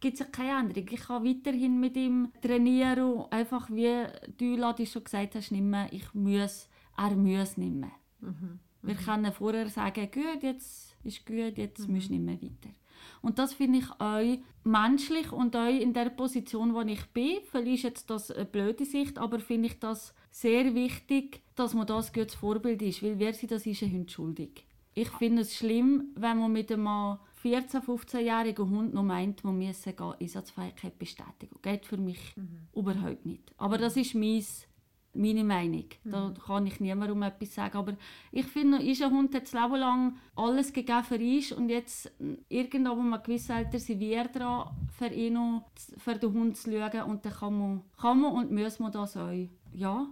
gibt 0.00 0.14
es 0.14 0.20
ja 0.20 0.26
keine 0.26 0.60
Änderung. 0.60 0.88
Ich 0.90 1.00
kann 1.00 1.24
weiterhin 1.24 1.78
mit 1.78 1.96
ihm 1.96 2.32
trainieren. 2.42 3.24
Einfach 3.30 3.70
wie 3.70 4.06
du, 4.38 4.56
Ladi, 4.56 4.86
schon 4.86 5.04
gesagt 5.04 5.34
hast, 5.36 5.52
nicht 5.52 5.62
mehr, 5.62 5.86
ich 5.92 6.12
muss, 6.14 6.68
er 6.96 7.14
muss 7.14 7.56
nicht 7.56 7.74
mehr. 7.74 7.92
Mhm. 8.20 8.58
Wir 8.82 8.94
mhm. 8.94 8.98
können 8.98 9.32
vorher 9.32 9.68
sagen, 9.68 10.10
gut, 10.12 10.42
jetzt 10.42 10.96
ist 11.04 11.24
gut, 11.24 11.56
jetzt 11.56 11.86
mhm. 11.86 11.94
musst 11.94 12.08
du 12.08 12.14
nicht 12.14 12.24
mehr 12.24 12.42
weiter. 12.42 12.74
Und 13.22 13.38
das 13.38 13.54
finde 13.54 13.78
ich 13.78 13.90
auch 14.00 14.38
menschlich 14.64 15.32
und 15.32 15.56
auch 15.56 15.68
in 15.68 15.92
der 15.92 16.10
Position, 16.10 16.74
wo 16.74 16.82
ich 16.82 17.06
bin. 17.06 17.38
Vielleicht 17.50 17.74
ist 17.74 17.82
jetzt 17.84 18.10
das 18.10 18.30
eine 18.30 18.44
blöde 18.44 18.84
Sicht, 18.84 19.18
aber 19.18 19.38
finde 19.38 19.68
ich 19.68 19.78
das 19.78 20.14
sehr 20.30 20.74
wichtig, 20.74 21.40
dass 21.54 21.74
man 21.74 21.86
das 21.86 22.12
gutes 22.12 22.34
Vorbild 22.34 22.82
ist, 22.82 23.02
weil 23.02 23.18
wer 23.18 23.32
sie 23.32 23.46
das 23.46 23.64
ist, 23.64 23.82
ein 23.82 23.92
Hund 23.92 24.10
schuldig. 24.10 24.64
Ich 24.94 25.08
finde 25.08 25.42
es 25.42 25.54
schlimm, 25.54 26.08
wenn 26.16 26.38
man 26.38 26.52
mit 26.52 26.70
einem 26.70 26.86
14-, 26.86 27.84
15-jährigen 27.84 28.68
Hund 28.68 28.94
noch 28.94 29.02
meint, 29.02 29.42
man 29.42 29.58
müsse 29.58 29.94
Einsatzfähigkeit 30.20 30.98
bestätigen. 30.98 31.56
Das 31.60 31.62
Geht 31.62 31.86
für 31.86 31.96
mich 31.96 32.36
mhm. 32.36 32.68
überhaupt 32.74 33.24
nicht. 33.24 33.52
Aber 33.56 33.78
das 33.78 33.96
ist 33.96 34.14
mein 34.14 34.44
meine 35.14 35.44
Meinung. 35.44 35.86
Da 36.04 36.28
mhm. 36.28 36.34
kann 36.34 36.66
ich 36.66 36.80
niemandem 36.80 37.22
etwas 37.22 37.54
sagen. 37.54 37.76
Aber 37.76 37.96
ich 38.30 38.46
finde, 38.46 38.78
ein 38.78 39.10
Hund 39.10 39.34
hat 39.34 39.42
das 39.42 39.52
Leben 39.52 39.76
lang 39.76 40.16
alles 40.36 40.72
gegeben 40.72 41.04
für 41.04 41.16
ihn 41.16 41.44
und 41.56 41.68
jetzt 41.68 42.10
irgendwo, 42.48 42.96
wo 42.96 43.02
man 43.02 43.22
gewiss 43.22 43.50
älter 43.50 43.78
sind, 43.78 44.00
wie 44.00 44.12
er 44.12 44.28
dran, 44.28 44.70
für 44.98 45.08
ihn 45.08 45.60
für 45.98 46.14
den 46.14 46.32
Hund 46.32 46.56
zu 46.56 46.70
schauen 46.70 47.02
und 47.02 47.24
dann 47.24 47.32
kann 47.32 47.58
man, 47.58 47.82
kann 48.00 48.20
man 48.20 48.32
und 48.32 48.52
muss 48.52 48.78
man 48.78 48.92
das 48.92 49.16
auch 49.16 49.30
ja, 49.72 50.06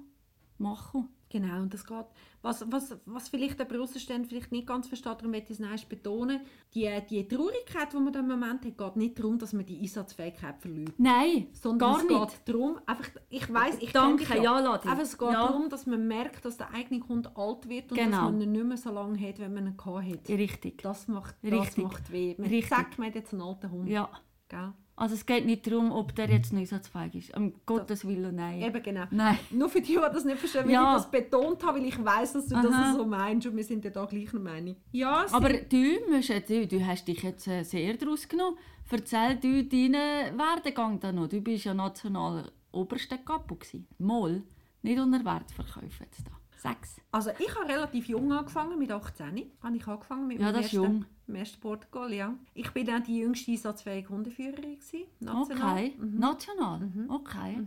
machen. 0.58 1.08
Genau, 1.30 1.62
und 1.62 1.72
das 1.72 1.86
geht, 1.86 2.06
was, 2.42 2.64
was, 2.70 2.96
was 3.04 3.28
vielleicht 3.28 3.58
der 3.58 3.80
Außenstehende 3.80 4.28
vielleicht 4.28 4.50
nicht 4.52 4.66
ganz 4.66 4.88
versteht, 4.88 5.12
darum 5.18 5.30
möchte 5.30 5.52
ich 5.52 5.60
es 5.60 5.60
noch 5.60 5.84
betonen, 5.84 6.40
die, 6.74 6.88
die 7.10 7.28
Traurigkeit, 7.28 7.92
die 7.92 7.96
man 7.98 8.14
im 8.14 8.28
Moment 8.28 8.64
hat, 8.64 8.78
geht 8.78 8.96
nicht 8.96 9.18
darum, 9.18 9.38
dass 9.38 9.52
man 9.52 9.66
die 9.66 9.78
Einsatzfähigkeit 9.80 10.58
verliert. 10.58 10.94
Nein, 10.98 11.48
Sondern 11.52 11.78
gar 11.78 11.96
es 11.98 12.08
nicht. 12.08 12.44
geht 12.44 12.48
darum, 12.54 12.78
einfach, 12.86 13.08
ich 13.28 13.52
weiss, 13.52 13.76
ich 13.80 13.92
Danke, 13.92 14.24
ja, 14.42 14.58
Ladi. 14.58 14.88
Einfach, 14.88 15.02
es 15.02 15.18
geht 15.18 15.28
Ja. 15.32 15.46
darum, 15.48 15.68
dass 15.68 15.86
man 15.86 16.06
merkt, 16.08 16.44
dass 16.44 16.56
der 16.56 16.72
eigene 16.72 17.00
Kunde 17.00 17.30
alt 17.36 17.68
wird 17.68 17.90
und 17.92 17.98
dass 17.98 18.06
Genau. 18.06 18.22
man 18.30 18.40
ihn 18.40 18.52
nicht 18.52 18.64
mehr 18.64 18.76
so 18.76 18.90
lange 18.90 19.18
hat, 19.28 19.38
wenn 19.38 19.52
man 19.54 19.66
ihn 19.66 19.76
gehabt 19.76 20.06
hat. 20.06 20.28
Richtig. 20.30 20.82
Das 20.82 21.08
macht, 21.08 21.34
das 21.42 21.52
Richtig. 21.52 21.84
macht 21.84 22.10
weh. 22.10 22.34
Man 22.38 22.48
Richtig. 22.48 22.68
sagt, 22.68 22.98
man 22.98 23.08
hat 23.08 23.14
jetzt 23.16 23.32
einen 23.32 23.42
alten 23.42 23.70
Hund. 23.70 23.88
Ja. 23.88 24.08
Gell? 24.50 24.72
Also 24.96 25.14
es 25.14 25.24
geht 25.24 25.46
nicht 25.46 25.66
darum, 25.66 25.92
ob 25.92 26.14
der 26.14 26.28
jetzt 26.28 26.52
nicht 26.52 26.70
einsatzfähig 26.70 27.14
ist. 27.14 27.34
Um 27.36 27.54
Gottes 27.64 28.06
Willen, 28.06 28.34
nein. 28.34 28.60
Eben 28.60 28.82
genau. 28.82 29.04
Nein. 29.10 29.38
Nur 29.50 29.70
für 29.70 29.80
die, 29.80 29.94
die 29.94 29.94
das 29.94 30.26
nicht 30.26 30.36
verstehen, 30.38 30.66
weil 30.66 30.72
Ja. 30.72 30.94
ich 30.96 31.02
das 31.04 31.10
betont 31.10 31.64
habe, 31.64 31.78
weil 31.78 31.86
ich 31.86 32.04
weiß, 32.04 32.34
dass 32.34 32.46
du 32.48 32.54
Aha. 32.56 32.62
das 32.62 32.96
so 32.96 33.06
meinst 33.06 33.46
und 33.46 33.56
wir 33.56 33.64
sind 33.64 33.82
ja 33.82 33.90
da 33.90 34.04
gleicher 34.04 34.38
Meinung. 34.38 34.76
Ja, 34.92 35.24
Aber 35.32 35.48
du, 35.48 35.98
musst, 36.10 36.28
du, 36.50 36.66
du 36.66 36.86
hast 36.86 37.08
dich 37.08 37.22
jetzt 37.22 37.48
äh, 37.48 37.62
sehr 37.62 37.94
daraus 37.94 38.28
genommen. 38.28 38.58
Erzähl 38.90 39.36
du 39.36 39.64
deinen 39.64 40.36
Werdegang 40.36 41.00
da 41.00 41.12
noch. 41.12 41.28
Du 41.28 41.40
bist 41.40 41.64
ja 41.64 41.72
national 41.72 42.52
oberster 42.72 43.16
Kapo. 43.18 43.56
Mal, 43.98 44.42
nicht 44.82 44.98
unter 44.98 45.24
Wert 45.24 45.50
verkaufen 45.52 45.88
jetzt 46.00 46.26
da. 46.26 46.32
Sechs. 46.60 47.00
Also 47.10 47.30
ich 47.38 47.54
habe 47.54 47.68
relativ 47.68 48.06
jung 48.08 48.30
angefangen, 48.32 48.78
mit 48.78 48.90
18 48.92 49.50
habe 49.62 49.76
ich 49.76 49.86
angefangen 49.86 50.26
mit 50.26 50.40
Ja, 50.40 50.46
meinem 50.52 50.62
ersten, 50.62 50.76
jung. 50.76 51.04
ersten 51.32 51.60
Portugal, 51.60 52.12
ja. 52.12 52.34
Ich 52.52 52.70
bin 52.72 52.86
dann 52.86 53.02
die 53.02 53.18
jüngste 53.18 53.50
einsatzfähige 53.52 54.10
Hundeführerin 54.10 54.78
gewesen, 54.78 55.04
national. 55.20 55.76
Okay. 55.78 55.94
National. 55.98 56.88
Okay. 57.08 57.66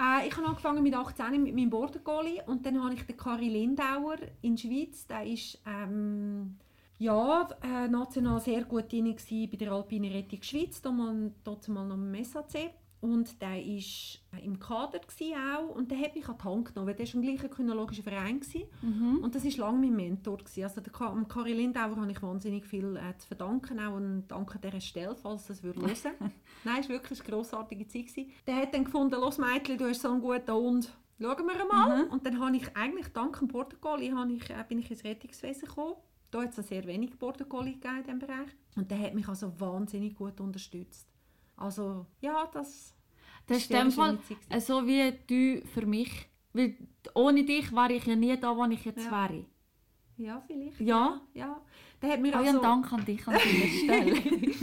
Äh, 0.00 0.26
ich 0.28 0.36
habe 0.36 0.46
angefangen 0.46 0.82
mit 0.82 0.94
18 0.94 1.42
mit 1.42 1.54
meinem 1.54 1.68
Border 1.70 1.98
Collie 1.98 2.42
und 2.46 2.64
dann 2.64 2.82
habe 2.82 2.94
ich 2.94 3.02
den 3.02 3.16
Kari 3.16 3.48
Lindauer 3.48 4.16
in 4.40 4.56
der 4.56 4.62
Schweiz, 4.62 5.06
der 5.06 5.26
ist 5.26 5.60
ähm, 5.66 6.56
ja, 6.98 7.46
äh, 7.62 7.88
national 7.88 8.40
sehr 8.40 8.64
gut 8.64 8.90
drin 8.90 9.14
bei 9.50 9.56
der 9.56 9.72
Alpine 9.72 10.12
Rettung 10.14 10.42
Schweiz, 10.42 10.80
da 10.80 10.90
mal, 10.90 11.30
dazu 11.44 11.72
mal 11.72 11.86
noch 11.86 11.96
im 11.96 12.24
SAC. 12.24 12.70
Und 13.00 13.40
der 13.40 13.50
war 13.50 14.40
im 14.42 14.58
Kader 14.58 15.00
auch 15.36 15.74
und 15.76 15.90
der 15.90 15.98
hat 15.98 16.16
mich 16.16 16.28
an 16.28 16.36
die 16.36 16.44
Hand 16.44 16.64
genommen, 16.66 16.88
weil 16.88 16.94
der 16.94 17.06
war 17.06 17.14
im 17.14 17.22
gleichen 17.22 17.50
kynologischen 17.50 18.02
Verein. 18.02 18.40
Gewesen. 18.40 18.64
Und 19.22 19.34
das 19.34 19.44
war 19.44 19.66
lange 19.66 19.78
mein 19.86 19.94
Mentor. 19.94 20.38
Gewesen. 20.38 20.64
Also 20.64 20.80
dem 20.80 21.28
Kari 21.28 21.52
Lindauer 21.52 21.96
habe 21.96 22.10
ich 22.10 22.22
wahnsinnig 22.22 22.66
viel 22.66 22.96
äh, 22.96 23.16
zu 23.18 23.28
verdanken, 23.28 23.78
auch 23.78 23.94
und 23.94 24.26
danke 24.28 24.56
an 24.56 24.60
dieser 24.60 24.80
Stelle, 24.80 25.14
falls 25.14 25.46
das 25.46 25.62
würde 25.62 25.80
hören 25.80 25.94
Nein, 26.64 26.80
es 26.80 26.88
war 26.88 26.96
wirklich 26.96 27.20
eine 27.20 27.28
grossartige 27.28 27.86
Zeit. 27.86 28.08
Gewesen. 28.08 28.32
Der 28.46 28.56
hat 28.56 28.74
dann 28.74 28.84
gefunden, 28.84 29.20
los 29.20 29.38
Mädchen, 29.38 29.78
du 29.78 29.88
hast 29.88 30.02
so 30.02 30.10
einen 30.10 30.20
guten 30.20 30.52
Hund, 30.52 30.92
schauen 31.20 31.46
wir 31.46 31.64
mal. 31.66 32.04
Und 32.08 32.26
dann 32.26 32.40
habe 32.40 32.56
ich 32.56 32.76
eigentlich, 32.76 33.08
dank 33.08 33.38
dem 33.38 33.48
habe 34.16 34.32
ich, 34.32 34.50
äh, 34.50 34.64
bin 34.68 34.80
ich 34.80 34.90
ins 34.90 35.04
Rettungswesen 35.04 35.68
gekommen. 35.68 35.94
Da 36.30 36.42
hat 36.42 36.58
es 36.58 36.68
sehr 36.68 36.84
wenig 36.86 37.12
gegeben 37.80 37.98
in 37.98 38.02
diesem 38.02 38.18
Bereich. 38.18 38.48
Und 38.76 38.90
der 38.90 38.98
hat 38.98 39.14
mich 39.14 39.28
also 39.28 39.58
wahnsinnig 39.58 40.14
gut 40.14 40.40
unterstützt. 40.40 41.08
Also, 41.58 42.06
ja, 42.20 42.46
das... 42.52 42.94
Das 43.46 43.58
ist 43.58 43.70
in 43.70 43.90
Fall 43.90 44.18
so 44.60 44.86
wie 44.86 45.12
du 45.26 45.66
für 45.68 45.86
mich. 45.86 46.28
Weil 46.52 46.76
ohne 47.14 47.44
dich 47.44 47.72
wäre 47.72 47.92
ich 47.94 48.04
ja 48.06 48.14
nie 48.16 48.36
da, 48.38 48.56
wo 48.56 48.64
ich 48.64 48.84
jetzt 48.84 49.04
Ja. 49.04 49.10
wäre. 49.28 49.44
Ja, 50.16 50.42
vielleicht. 50.46 50.80
Ja. 50.80 51.20
ja. 51.34 51.60
Der 52.02 52.10
hat 52.10 52.20
mir 52.20 52.34
Ah, 52.34 52.40
also... 52.40 52.60
Dank 52.60 52.92
an 52.92 53.04
dich 53.04 53.26
an 53.26 53.36
dieser 53.44 53.68
Stelle. 53.84 54.54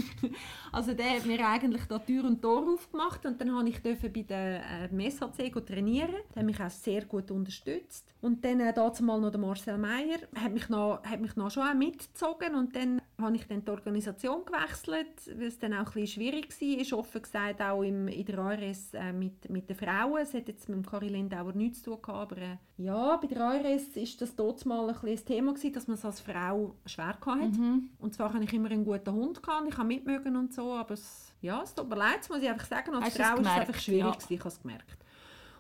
Also 0.76 0.94
der 0.94 1.12
hat 1.12 1.26
mir 1.26 1.48
eigentlich 1.48 1.86
da 1.86 2.00
Tür 2.00 2.26
und 2.26 2.42
Tor 2.42 2.68
aufgemacht 2.68 3.26
und 3.26 3.40
dann 3.40 3.56
habe 3.56 3.70
ich 3.70 3.80
dürfen 3.82 4.12
bei 4.12 4.24
der 4.24 4.62
äh, 4.62 4.86
MSHC 4.90 5.50
go 5.50 5.62
trainieren. 5.62 6.16
Der 6.34 6.42
hat 6.42 6.46
mich 6.46 6.60
auch 6.60 6.70
sehr 6.70 7.06
gut 7.06 7.32
unterstützt. 7.32 8.14
Und 8.20 8.44
dann 8.44 8.60
äh, 8.60 8.74
dazu 8.74 9.02
mal 9.04 9.22
noch 9.22 9.32
der 9.32 9.40
Marcel 9.40 9.78
Meyer 9.78 10.20
hat 10.36 10.52
mich 10.52 10.68
noch, 10.68 11.02
hat 11.04 11.22
mich 11.22 11.36
noch 11.38 11.50
schon 11.50 11.64
auch 11.64 11.74
mitgezogen 11.74 12.56
und 12.56 12.76
dann 12.76 13.00
habe 13.22 13.36
ich 13.36 13.48
dann 13.48 13.64
die 13.64 13.72
Organisation 13.72 14.44
gewechselt, 14.46 15.08
weil 15.38 15.48
es 15.48 15.60
dann 15.60 15.74
auch 15.74 15.78
ein 15.78 15.86
bisschen 15.86 16.08
schwierig 16.08 16.50
war, 16.50 17.00
offen 17.00 17.22
gesagt 17.22 17.62
auch 17.62 17.82
im, 17.84 18.10
in 18.10 18.26
der 18.26 18.40
ARS 18.40 18.94
äh, 18.94 19.14
mit, 19.14 19.50
mit 19.50 19.70
den 19.70 19.78
Frauen. 19.78 20.22
Es 20.22 20.34
hat 20.34 20.48
jetzt 20.50 20.68
mit 20.68 20.78
dem 20.78 20.86
Kari 20.86 21.08
Lindauer 21.08 21.54
nichts 21.54 21.84
zu 21.84 21.92
tun 21.92 22.02
gehabt, 22.02 22.34
aber 22.34 22.42
äh, 22.42 22.58
ja, 22.78 23.16
bei 23.16 23.28
der 23.28 23.42
ARS 23.42 23.96
ist 23.96 24.22
das 24.22 24.36
dort 24.36 24.66
mal 24.66 24.90
ein, 24.90 24.94
bisschen 24.94 25.10
ein 25.10 25.26
Thema 25.26 25.54
gewesen, 25.54 25.74
dass 25.74 25.88
man 25.88 25.96
es 25.96 26.04
als 26.04 26.20
Frau 26.20 26.76
schwer 26.86 27.18
gehabt 27.26 27.42
hat. 27.44 27.52
Und 28.00 28.14
zwar 28.14 28.34
hatte 28.34 28.44
ich 28.44 28.54
immer 28.54 28.72
einen 28.72 28.86
guten 28.86 29.12
Hund 29.14 29.42
gehabt, 29.44 29.68
ich 29.68 29.78
habe 29.78 29.88
mitmögen 29.88 30.36
und 30.36 30.54
so, 30.54 30.72
aber 30.74 30.94
es, 30.94 31.34
ja, 31.42 31.62
es 31.64 31.74
tut 31.76 31.90
mir 31.90 31.96
leid, 31.98 32.20
das 32.20 32.30
muss 32.30 32.42
ich 32.42 32.50
einfach 32.50 32.68
sagen, 32.68 32.94
als 32.96 33.06
Hast 33.06 33.18
Frau 33.22 33.36
ist 33.36 33.48
es 33.48 33.48
einfach 33.48 33.80
schwierig, 33.80 34.04
Ja. 34.04 34.26
ich 34.30 34.40
habe 34.40 34.50
es 34.50 34.62
gemerkt. 34.62 34.98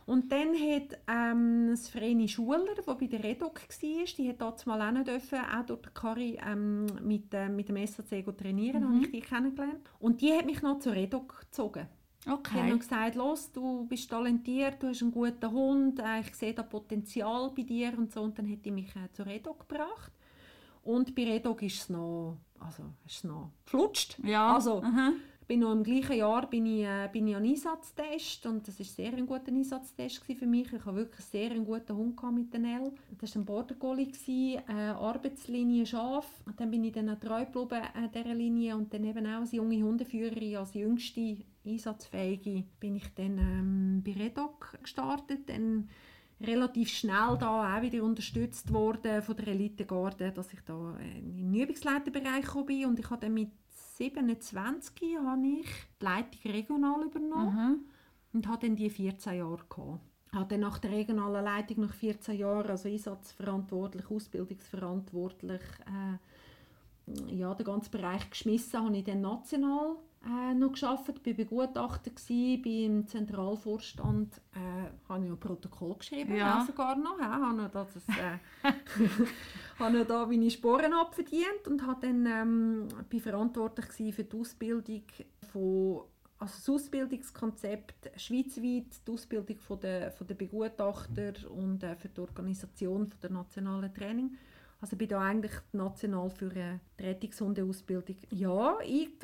Und 0.08 0.32
dann 0.32 0.50
hat 0.54 1.00
ähm, 1.08 1.70
das 1.72 1.90
Vreni 1.90 2.28
Schuler, 2.28 2.64
der 2.78 2.94
bei 2.94 3.08
der 3.08 3.24
Redok 3.24 3.60
war, 3.60 4.06
die 4.18 4.30
hat 4.30 4.40
dort 4.40 4.68
mal 4.68 4.80
auch 5.00 5.04
dürfen, 5.04 5.40
auch 5.40 5.66
durch 5.66 5.82
Kari 5.96 6.38
ähm, 6.46 6.86
mit, 7.02 7.34
äh, 7.34 7.50
mit 7.50 7.70
dem 7.70 7.78
SAC 7.88 8.38
trainieren, 8.38 8.84
Mhm. 8.84 8.88
habe 8.88 9.06
ich 9.06 9.12
die 9.12 9.20
kennengelernt. 9.22 9.90
Und 10.00 10.22
die 10.22 10.32
hat 10.32 10.46
mich 10.46 10.62
noch 10.62 10.78
zur 10.78 10.94
Redok 10.94 11.40
gezogen. 11.50 11.88
Die 12.24 12.30
hat 12.30 12.38
Okay. 12.40 12.70
noch 12.70 12.78
gesagt, 12.80 13.16
los, 13.16 13.52
du 13.52 13.86
bist 13.88 14.08
talentiert, 14.10 14.82
du 14.84 14.90
hast 14.90 15.02
einen 15.02 15.12
guten 15.12 15.52
Hund, 15.52 16.00
äh, 16.00 16.20
ich 16.20 16.36
sehe 16.36 16.54
da 16.54 16.62
Potenzial 16.62 17.52
bei 17.56 17.64
dir 17.64 17.98
und 17.98 18.12
so. 18.14 18.22
Und 18.22 18.38
dann 18.38 18.48
hat 18.52 18.64
die 18.64 18.72
mich 18.72 18.96
äh, 18.96 19.12
zur 19.12 19.26
Redok 19.26 19.68
gebracht. 19.68 20.12
Und 20.86 21.16
bei 21.16 21.24
Redok 21.24 21.64
ist 21.64 21.82
es 21.82 21.90
noch, 21.90 22.38
also 22.60 22.84
ist 23.06 23.26
noch 23.26 23.50
flutscht. 23.66 24.20
Ja. 24.24 24.54
Also, 24.54 24.84
aha. 24.84 25.14
ich 25.42 25.48
bin 25.48 25.62
noch 25.62 25.72
im 25.72 25.84
gleichen 25.84 26.18
Jahr 26.18 26.48
bin 26.48 26.68
ich, 26.68 26.84
äh, 26.84 27.10
bin 27.12 27.28
ich 27.28 27.36
an 27.36 27.44
Einsatztest 27.44 28.46
und 28.46 28.68
das 28.68 28.78
war 28.78 28.86
sehr 28.86 29.14
ein 29.14 29.26
guter 29.26 29.52
Einsatztest 29.52 30.24
für 30.24 30.46
mich. 30.46 30.72
Ich 30.72 30.86
habe 30.86 30.98
wirklich 30.98 31.26
sehr 31.26 31.50
einen 31.50 31.66
guten 31.66 31.96
Hund 31.96 32.22
mit 32.36 32.54
den 32.54 32.66
L. 32.66 32.92
Das 33.20 33.36
war 33.36 33.42
ein 33.42 33.46
Border 33.46 33.74
Collie, 33.74 34.12
äh, 34.28 34.72
Arbeitslinie 34.72 35.88
scharf. 35.88 36.28
Und 36.46 36.60
dann 36.60 36.70
bin 36.70 36.84
ich 36.84 36.94
dann 36.94 37.20
treu 37.20 37.46
geblieben 37.46 37.84
äh, 37.96 38.10
dieser 38.14 38.36
Linie 38.36 38.76
und 38.76 38.94
dann 38.94 39.06
eben 39.06 39.26
auch 39.26 39.40
als 39.40 39.54
junge 39.54 39.82
Hundeführerin, 39.82 40.58
als 40.58 40.76
jüngste 40.76 41.38
Einsatzfähige, 41.66 42.64
bin 42.80 42.98
ich 42.98 43.12
dann 43.16 43.40
ähm, 43.40 44.04
bei 44.06 44.14
Redoc 44.14 44.78
gestartet. 44.84 45.50
Dann 45.50 45.90
relativ 46.42 46.90
schnell 46.90 47.38
da 47.40 47.78
auch 47.78 47.82
wieder 47.82 48.04
unterstützt 48.04 48.72
worden 48.74 49.22
von 49.22 49.36
der 49.36 49.48
Elitegarde, 49.48 50.32
dass 50.32 50.54
ich 50.54 50.60
da 50.66 50.98
äh, 51.00 51.20
in 51.20 51.52
den 51.52 51.62
Übungsleiterbereich 51.62 52.46
gekommen 52.46 52.66
bin 52.66 52.86
und 52.86 53.00
ich 53.00 53.10
habe 53.10 53.22
dann 53.22 53.34
mit 53.34 53.52
27 53.98 55.18
habe 55.26 55.48
ich 55.48 55.68
die 56.02 56.04
Leitung 56.04 56.52
regional 56.52 57.04
übernommen 57.04 57.58
Aha. 57.58 57.76
und 58.34 58.48
habe 58.48 58.68
dann 58.68 58.76
die 58.76 58.90
14 58.90 59.38
Jahre 59.38 59.64
gehabt. 59.70 60.02
Habe 60.34 60.50
dann 60.50 60.60
nach 60.60 60.80
der 60.80 60.92
regionalen 60.92 61.46
Leitung 61.46 61.86
nach 61.86 61.94
14 61.94 62.38
Jahren, 62.38 62.70
also 62.70 62.90
einsatzverantwortlich, 62.90 64.10
ausbildungsverantwortlich, 64.12 65.62
äh, 65.86 67.34
ja, 67.34 67.54
den 67.54 67.66
ganzen 67.66 67.92
Bereich 67.92 68.30
geschmissen, 68.30 68.84
habe 68.84 68.98
ich 68.98 69.06
dann 69.06 69.22
national 69.22 69.96
äh, 70.26 70.54
noch 70.56 70.74
gearbeitet, 70.74 71.24
bin 71.24 71.36
Begutachter 71.36 72.12
gsi, 72.12 72.58
bin 72.58 72.86
im 72.86 73.08
Zentralvorstand, 73.08 74.36
äh, 74.54 75.10
habe 75.10 75.24
ich 75.24 75.30
noch 75.30 75.40
Protokoll 75.40 75.96
geschrieben, 75.96 76.36
Ja. 76.36 76.64
sogar 76.66 76.96
noch, 76.96 77.20
ja, 77.20 77.30
habe 77.40 77.56
noch 77.58 77.72
das, 77.72 77.96
äh, 78.08 78.40
habe 79.80 79.98
noch 80.00 80.08
da 80.08 80.26
meine 80.26 80.50
Sporen 80.50 80.94
abverdient 80.94 81.68
und 81.68 81.86
habe 81.86 82.08
dann, 82.08 82.26
ähm, 82.26 82.88
bin 83.10 83.20
verantwortlich 83.22 83.88
gsi 83.90 84.12
für 84.12 84.24
die 84.24 84.38
Ausbildung 84.38 85.04
von 85.52 86.02
also 86.38 86.54
das 86.58 86.70
Ausbildungskonzept 86.70 88.20
schweizweit, 88.20 89.08
die 89.08 89.12
Ausbildung 89.12 89.58
von 89.58 89.80
der, 89.80 90.12
von 90.12 90.28
der 90.28 90.36
Begutachter 90.36 91.34
und 91.50 91.82
äh, 91.82 91.96
für 91.96 92.10
die 92.10 92.20
Organisation 92.20 93.08
von 93.08 93.20
der 93.22 93.32
nationalen 93.32 93.94
Training. 93.94 94.38
Also 94.82 94.98
bin 94.98 95.08
da 95.08 95.20
eigentlich 95.20 95.54
national 95.72 96.30
für 96.30 96.50
die 96.50 97.04
Rettungshundeausbildung 97.04 98.16
ja, 98.30 98.78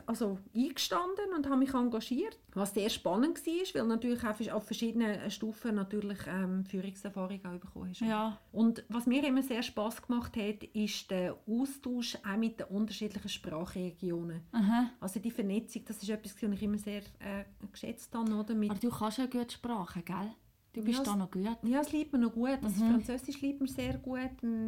also 0.06 0.40
eingestanden 0.56 1.34
und 1.36 1.46
habe 1.48 1.58
mich 1.58 1.74
engagiert, 1.74 2.38
was 2.54 2.74
sehr 2.74 2.90
spannend 2.90 3.46
war, 3.46 3.82
weil 3.82 3.88
natürlich 3.88 4.24
auch 4.24 4.56
auf 4.56 4.66
verschiedenen 4.66 5.30
Stufen 5.30 5.76
natürlich 5.76 6.20
ähm, 6.28 6.66
Führungserfahrung 6.66 7.40
auch 7.46 7.60
bekommen 7.60 7.90
hast. 7.90 8.02
Ja. 8.02 8.38
Und 8.52 8.84
was 8.90 9.06
mir 9.06 9.26
immer 9.26 9.44
sehr 9.44 9.62
Spaß 9.62 10.02
gemacht 10.02 10.36
hat, 10.36 10.64
ist 10.74 11.12
der 11.12 11.38
Austausch 11.48 12.18
auch 12.26 12.38
mit 12.38 12.60
den 12.60 12.68
unterschiedlichen 12.68 13.30
Sprachregionen. 13.30 14.42
Aha. 14.52 14.90
Also 15.00 15.20
die 15.20 15.32
Vernetzung, 15.32 15.84
das 15.86 16.02
ist 16.02 16.10
etwas, 16.10 16.36
was 16.42 16.52
ich 16.52 16.64
immer 16.64 16.78
sehr 16.78 17.02
äh, 17.20 17.46
geschätzt 17.72 18.14
habe. 18.16 18.34
Oder? 18.34 18.56
Mit, 18.56 18.72
Aber 18.72 18.80
du 18.80 18.90
kannst 18.90 19.18
ja 19.18 19.26
gut 19.26 19.52
Sprachen, 19.52 20.04
gell? 20.04 20.32
Du 20.74 20.82
bist 20.84 21.00
Ja, 21.00 21.04
da 21.04 21.16
noch 21.16 21.30
gut. 21.32 21.44
ja, 21.64 21.82
es 21.82 21.92
liebt 21.92 22.14
mir 22.14 22.20
noch 22.20 22.32
gut. 22.34 22.60
Also 22.64 22.86
Französisch 22.86 23.42
liebt 23.42 23.60
mir 23.62 23.68
sehr 23.68 23.98
gut. 23.98 24.20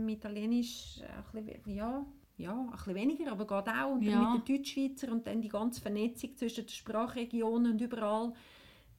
Italienisch 0.08 1.00
ein 1.34 1.44
bisschen, 1.46 1.74
ja, 1.76 2.06
ja, 2.38 2.52
ein 2.60 2.72
bisschen 2.72 2.96
weniger, 2.96 3.32
aber 3.32 3.46
geht 3.48 3.74
auch. 3.74 3.92
Und 3.94 4.02
Ja. 4.04 4.20
dann 4.22 4.34
mit 4.34 4.48
den 4.48 4.58
Deutschschweizer 4.58 5.12
und 5.12 5.26
dann 5.28 5.42
die 5.42 5.50
ganze 5.50 5.80
Vernetzung 5.82 6.36
zwischen 6.36 6.66
den 6.66 6.70
Sprachregionen 6.70 7.74
und 7.74 7.82
überall. 7.82 8.34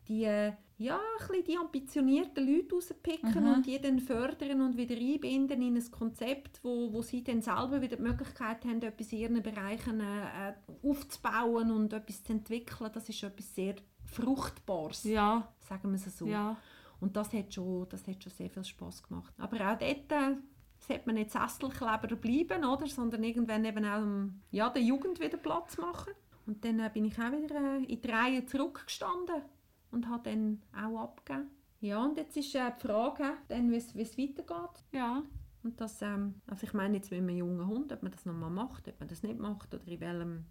Die, 0.09 0.25
äh, 0.25 0.53
ja, 0.77 0.97
ein 0.97 1.29
bisschen 1.29 1.45
die 1.45 1.57
ambitionierten 1.57 2.47
Leute 2.47 2.75
rauspicken 2.75 3.39
Aha. 3.47 3.55
und 3.55 3.67
die 3.67 3.81
dann 3.81 4.01
fördern 4.01 4.61
und 4.61 4.77
wieder 4.77 4.97
einbinden 4.97 5.63
in 5.63 5.77
ein 5.77 5.91
Konzept, 5.91 6.61
wo, 6.63 6.93
wo 6.93 7.01
sie 7.01 7.23
dann 7.25 7.41
selber 7.41 7.81
wieder 7.81 7.97
die 7.97 8.03
Möglichkeit 8.03 8.65
haben, 8.65 8.83
etwas 8.83 9.13
in 9.13 9.19
ihren 9.19 9.43
Bereichen 9.43 10.01
äh, 10.01 10.55
aufzubauen 10.83 11.71
und 11.71 11.93
etwas 11.93 12.23
zu 12.23 12.33
entwickeln. 12.33 12.91
Das 12.93 13.09
ist 13.09 13.23
etwas 13.23 13.55
sehr 13.55 13.77
Fruchtbares, 14.05 15.05
Ja. 15.05 15.49
sagen 15.61 15.91
wir 15.91 15.97
es 15.97 16.19
so. 16.19 16.27
Ja. 16.27 16.57
Und 17.01 17.17
das 17.17 17.33
hat 17.33 17.53
schon, 17.53 17.89
das 17.89 18.07
hat 18.07 18.23
schon 18.23 18.33
sehr 18.33 18.51
viel 18.51 18.65
Spass 18.65 19.03
gemacht. 19.03 19.35
Aber 19.39 19.57
auch 19.57 19.79
dort 19.79 20.13
äh, 20.13 20.37
sollte 20.79 21.03
man 21.07 21.17
nicht 21.17 21.31
Sesselkleber 21.31 22.17
bleiben, 22.17 22.65
oder? 22.65 22.87
sondern 22.87 23.25
irgendwann 23.25 23.65
eben 23.65 23.85
auch 23.85 24.03
um, 24.03 24.41
ja, 24.51 24.69
der 24.71 24.83
Jugend 24.83 25.21
wieder 25.21 25.37
Platz 25.37 25.79
machen. 25.79 26.13
Und 26.47 26.65
dann 26.65 26.79
äh, 26.81 26.91
bin 26.93 27.07
ich 27.07 27.19
auch 27.19 27.33
wieder 27.33 27.57
äh, 27.79 27.85
in 27.85 28.01
die 28.01 28.11
Reihe 28.11 28.45
zurückgestanden 28.47 29.43
und 29.91 30.09
habe 30.09 30.31
dann 30.31 30.63
auch 30.77 31.03
abgegeben. 31.05 31.51
Ja, 31.81 32.03
und 32.05 32.17
jetzt 32.17 32.37
ist 32.37 32.55
äh, 32.55 32.71
die 32.81 32.87
Frage, 32.87 33.35
dann, 33.49 33.71
wie 33.71 33.77
es 33.77 33.95
weitergeht. 33.95 34.85
Ja. 34.93 35.23
Und 35.63 35.81
das, 35.81 36.03
ähm, 36.03 36.35
also 36.47 36.67
ich 36.67 36.75
meine 36.75 36.97
jetzt 36.97 37.11
mit 37.11 37.21
einem 37.21 37.31
jungen 37.37 37.67
Hund, 37.67 37.93
ob 37.93 38.03
man 38.03 38.13
das 38.13 38.27
nochmal 38.27 38.51
macht, 38.51 38.89
ob 38.89 38.99
man 39.01 39.09
das 39.09 39.23
nicht 39.23 39.39
macht 39.39 39.75
oder 39.75 39.87
in 39.87 40.01
welchem... 40.01 40.45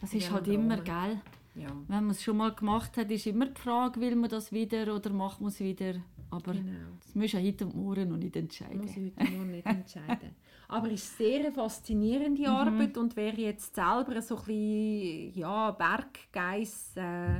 Das 0.00 0.12
ist 0.12 0.26
Ja, 0.26 0.32
halt 0.32 0.48
immer, 0.48 0.74
Rahmen. 0.74 0.84
gell? 0.84 1.20
Ja, 1.54 1.68
Wenn 1.88 2.04
man 2.04 2.10
es 2.10 2.22
schon 2.22 2.36
mal 2.36 2.54
gemacht 2.54 2.96
hat, 2.96 3.10
ist 3.10 3.26
immer 3.26 3.46
die 3.46 3.60
Frage, 3.60 4.00
will 4.00 4.14
man 4.14 4.30
das 4.30 4.52
wieder 4.52 4.94
oder 4.94 5.10
macht 5.10 5.40
man 5.40 5.48
es 5.48 5.58
wieder? 5.60 5.94
Aber 6.30 6.52
genau. 6.52 6.90
das 7.00 7.14
muss 7.14 7.32
ja 7.32 7.40
heute 7.40 7.66
und 7.66 7.74
morgen 7.74 8.08
noch 8.08 8.16
nicht 8.16 8.34
muss 8.34 8.42
entscheiden. 8.42 8.84
ich 8.84 8.96
heute 8.96 9.32
noch 9.32 9.44
nicht 9.44 9.66
entscheiden. 9.66 10.36
Aber 10.68 10.86
es 10.92 11.02
ist 11.02 11.18
sehr 11.18 11.40
eine 11.40 11.52
faszinierende 11.52 12.48
Arbeit 12.48 12.96
und 12.96 13.16
wer 13.16 13.34
jetzt 13.34 13.74
selber 13.74 14.22
so 14.22 14.36
ein 14.36 14.44
bisschen, 14.44 15.34
ja, 15.34 15.72
Berggeiss, 15.72 16.92
äh, 16.94 17.38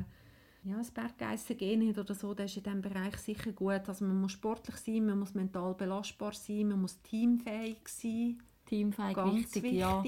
ja, 0.63 0.77
das 0.77 0.91
Berggeissen-Gen 0.91 1.89
hat 1.89 1.99
oder 1.99 2.15
so, 2.15 2.35
der 2.35 2.47
ist 2.47 2.57
in 2.57 2.65
diesem 2.65 2.83
Bereich 2.83 3.17
sicher 3.19 3.53
gut. 3.53 3.83
Also 3.87 4.05
man 4.05 4.21
muss 4.21 4.33
sportlich 4.33 4.77
sein, 4.77 5.07
man 5.07 5.21
muss 5.21 5.35
mental 5.35 5.75
belastbar 5.75 6.33
sein, 6.33 6.69
man 6.69 6.81
muss 6.81 7.01
teamfähig 7.03 7.87
sein. 7.87 8.43
Teamfähig 8.67 9.15
Ganz 9.15 9.35
wichtig, 9.35 9.63
wichtig. 9.63 9.79
ja. 9.79 10.03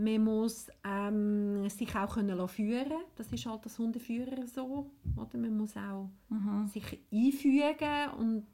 Man 0.00 0.22
muss 0.24 0.68
ähm, 0.84 1.68
sich 1.68 1.94
auch 1.96 2.14
können 2.14 2.48
führen 2.48 2.92
Das 3.16 3.32
ist 3.32 3.46
halt 3.46 3.64
das 3.66 3.78
Hundeführer 3.78 4.46
so. 4.46 4.90
Oder? 5.16 5.38
Man 5.38 5.56
muss 5.56 5.76
auch 5.76 6.08
Mhm. 6.28 6.66
sich 6.68 6.84
einfügen 7.12 8.10
und 8.18 8.46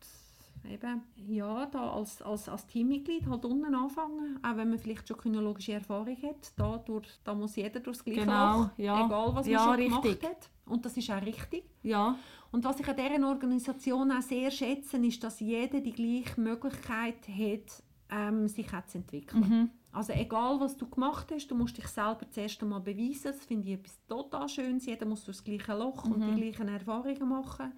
eben, 0.70 1.02
ja, 1.26 1.66
da 1.66 1.90
als, 1.92 2.22
als, 2.22 2.48
als 2.48 2.66
Teammitglied 2.66 3.26
halt 3.26 3.44
unten 3.44 3.74
anfangen. 3.74 4.38
Auch 4.42 4.56
wenn 4.56 4.70
man 4.70 4.78
vielleicht 4.78 5.06
schon 5.06 5.18
kynologische 5.18 5.74
Erfahrung 5.74 6.16
hat. 6.22 6.52
Da, 6.56 6.78
durch, 6.78 7.08
da 7.22 7.34
muss 7.34 7.56
jeder 7.56 7.80
durchs 7.80 8.02
gleiche 8.02 8.20
Genau, 8.22 8.62
Loch, 8.62 8.70
ja. 8.78 9.04
egal 9.06 9.34
was 9.34 9.44
man 9.44 9.52
Ja, 9.52 9.64
schon 9.64 9.74
richtig. 9.74 10.20
gemacht 10.20 10.36
hat. 10.36 10.50
Und 10.66 10.84
das 10.86 10.96
ist 10.96 11.10
auch 11.10 11.20
richtig. 11.22 11.64
Ja, 11.82 12.16
Und 12.52 12.64
was 12.64 12.80
ich 12.80 12.88
an 12.88 12.96
dieser 12.96 13.28
Organisation 13.28 14.10
auch 14.12 14.22
sehr 14.22 14.50
schätze, 14.50 14.96
ist, 14.96 15.22
dass 15.22 15.40
jeder 15.40 15.80
die 15.80 15.92
gleiche 15.92 16.40
Möglichkeit 16.40 17.28
hat, 17.28 17.82
ähm, 18.10 18.48
sich 18.48 18.72
auch 18.72 18.86
zu 18.86 18.98
entwickeln. 18.98 19.40
Mhm. 19.46 19.70
Also 19.94 20.12
egal, 20.12 20.58
was 20.60 20.76
du 20.76 20.88
gemacht 20.88 21.30
hast, 21.32 21.46
du 21.48 21.54
musst 21.54 21.76
dich 21.78 21.86
selber 21.86 22.28
zuerst 22.30 22.60
einmal 22.62 22.80
beweisen. 22.80 23.22
Das 23.24 23.44
finde 23.44 23.68
ich 23.68 23.74
etwas 23.74 23.98
total 24.08 24.48
Schönes. 24.48 24.86
Jeder 24.86 25.06
muss 25.06 25.24
durchs 25.24 25.42
gleiche 25.44 25.72
Loch 25.74 26.04
und 26.04 26.18
Mhm. 26.18 26.34
die 26.34 26.40
gleichen 26.42 26.68
Erfahrungen 26.68 27.28
machen. 27.28 27.72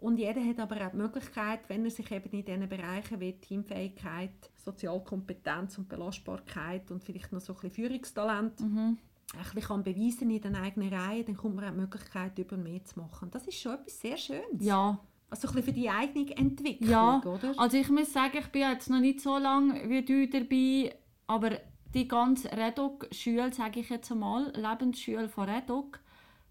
Und 0.00 0.18
jeder 0.18 0.40
hat 0.44 0.60
aber 0.60 0.86
auch 0.86 0.90
die 0.92 0.96
Möglichkeit, 0.96 1.60
wenn 1.68 1.84
er 1.84 1.90
sich 1.90 2.08
eben 2.12 2.30
in 2.30 2.44
diesen 2.44 2.68
Bereichen 2.68 3.18
wie 3.18 3.32
Teamfähigkeit, 3.32 4.30
Sozialkompetenz 4.64 5.76
und 5.78 5.88
Belastbarkeit 5.88 6.90
und 6.90 7.02
vielleicht 7.02 7.32
noch 7.32 7.40
so 7.40 7.52
ein 7.52 7.60
bisschen 7.60 7.72
Führungstalent 7.88 8.60
Mhm. 8.60 8.98
ein 9.34 9.42
bisschen 9.42 9.62
kann 9.62 9.82
beweisen 9.82 10.30
in 10.30 10.40
den 10.40 10.54
eigenen 10.54 10.92
Reihen, 10.94 11.26
dann 11.26 11.36
kommt 11.36 11.56
man 11.56 11.64
auch 11.66 11.70
die 11.72 11.76
Möglichkeit, 11.80 12.38
über 12.38 12.56
mehr 12.56 12.82
zu 12.84 12.98
machen. 13.00 13.28
Das 13.30 13.46
ist 13.46 13.60
schon 13.60 13.72
etwas 13.74 14.00
sehr 14.00 14.16
Schönes. 14.16 14.60
ja. 14.64 14.98
Also 15.30 15.46
ein 15.48 15.54
bisschen 15.56 15.74
für 15.74 15.78
die 15.78 15.90
eigene 15.90 16.34
Entwicklung, 16.38 16.88
Ja, 16.88 17.20
oder? 17.22 17.52
also 17.58 17.76
ich 17.76 17.90
muss 17.90 18.10
sagen, 18.10 18.38
ich 18.38 18.46
bin 18.46 18.62
jetzt 18.62 18.88
noch 18.88 18.98
nicht 19.00 19.20
so 19.20 19.36
lange 19.36 19.86
wie 19.90 20.02
du 20.02 20.26
dabei, 20.26 20.94
aber 21.28 21.60
die 21.94 22.08
ganze 22.08 22.50
Redok-Schule, 22.50 23.52
sage 23.52 23.80
ich 23.80 23.90
jetzt 23.90 24.10
einmal, 24.10 24.52
Lebensschule 24.56 25.28
von 25.28 25.48
Redok, 25.48 26.00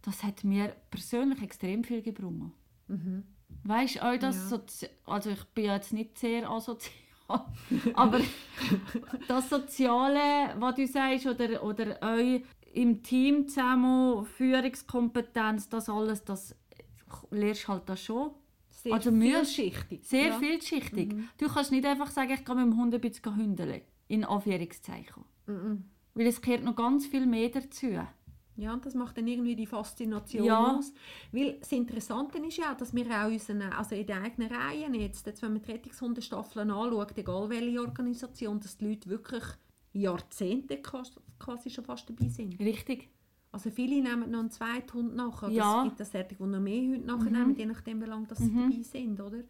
das 0.02 0.24
hat 0.24 0.44
mir 0.44 0.76
persönlich 0.90 1.42
extrem 1.42 1.84
viel 1.84 2.02
gebrungen. 2.02 2.54
Weißt 3.64 3.96
du, 3.98 4.20
das, 4.20 4.36
Ja. 4.36 4.58
Sozi 4.58 4.88
also 5.06 5.32
ich 5.32 5.44
bin 5.54 5.66
jetzt 5.66 5.92
nicht 5.94 6.18
sehr 6.18 6.50
asozial, 6.50 6.92
aber 7.94 8.22
das 9.28 9.50
Soziale, 9.50 10.56
was 10.58 10.76
du 10.76 10.88
sagst, 10.88 11.26
oder, 11.26 11.64
oder 11.64 12.02
euch 12.02 12.44
im 12.74 13.04
Team 13.04 13.48
zusammen, 13.48 14.26
Führungskompetenz, 14.26 15.70
das 15.70 15.90
alles, 15.90 16.24
das 16.24 16.56
lernst 17.32 17.64
du 17.64 17.68
halt 17.70 17.90
das 17.90 18.04
schon. 18.04 18.32
sehr 18.70 18.94
also 18.94 19.12
vielschichtig. 19.12 20.06
Sehr 20.06 20.28
ja. 20.28 20.40
vielschichtig. 20.40 21.16
Du 21.38 21.48
kannst 21.48 21.72
nicht 21.72 21.86
einfach 21.86 22.12
sagen, 22.12 22.32
ich 22.32 22.46
gehe 22.46 22.56
mit 22.56 22.66
dem 22.66 22.78
Hund 22.78 22.94
ein 22.94 23.02
bisschen 23.02 23.36
hündeln. 23.36 23.82
In 24.08 24.24
Anführungszeichen. 24.24 25.24
Mhm. 25.48 25.86
Weil 26.14 26.28
es 26.28 26.42
gehört 26.42 26.64
noch 26.64 26.76
ganz 26.76 27.06
viel 27.06 27.26
mehr 27.26 27.50
dazu. 27.50 27.88
Ja, 28.60 28.74
und 28.74 28.84
das 28.86 28.96
macht 28.96 29.18
dann 29.18 29.28
irgendwie 29.28 29.56
die 29.56 29.68
Faszination 29.68 30.44
Ja. 30.44 30.78
aus. 30.78 30.92
Weil 31.32 31.60
das 31.60 31.72
Interessante 31.72 32.40
ist 32.40 32.58
ja, 32.58 32.74
dass 32.74 32.94
wir 32.94 33.06
auch 33.12 33.28
unseren, 33.28 33.62
also 33.62 33.94
in 33.94 34.08
den 34.08 34.18
eigenen 34.18 34.52
Reihen 34.52 34.96
jetzt, 34.96 35.28
jetzt 35.28 35.44
wenn 35.44 35.54
man 35.54 35.62
die 35.62 35.72
Rettungshundestaffeln 35.72 36.72
anschaut, 36.72 37.16
egal 37.18 37.50
welche 37.50 37.82
Organisation, 37.82 38.60
dass 38.60 38.78
die 38.78 38.88
Leute 38.88 39.10
wirklich 39.10 39.44
Jahrzehnte 39.94 40.82
quasi 40.82 41.70
schon 41.70 41.86
fast 41.86 42.10
dabei 42.10 42.30
sind. 42.30 42.60
Richtig. 42.60 43.10
Also 43.52 43.70
viele 43.70 44.02
nehmen 44.02 44.30
noch 44.32 44.40
einen 44.40 44.52
zweiten 44.52 44.94
Hund 44.94 45.16
nachher. 45.16 45.50
Ja. 45.50 45.84
Mhm. 45.84 45.90
Es 45.90 45.96
gibt 45.98 46.02
auch 46.02 46.12
solche, 46.12 46.36
die 46.36 46.44
noch 46.44 46.60
mehr 46.60 46.82
Hunde 46.82 47.06
nachnehmen, 47.06 47.56
je 47.56 47.66
nachdem, 47.66 48.02
wie 48.02 48.06
lange 48.06 48.28
das 48.28 48.40
sie 48.40 48.54
dabei 48.54 48.82
sind. 48.82 49.20
Oder? 49.22 49.44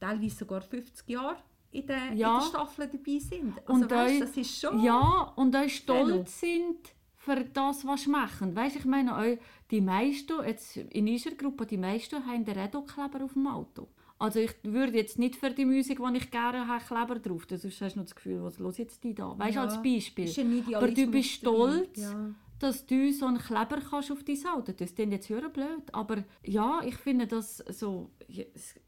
Teilweise 0.00 0.36
sogar 0.36 0.62
50 0.62 1.08
Jahre 1.10 1.36
in 1.72 1.86
der, 1.86 2.12
in 2.12 2.16
Ja. 2.18 2.38
der 2.38 2.46
Staffel 2.46 2.88
dabei 2.88 3.18
sind. 3.18 3.54
Also 3.66 3.72
Und 3.72 3.90
weißt, 3.90 4.14
euch- 4.14 4.20
das 4.20 4.36
ist 4.36 4.60
schon... 4.60 4.80
Ja, 4.82 5.32
und 5.36 5.54
euch 5.56 5.76
stolz 5.76 6.40
sind 6.40 6.76
für 7.16 7.44
das, 7.44 7.86
was 7.86 8.02
sie 8.02 8.10
machen. 8.10 8.54
Weißt, 8.54 8.76
ich 8.76 8.84
meine, 8.84 9.16
euch, 9.16 9.38
die 9.70 9.80
meisten, 9.80 10.34
jetzt 10.46 10.76
in 10.76 11.08
unserer 11.08 11.34
Gruppe, 11.34 11.66
die 11.66 11.76
meisten 11.78 12.24
haben 12.26 12.44
den 12.44 12.58
Redokleber 12.58 13.24
auf 13.24 13.32
dem 13.32 13.46
Auto. 13.48 13.88
Also 14.18 14.38
ich 14.40 14.52
würde 14.62 14.96
jetzt 14.96 15.18
nicht 15.18 15.36
für 15.36 15.50
die 15.50 15.66
Musik, 15.66 15.98
die 15.98 16.16
ich 16.16 16.30
gerne 16.30 16.66
habe, 16.66 16.82
Kleber 16.82 17.18
drauf. 17.18 17.44
Das 17.46 17.64
ist 17.64 17.78
hast 17.82 17.94
du 17.96 17.98
noch 17.98 18.06
das 18.06 18.14
Gefühl, 18.14 18.42
was 18.42 18.58
los 18.58 18.78
jetzt 18.78 19.04
die 19.04 19.12
da? 19.14 19.38
Weißt 19.38 19.56
du, 19.56 19.60
Ja, 19.60 19.64
als 19.64 19.82
Beispiel. 19.82 20.74
Aber 20.74 20.88
du 20.90 21.06
bist 21.08 21.30
stolz, 21.30 22.00
Ja. 22.00 22.30
Dass 22.58 22.86
du 22.86 23.12
so 23.12 23.26
einen 23.26 23.38
Kleber 23.38 23.78
kannst 23.90 24.10
auf 24.10 24.24
dein 24.24 24.38
Auto. 24.46 24.72
Das 24.72 24.94
klingt 24.94 25.12
jetzt 25.12 25.28
höher 25.28 25.48
blöd, 25.48 25.92
aber 25.92 26.24
ja, 26.42 26.80
ich 26.84 26.96
finde 26.96 27.26
das 27.26 27.58
so, 27.58 28.10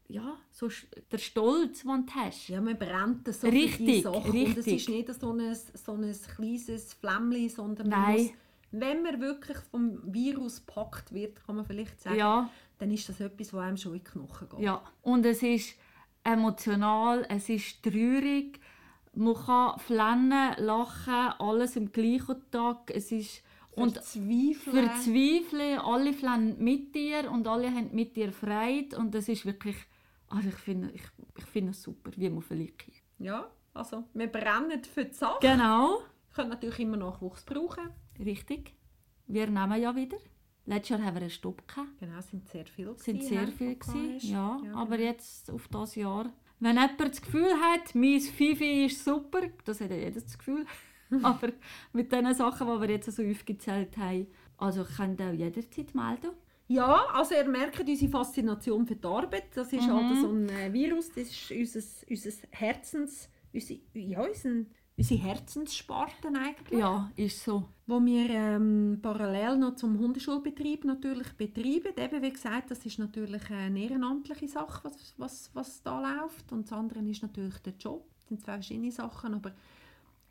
ja, 0.07 0.37
so 0.51 0.69
der 1.11 1.17
Stolz, 1.19 1.83
den 1.83 2.05
du 2.05 2.13
hast. 2.15 2.47
Ja, 2.49 2.61
man 2.61 2.77
brennt 2.77 3.27
so 3.27 3.33
für 3.47 3.51
Richtig, 3.53 3.85
die 3.85 4.01
Sache. 4.01 4.17
Und 4.17 4.35
es 4.35 4.57
richtig. 4.57 4.75
ist 4.75 4.89
nicht 4.89 5.13
so 5.21 5.31
ein, 5.33 5.55
so 5.73 5.93
ein 5.93 6.15
kleines 6.35 6.93
Flämmchen, 6.93 7.49
sondern 7.49 7.89
man 7.89 8.01
Nein. 8.01 8.17
muss, 8.23 8.31
wenn 8.71 9.03
man 9.03 9.19
wirklich 9.21 9.57
vom 9.71 9.99
Virus 10.13 10.65
gepackt 10.65 11.13
wird, 11.13 11.43
kann 11.45 11.55
man 11.55 11.65
vielleicht 11.65 12.01
sagen, 12.01 12.17
Ja. 12.17 12.49
dann 12.79 12.91
ist 12.91 13.07
das 13.09 13.19
etwas, 13.19 13.53
was 13.53 13.61
einem 13.61 13.77
schon 13.77 13.93
in 13.93 13.99
die 13.99 14.03
Knochen 14.05 14.49
geht. 14.49 14.59
Ja, 14.61 14.81
und 15.01 15.25
es 15.25 15.43
ist 15.43 15.75
emotional, 16.23 17.25
es 17.29 17.49
ist 17.49 17.81
traurig, 17.83 18.59
man 19.13 19.33
kann 19.35 19.79
flennen, 19.79 20.53
lachen, 20.59 21.33
alles 21.39 21.75
am 21.77 21.91
gleichen 21.91 22.37
Tag. 22.51 22.91
Es 22.93 23.11
ist 23.11 23.41
und 23.81 23.93
Verzweifeln. 23.93 24.55
verzweifeln, 24.89 25.79
alle 25.79 26.13
flennen 26.13 26.55
mit 26.63 26.93
dir 26.95 27.31
und 27.31 27.47
alle 27.47 27.71
haben 27.73 27.89
mit 27.93 28.15
dir 28.15 28.31
Freude 28.31 28.97
und 28.97 29.13
das 29.13 29.27
ist 29.29 29.45
wirklich, 29.45 29.75
also 30.27 30.49
ich 30.49 30.55
finde 30.55 30.91
ich, 30.93 31.01
ich 31.37 31.45
finde 31.45 31.71
es 31.71 31.81
super, 31.81 32.11
wie 32.15 32.29
man 32.29 32.43
hier. 32.49 32.69
Ja, 33.19 33.49
also 33.73 34.03
wir 34.13 34.27
brennen 34.27 34.83
für 34.83 35.05
die 35.05 35.13
Sache. 35.13 35.39
Genau, 35.41 35.99
Wir 36.27 36.35
können 36.35 36.49
natürlich 36.49 36.79
immer 36.79 36.97
Nachwuchs 36.97 37.43
brauchen. 37.43 37.89
richtig. 38.23 38.73
Wir 39.27 39.45
nehmen 39.47 39.79
ja 39.81 39.95
wieder. 39.95 40.17
Letztes 40.65 40.89
Jahr 40.89 41.03
haben 41.05 41.15
wir 41.15 41.21
einen 41.21 41.29
Stopp 41.29 41.67
gehabt. 41.67 41.99
Genau, 41.99 42.17
es 42.19 42.29
sind 42.29 42.47
sehr 42.47 42.65
viele. 42.65 42.91
Es 42.91 43.03
sind 43.03 43.23
sehr 43.23 43.47
viele 43.47 43.75
gewesen, 43.75 44.19
ja, 44.31 44.59
Ja, 44.63 44.73
aber 44.75 44.97
genau. 44.97 45.09
jetzt 45.09 45.49
auf 45.51 45.67
das 45.67 45.95
Jahr. 45.95 46.31
Wenn 46.59 46.75
jemand 46.75 46.99
das 46.99 47.21
Gefühl 47.21 47.53
hat, 47.53 47.95
mein 47.95 48.19
Fifi 48.19 48.85
ist 48.85 49.03
super, 49.05 49.41
das 49.65 49.81
hat 49.81 49.89
ja 49.91 49.95
jedes 49.97 50.25
das 50.25 50.37
Gefühl. 50.37 50.65
aber 51.23 51.49
mit 51.93 52.11
den 52.11 52.33
Sachen, 52.33 52.67
die 52.67 52.81
wir 52.81 52.89
jetzt 52.89 53.11
so 53.11 53.23
aufgezählt 53.23 53.97
haben, 53.97 54.27
also 54.57 54.83
könnt 54.83 55.19
ihr 55.19 55.29
auch 55.29 55.33
jederzeit 55.33 55.93
melden. 55.95 56.31
Ja, 56.67 57.05
also 57.13 57.33
ihr 57.33 57.49
merkt 57.49 57.79
unsere 57.79 58.11
Faszination 58.11 58.85
für 58.85 58.95
die 58.95 59.07
Arbeit. 59.07 59.45
Das 59.55 59.73
ist 59.73 59.87
Mhm. 59.87 59.93
halt 59.93 60.17
so 60.21 60.27
ein 60.29 60.49
äh, 60.49 60.71
Virus, 60.71 61.09
das 61.09 61.29
ist 61.29 61.51
unser, 61.51 61.79
unser 62.09 62.47
Herzens... 62.51 63.29
Unsere, 63.51 63.79
ja, 63.95 64.21
unser, 64.21 64.65
unsere 64.95 65.19
Herzenssparten 65.21 66.35
eigentlich. 66.37 66.79
Ja, 66.79 67.09
ist 67.15 67.43
so. 67.43 67.63
Wo 67.87 67.99
wir 67.99 68.29
ähm, 68.29 68.99
parallel 69.01 69.57
noch 69.57 69.75
zum 69.77 69.97
Hundeschulbetrieb 69.97 70.85
natürlich 70.85 71.31
betreiben. 71.33 71.93
Eben, 71.97 72.21
wie 72.21 72.31
gesagt, 72.31 72.69
das 72.69 72.85
ist 72.85 72.99
natürlich 72.99 73.49
eine 73.49 73.79
ehrenamtliche 73.81 74.47
Sache, 74.47 74.81
was, 74.83 75.15
was, 75.17 75.49
was 75.55 75.81
da 75.81 75.99
läuft. 75.99 76.51
Und 76.51 76.63
das 76.69 76.73
andere 76.77 76.99
ist 76.99 77.23
natürlich 77.23 77.57
der 77.59 77.73
Job. 77.79 78.05
Das 78.19 78.27
sind 78.27 78.41
zwei 78.41 78.53
verschiedene 78.53 78.91
Sachen, 78.91 79.33
aber 79.33 79.53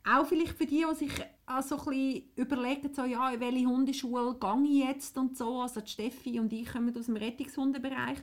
auch 0.09 0.27
vielleicht 0.27 0.57
für 0.57 0.67
die, 0.67 0.85
die 0.89 0.95
sich 0.97 1.13
also 1.47 1.77
ein 1.77 1.85
bisschen 1.85 2.23
überlegen, 2.37 2.95
so, 2.95 3.05
ja, 3.05 3.31
in 3.31 3.41
welche 3.41 3.67
Hundeschule 3.67 4.37
gehe 4.39 4.65
ich 4.65 4.85
jetzt 4.85 5.19
und 5.19 5.37
so. 5.37 5.61
Also 5.61 5.81
die 5.81 5.91
Steffi 5.91 6.41
und 6.41 6.53
ich 6.53 6.67
kommen 6.67 6.97
aus 6.97 7.07
dem 7.07 7.17
Rettungshundebereich. 7.17 8.19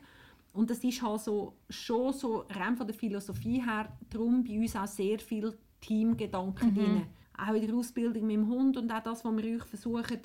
Und 0.54 0.70
das 0.70 0.84
ist 0.84 1.02
halt 1.02 1.22
so, 1.22 1.54
schon 1.70 2.14
so 2.14 2.46
rein 2.50 2.78
von 2.78 2.88
der 2.88 2.96
Philosophie 2.96 3.62
her 3.64 3.90
darum 4.10 4.44
bei 4.44 4.58
uns 4.58 4.76
auch 4.76 4.88
sehr 4.88 5.20
viel 5.20 5.58
Teamgedanken 5.82 6.74
drin. 6.74 7.04
Auch 7.38 7.54
in 7.54 7.68
der 7.68 7.76
Ausbildung 7.76 8.26
mit 8.28 8.38
dem 8.38 8.48
Hund 8.48 8.78
und 8.78 8.92
auch 8.92 9.04
das, 9.04 9.26
was 9.26 9.36
wir 9.36 9.56
euch 9.56 9.64
versuchen, 9.64 10.20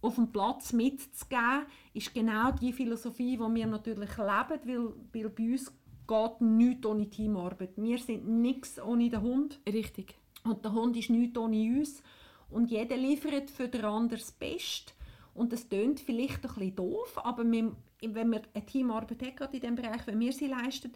auf 0.00 0.14
dem 0.14 0.32
Platz 0.32 0.72
mitzugeben, 0.72 1.66
ist 1.92 2.14
genau 2.14 2.52
die 2.52 2.72
Philosophie, 2.72 3.36
die 3.36 3.38
wir 3.38 3.66
natürlich 3.66 4.16
leben, 4.16 4.60
weil, 4.64 4.90
weil 5.12 5.28
bei 5.30 5.52
uns 5.52 5.72
geht 6.06 6.40
nichts 6.40 6.86
ohne 6.86 7.10
Teamarbeit. 7.10 7.72
Wir 7.76 7.98
sind 7.98 8.26
nichts 8.26 8.80
ohne 8.80 9.10
den 9.10 9.20
Hund. 9.20 9.60
Richtig. 9.70 10.16
Und 10.46 10.64
der 10.64 10.72
Hund 10.72 10.96
ist 10.96 11.10
nichts 11.10 11.38
ohne 11.38 11.56
uns. 11.56 12.02
Und 12.50 12.70
jeder 12.70 12.96
liefert 12.96 13.50
für 13.50 13.68
den 13.68 13.84
anderen 13.84 14.20
das 14.20 14.32
Beste. 14.32 14.92
Und 15.34 15.52
das 15.52 15.68
klingt 15.68 16.00
vielleicht 16.00 16.44
ein 16.44 16.54
bisschen 16.54 16.76
doof, 16.76 17.20
aber 17.22 17.44
wenn 17.44 17.76
wir 18.00 18.42
eine 18.54 18.66
Teamarbeit 18.66 19.36
gerade 19.36 19.56
in 19.56 19.60
dem 19.60 19.74
Bereich, 19.74 20.06
wenn 20.06 20.18
wir 20.18 20.32
sie 20.32 20.46
leisten, 20.46 20.92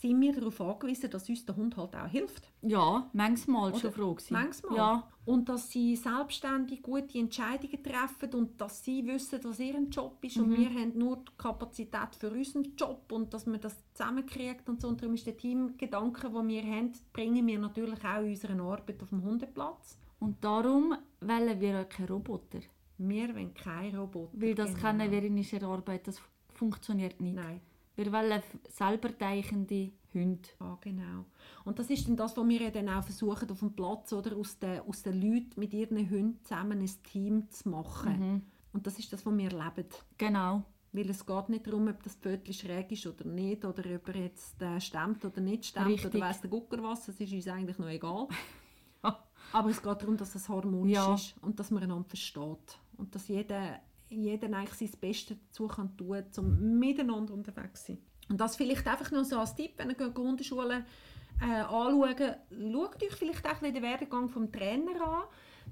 sind 0.00 0.20
wir 0.20 0.32
darauf 0.32 0.60
angewiesen, 0.60 1.10
dass 1.10 1.28
uns 1.28 1.44
der 1.44 1.56
Hund 1.56 1.76
halt 1.76 1.94
auch 1.96 2.06
hilft. 2.06 2.50
Ja, 2.62 3.08
manchmal 3.12 3.74
schon 3.74 3.92
froh 3.92 4.14
gewesen. 4.14 4.32
Manchmal. 4.34 4.76
Ja, 4.76 5.08
Und 5.24 5.48
dass 5.48 5.70
sie 5.70 5.96
selbstständig 5.96 6.82
gute 6.82 7.18
Entscheidungen 7.18 7.82
treffen 7.82 8.32
und 8.34 8.60
dass 8.60 8.84
sie 8.84 9.04
wissen, 9.06 9.40
was 9.42 9.58
ihr 9.60 9.78
Job 9.90 10.18
ist. 10.24 10.36
Und 10.38 10.56
wir 10.56 10.68
haben 10.70 10.96
nur 10.96 11.16
die 11.18 11.32
Kapazität 11.36 12.14
für 12.18 12.30
unseren 12.30 12.74
Job 12.76 13.10
und 13.12 13.34
dass 13.34 13.46
man 13.46 13.60
das 13.60 13.76
zusammenkriegt 13.94 14.68
und 14.68 14.80
so. 14.80 14.88
Und 14.88 15.00
darum 15.02 15.14
ist 15.14 15.26
der 15.26 15.36
Teamgedanke, 15.36 16.30
den 16.30 16.48
wir 16.48 16.62
haben, 16.62 16.92
bringen 17.12 17.46
wir 17.46 17.58
natürlich 17.58 18.04
auch 18.04 18.22
in 18.22 18.30
unserer 18.30 18.60
Arbeit 18.62 19.02
auf 19.02 19.08
dem 19.10 19.22
Hundeplatz. 19.24 19.98
und 20.20 20.42
darum 20.42 20.94
wollen 21.20 21.60
wir 21.60 21.80
auch 21.80 21.88
keine 21.88 22.08
Roboter. 22.10 22.60
Wir 22.98 23.28
wollen 23.34 23.54
keine 23.54 23.98
Roboter. 23.98 24.32
Weil 24.40 24.54
das 24.54 24.70
Genau. 24.74 24.80
kennen 24.80 25.10
wir 25.10 25.22
in 25.22 25.36
unserer 25.36 25.68
Arbeit, 25.68 26.06
das 26.08 26.20
funktioniert 26.54 27.20
nicht. 27.20 27.36
Nein. 27.36 27.60
Wir 27.98 28.12
wollen 28.12 28.40
selber 28.68 29.08
deichende 29.08 29.90
Hunde. 30.14 30.48
Ja, 30.60 30.78
genau. 30.80 31.24
Und 31.64 31.78
das 31.80 31.90
ist 31.90 32.06
dann 32.06 32.16
das, 32.16 32.36
was 32.36 32.48
wir 32.48 32.62
ja 32.62 32.70
dann 32.70 32.88
auch 32.88 33.02
versuchen, 33.02 33.50
auf 33.50 33.58
dem 33.58 33.72
Platz 33.74 34.12
oder 34.12 34.36
aus 34.36 34.56
den, 34.58 34.80
aus 34.82 35.02
den 35.02 35.20
Leuten 35.20 35.58
mit 35.58 35.74
ihren 35.74 36.08
Hunden 36.08 36.38
zusammen 36.44 36.80
ein 36.80 37.02
Team 37.02 37.50
zu 37.50 37.68
machen. 37.68 38.46
Und 38.72 38.86
das 38.86 38.98
ist 39.00 39.12
das, 39.12 39.26
was 39.26 39.36
wir 39.36 39.50
leben. 39.50 39.88
Genau. 40.16 40.62
Weil 40.92 41.10
es 41.10 41.26
geht 41.26 41.48
nicht 41.48 41.66
darum, 41.66 41.88
ob 41.88 42.02
das 42.04 42.14
Pfötchen 42.14 42.54
schräg 42.54 42.92
ist 42.92 43.06
oder 43.06 43.24
nicht, 43.26 43.64
oder 43.64 43.82
ob 43.96 44.08
er 44.08 44.16
jetzt 44.22 44.62
äh, 44.62 44.80
stemmt 44.80 45.24
oder 45.24 45.40
nicht 45.40 45.66
stemmt, 45.66 45.88
Richtig. 45.88 46.14
oder 46.14 46.20
weiss 46.24 46.40
der 46.40 46.50
Gucker 46.50 46.82
was, 46.82 47.06
das 47.06 47.20
ist 47.20 47.32
uns 47.32 47.48
eigentlich 47.48 47.78
noch 47.78 47.88
egal. 47.88 48.28
Aber 49.52 49.70
es 49.70 49.82
geht 49.82 50.02
darum, 50.02 50.16
dass 50.16 50.34
es 50.34 50.48
harmonisch 50.48 50.94
Ja. 50.94 51.14
ist 51.14 51.34
und 51.42 51.58
dass 51.58 51.70
man 51.70 51.82
einander 51.82 52.08
versteht. 52.08 52.78
Und 52.96 53.14
dass 53.14 53.28
jeder, 53.28 53.80
jeder 54.08 54.46
eigentlich 54.56 54.90
sein 54.90 55.00
Bestes 55.00 55.36
dazu 55.46 55.66
kann 55.66 55.96
tun 55.96 56.24
kann, 56.32 56.44
um 56.44 56.78
miteinander 56.78 57.34
unterwegs 57.34 57.84
zu 57.84 57.92
sein. 57.92 57.98
Und 58.28 58.40
das 58.40 58.56
vielleicht 58.56 58.86
einfach 58.86 59.10
noch 59.10 59.24
so 59.24 59.38
als 59.38 59.54
Tipp, 59.54 59.72
wenn 59.76 59.90
ihr 59.90 59.96
geht 59.96 60.16
Hundeschule 60.16 60.84
äh, 61.40 61.60
anschauen, 61.60 62.34
schaut 62.50 63.02
euch 63.02 63.14
vielleicht 63.16 63.46
auch 63.46 63.58
den 63.58 63.82
Werdegang 63.82 64.28
vom 64.28 64.50
Trainer 64.52 65.00
an. 65.00 65.22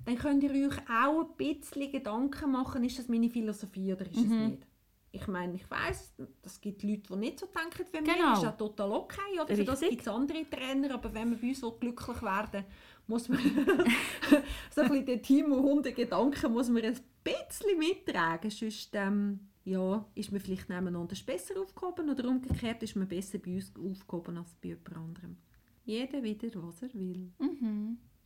Dann 0.05 0.17
könnt 0.17 0.43
ihr 0.43 0.51
euch 0.51 0.79
auch 0.89 1.27
ein 1.29 1.37
bisschen 1.37 1.91
Gedanken 1.91 2.53
machen, 2.53 2.85
ist 2.85 2.99
das 2.99 3.09
meine 3.09 3.29
Philosophie 3.31 3.93
oder 3.93 4.07
ist 4.07 4.17
es 4.17 4.27
nicht. 4.27 4.67
Ich 5.13 5.27
meine, 5.29 5.55
ich 5.55 5.71
weiss, 5.71 6.15
es 6.43 6.61
gibt 6.61 6.83
Leute, 6.83 7.05
die 7.09 7.17
nicht 7.17 7.41
so 7.41 7.47
denken 7.47 7.87
wie 7.91 8.01
mir. 8.01 8.15
Genau. 8.15 8.31
Das 8.31 8.43
ist 8.43 8.49
auch 8.49 8.57
total 8.57 8.93
okay. 8.93 9.41
Oder? 9.43 9.57
Für 9.57 9.65
das 9.65 9.81
gibt 9.81 10.03
es 10.03 10.09
andere 10.09 10.49
Trainer. 10.51 10.93
Aber 10.93 11.15
wenn 11.15 11.31
man 11.31 11.41
bei 11.41 11.49
uns 11.49 11.61
glücklich 11.81 12.23
werden 12.23 12.53
will, 12.53 12.65
muss 13.07 13.29
man 13.31 13.39
so 14.71 14.83
ein 14.83 14.89
bisschen 14.89 15.07
den 15.07 15.23
Team- 15.23 15.53
und 15.53 15.63
Hundegedanken 15.63 16.53
muss 16.53 16.69
man 16.69 16.85
ein 16.85 17.01
bisschen 17.35 17.79
mittragen. 17.79 18.51
Sonst 18.51 18.91
ähm, 18.95 19.41
ja, 19.65 20.05
ist 20.15 20.33
man 20.33 20.41
vielleicht 20.41 20.69
nebeneinander 20.69 21.17
besser 21.27 21.61
aufgehoben 21.61 22.09
oder 22.11 22.29
umgekehrt 22.29 22.83
ist 22.83 22.97
man 22.97 23.09
besser 23.09 23.39
bei 23.39 23.55
uns 23.57 23.73
aufgehoben 23.77 24.39
als 24.39 24.55
bei 24.63 24.69
jemand 24.69 24.97
anderem. 24.97 25.37
Jeder 25.85 26.23
wieder, 26.23 26.49
was 26.55 26.83
er 26.83 26.93
will. 26.95 27.31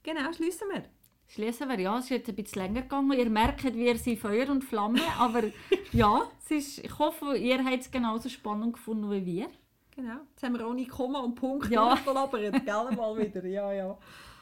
Genau, 0.02 0.32
schließen 0.32 0.68
wir. 0.72 0.84
Schließen 1.28 1.68
wir, 1.68 1.78
ja, 1.78 1.96
es 1.98 2.04
ist 2.04 2.10
jetzt 2.10 2.28
ein 2.28 2.34
bisschen 2.34 2.62
länger 2.62 2.82
gegangen. 2.82 3.12
Ihr 3.16 3.30
merkt, 3.30 3.62
wir 3.62 3.96
sind 3.96 4.18
Feuer 4.18 4.48
und 4.50 4.64
Flamme, 4.64 5.00
aber 5.18 5.44
ja, 5.92 6.22
es 6.40 6.50
ist, 6.50 6.84
ich 6.84 6.98
hoffe, 6.98 7.36
ihr 7.36 7.64
habt 7.64 7.80
es 7.82 7.90
genauso 7.90 8.28
spannend 8.28 8.72
gefunden 8.72 9.10
wie 9.10 9.24
wir. 9.24 9.48
Genau. 9.94 10.16
Jetzt 10.30 10.42
haben 10.42 10.58
wir 10.58 10.66
ohne 10.66 10.86
Komma 10.86 11.20
und 11.20 11.34
Punkt 11.36 11.70
Ja. 11.70 11.90
durchgelabert, 11.90 12.64
gell, 12.64 12.96
mal 12.96 13.16
wieder. 13.16 13.44
Ja, 13.46 13.72
ja. 13.72 13.98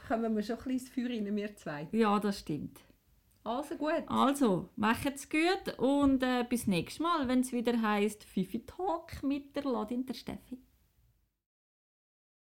Kommen 0.06 0.34
wir 0.34 0.42
schon 0.42 0.56
ein 0.56 0.64
bisschen 0.64 0.78
ins 0.78 0.88
Feuer 0.88 1.10
rein, 1.10 1.36
wir 1.36 1.56
zwei. 1.56 1.88
Ja, 1.92 2.18
das 2.18 2.38
stimmt. 2.38 2.80
Also 3.44 3.76
gut. 3.76 4.04
Also, 4.06 4.68
macht's 4.76 5.28
gut 5.28 5.78
und 5.78 6.22
äh, 6.22 6.44
bis 6.48 6.66
nächstes 6.66 7.00
Mal, 7.00 7.28
wenn 7.28 7.40
es 7.40 7.52
wieder 7.52 7.80
heißt 7.80 8.24
Fifi 8.24 8.64
Talk 8.66 9.22
mit 9.22 9.56
der 9.56 9.64
Ladin 9.64 10.04
der 10.04 10.14
Steffi. 10.14 10.58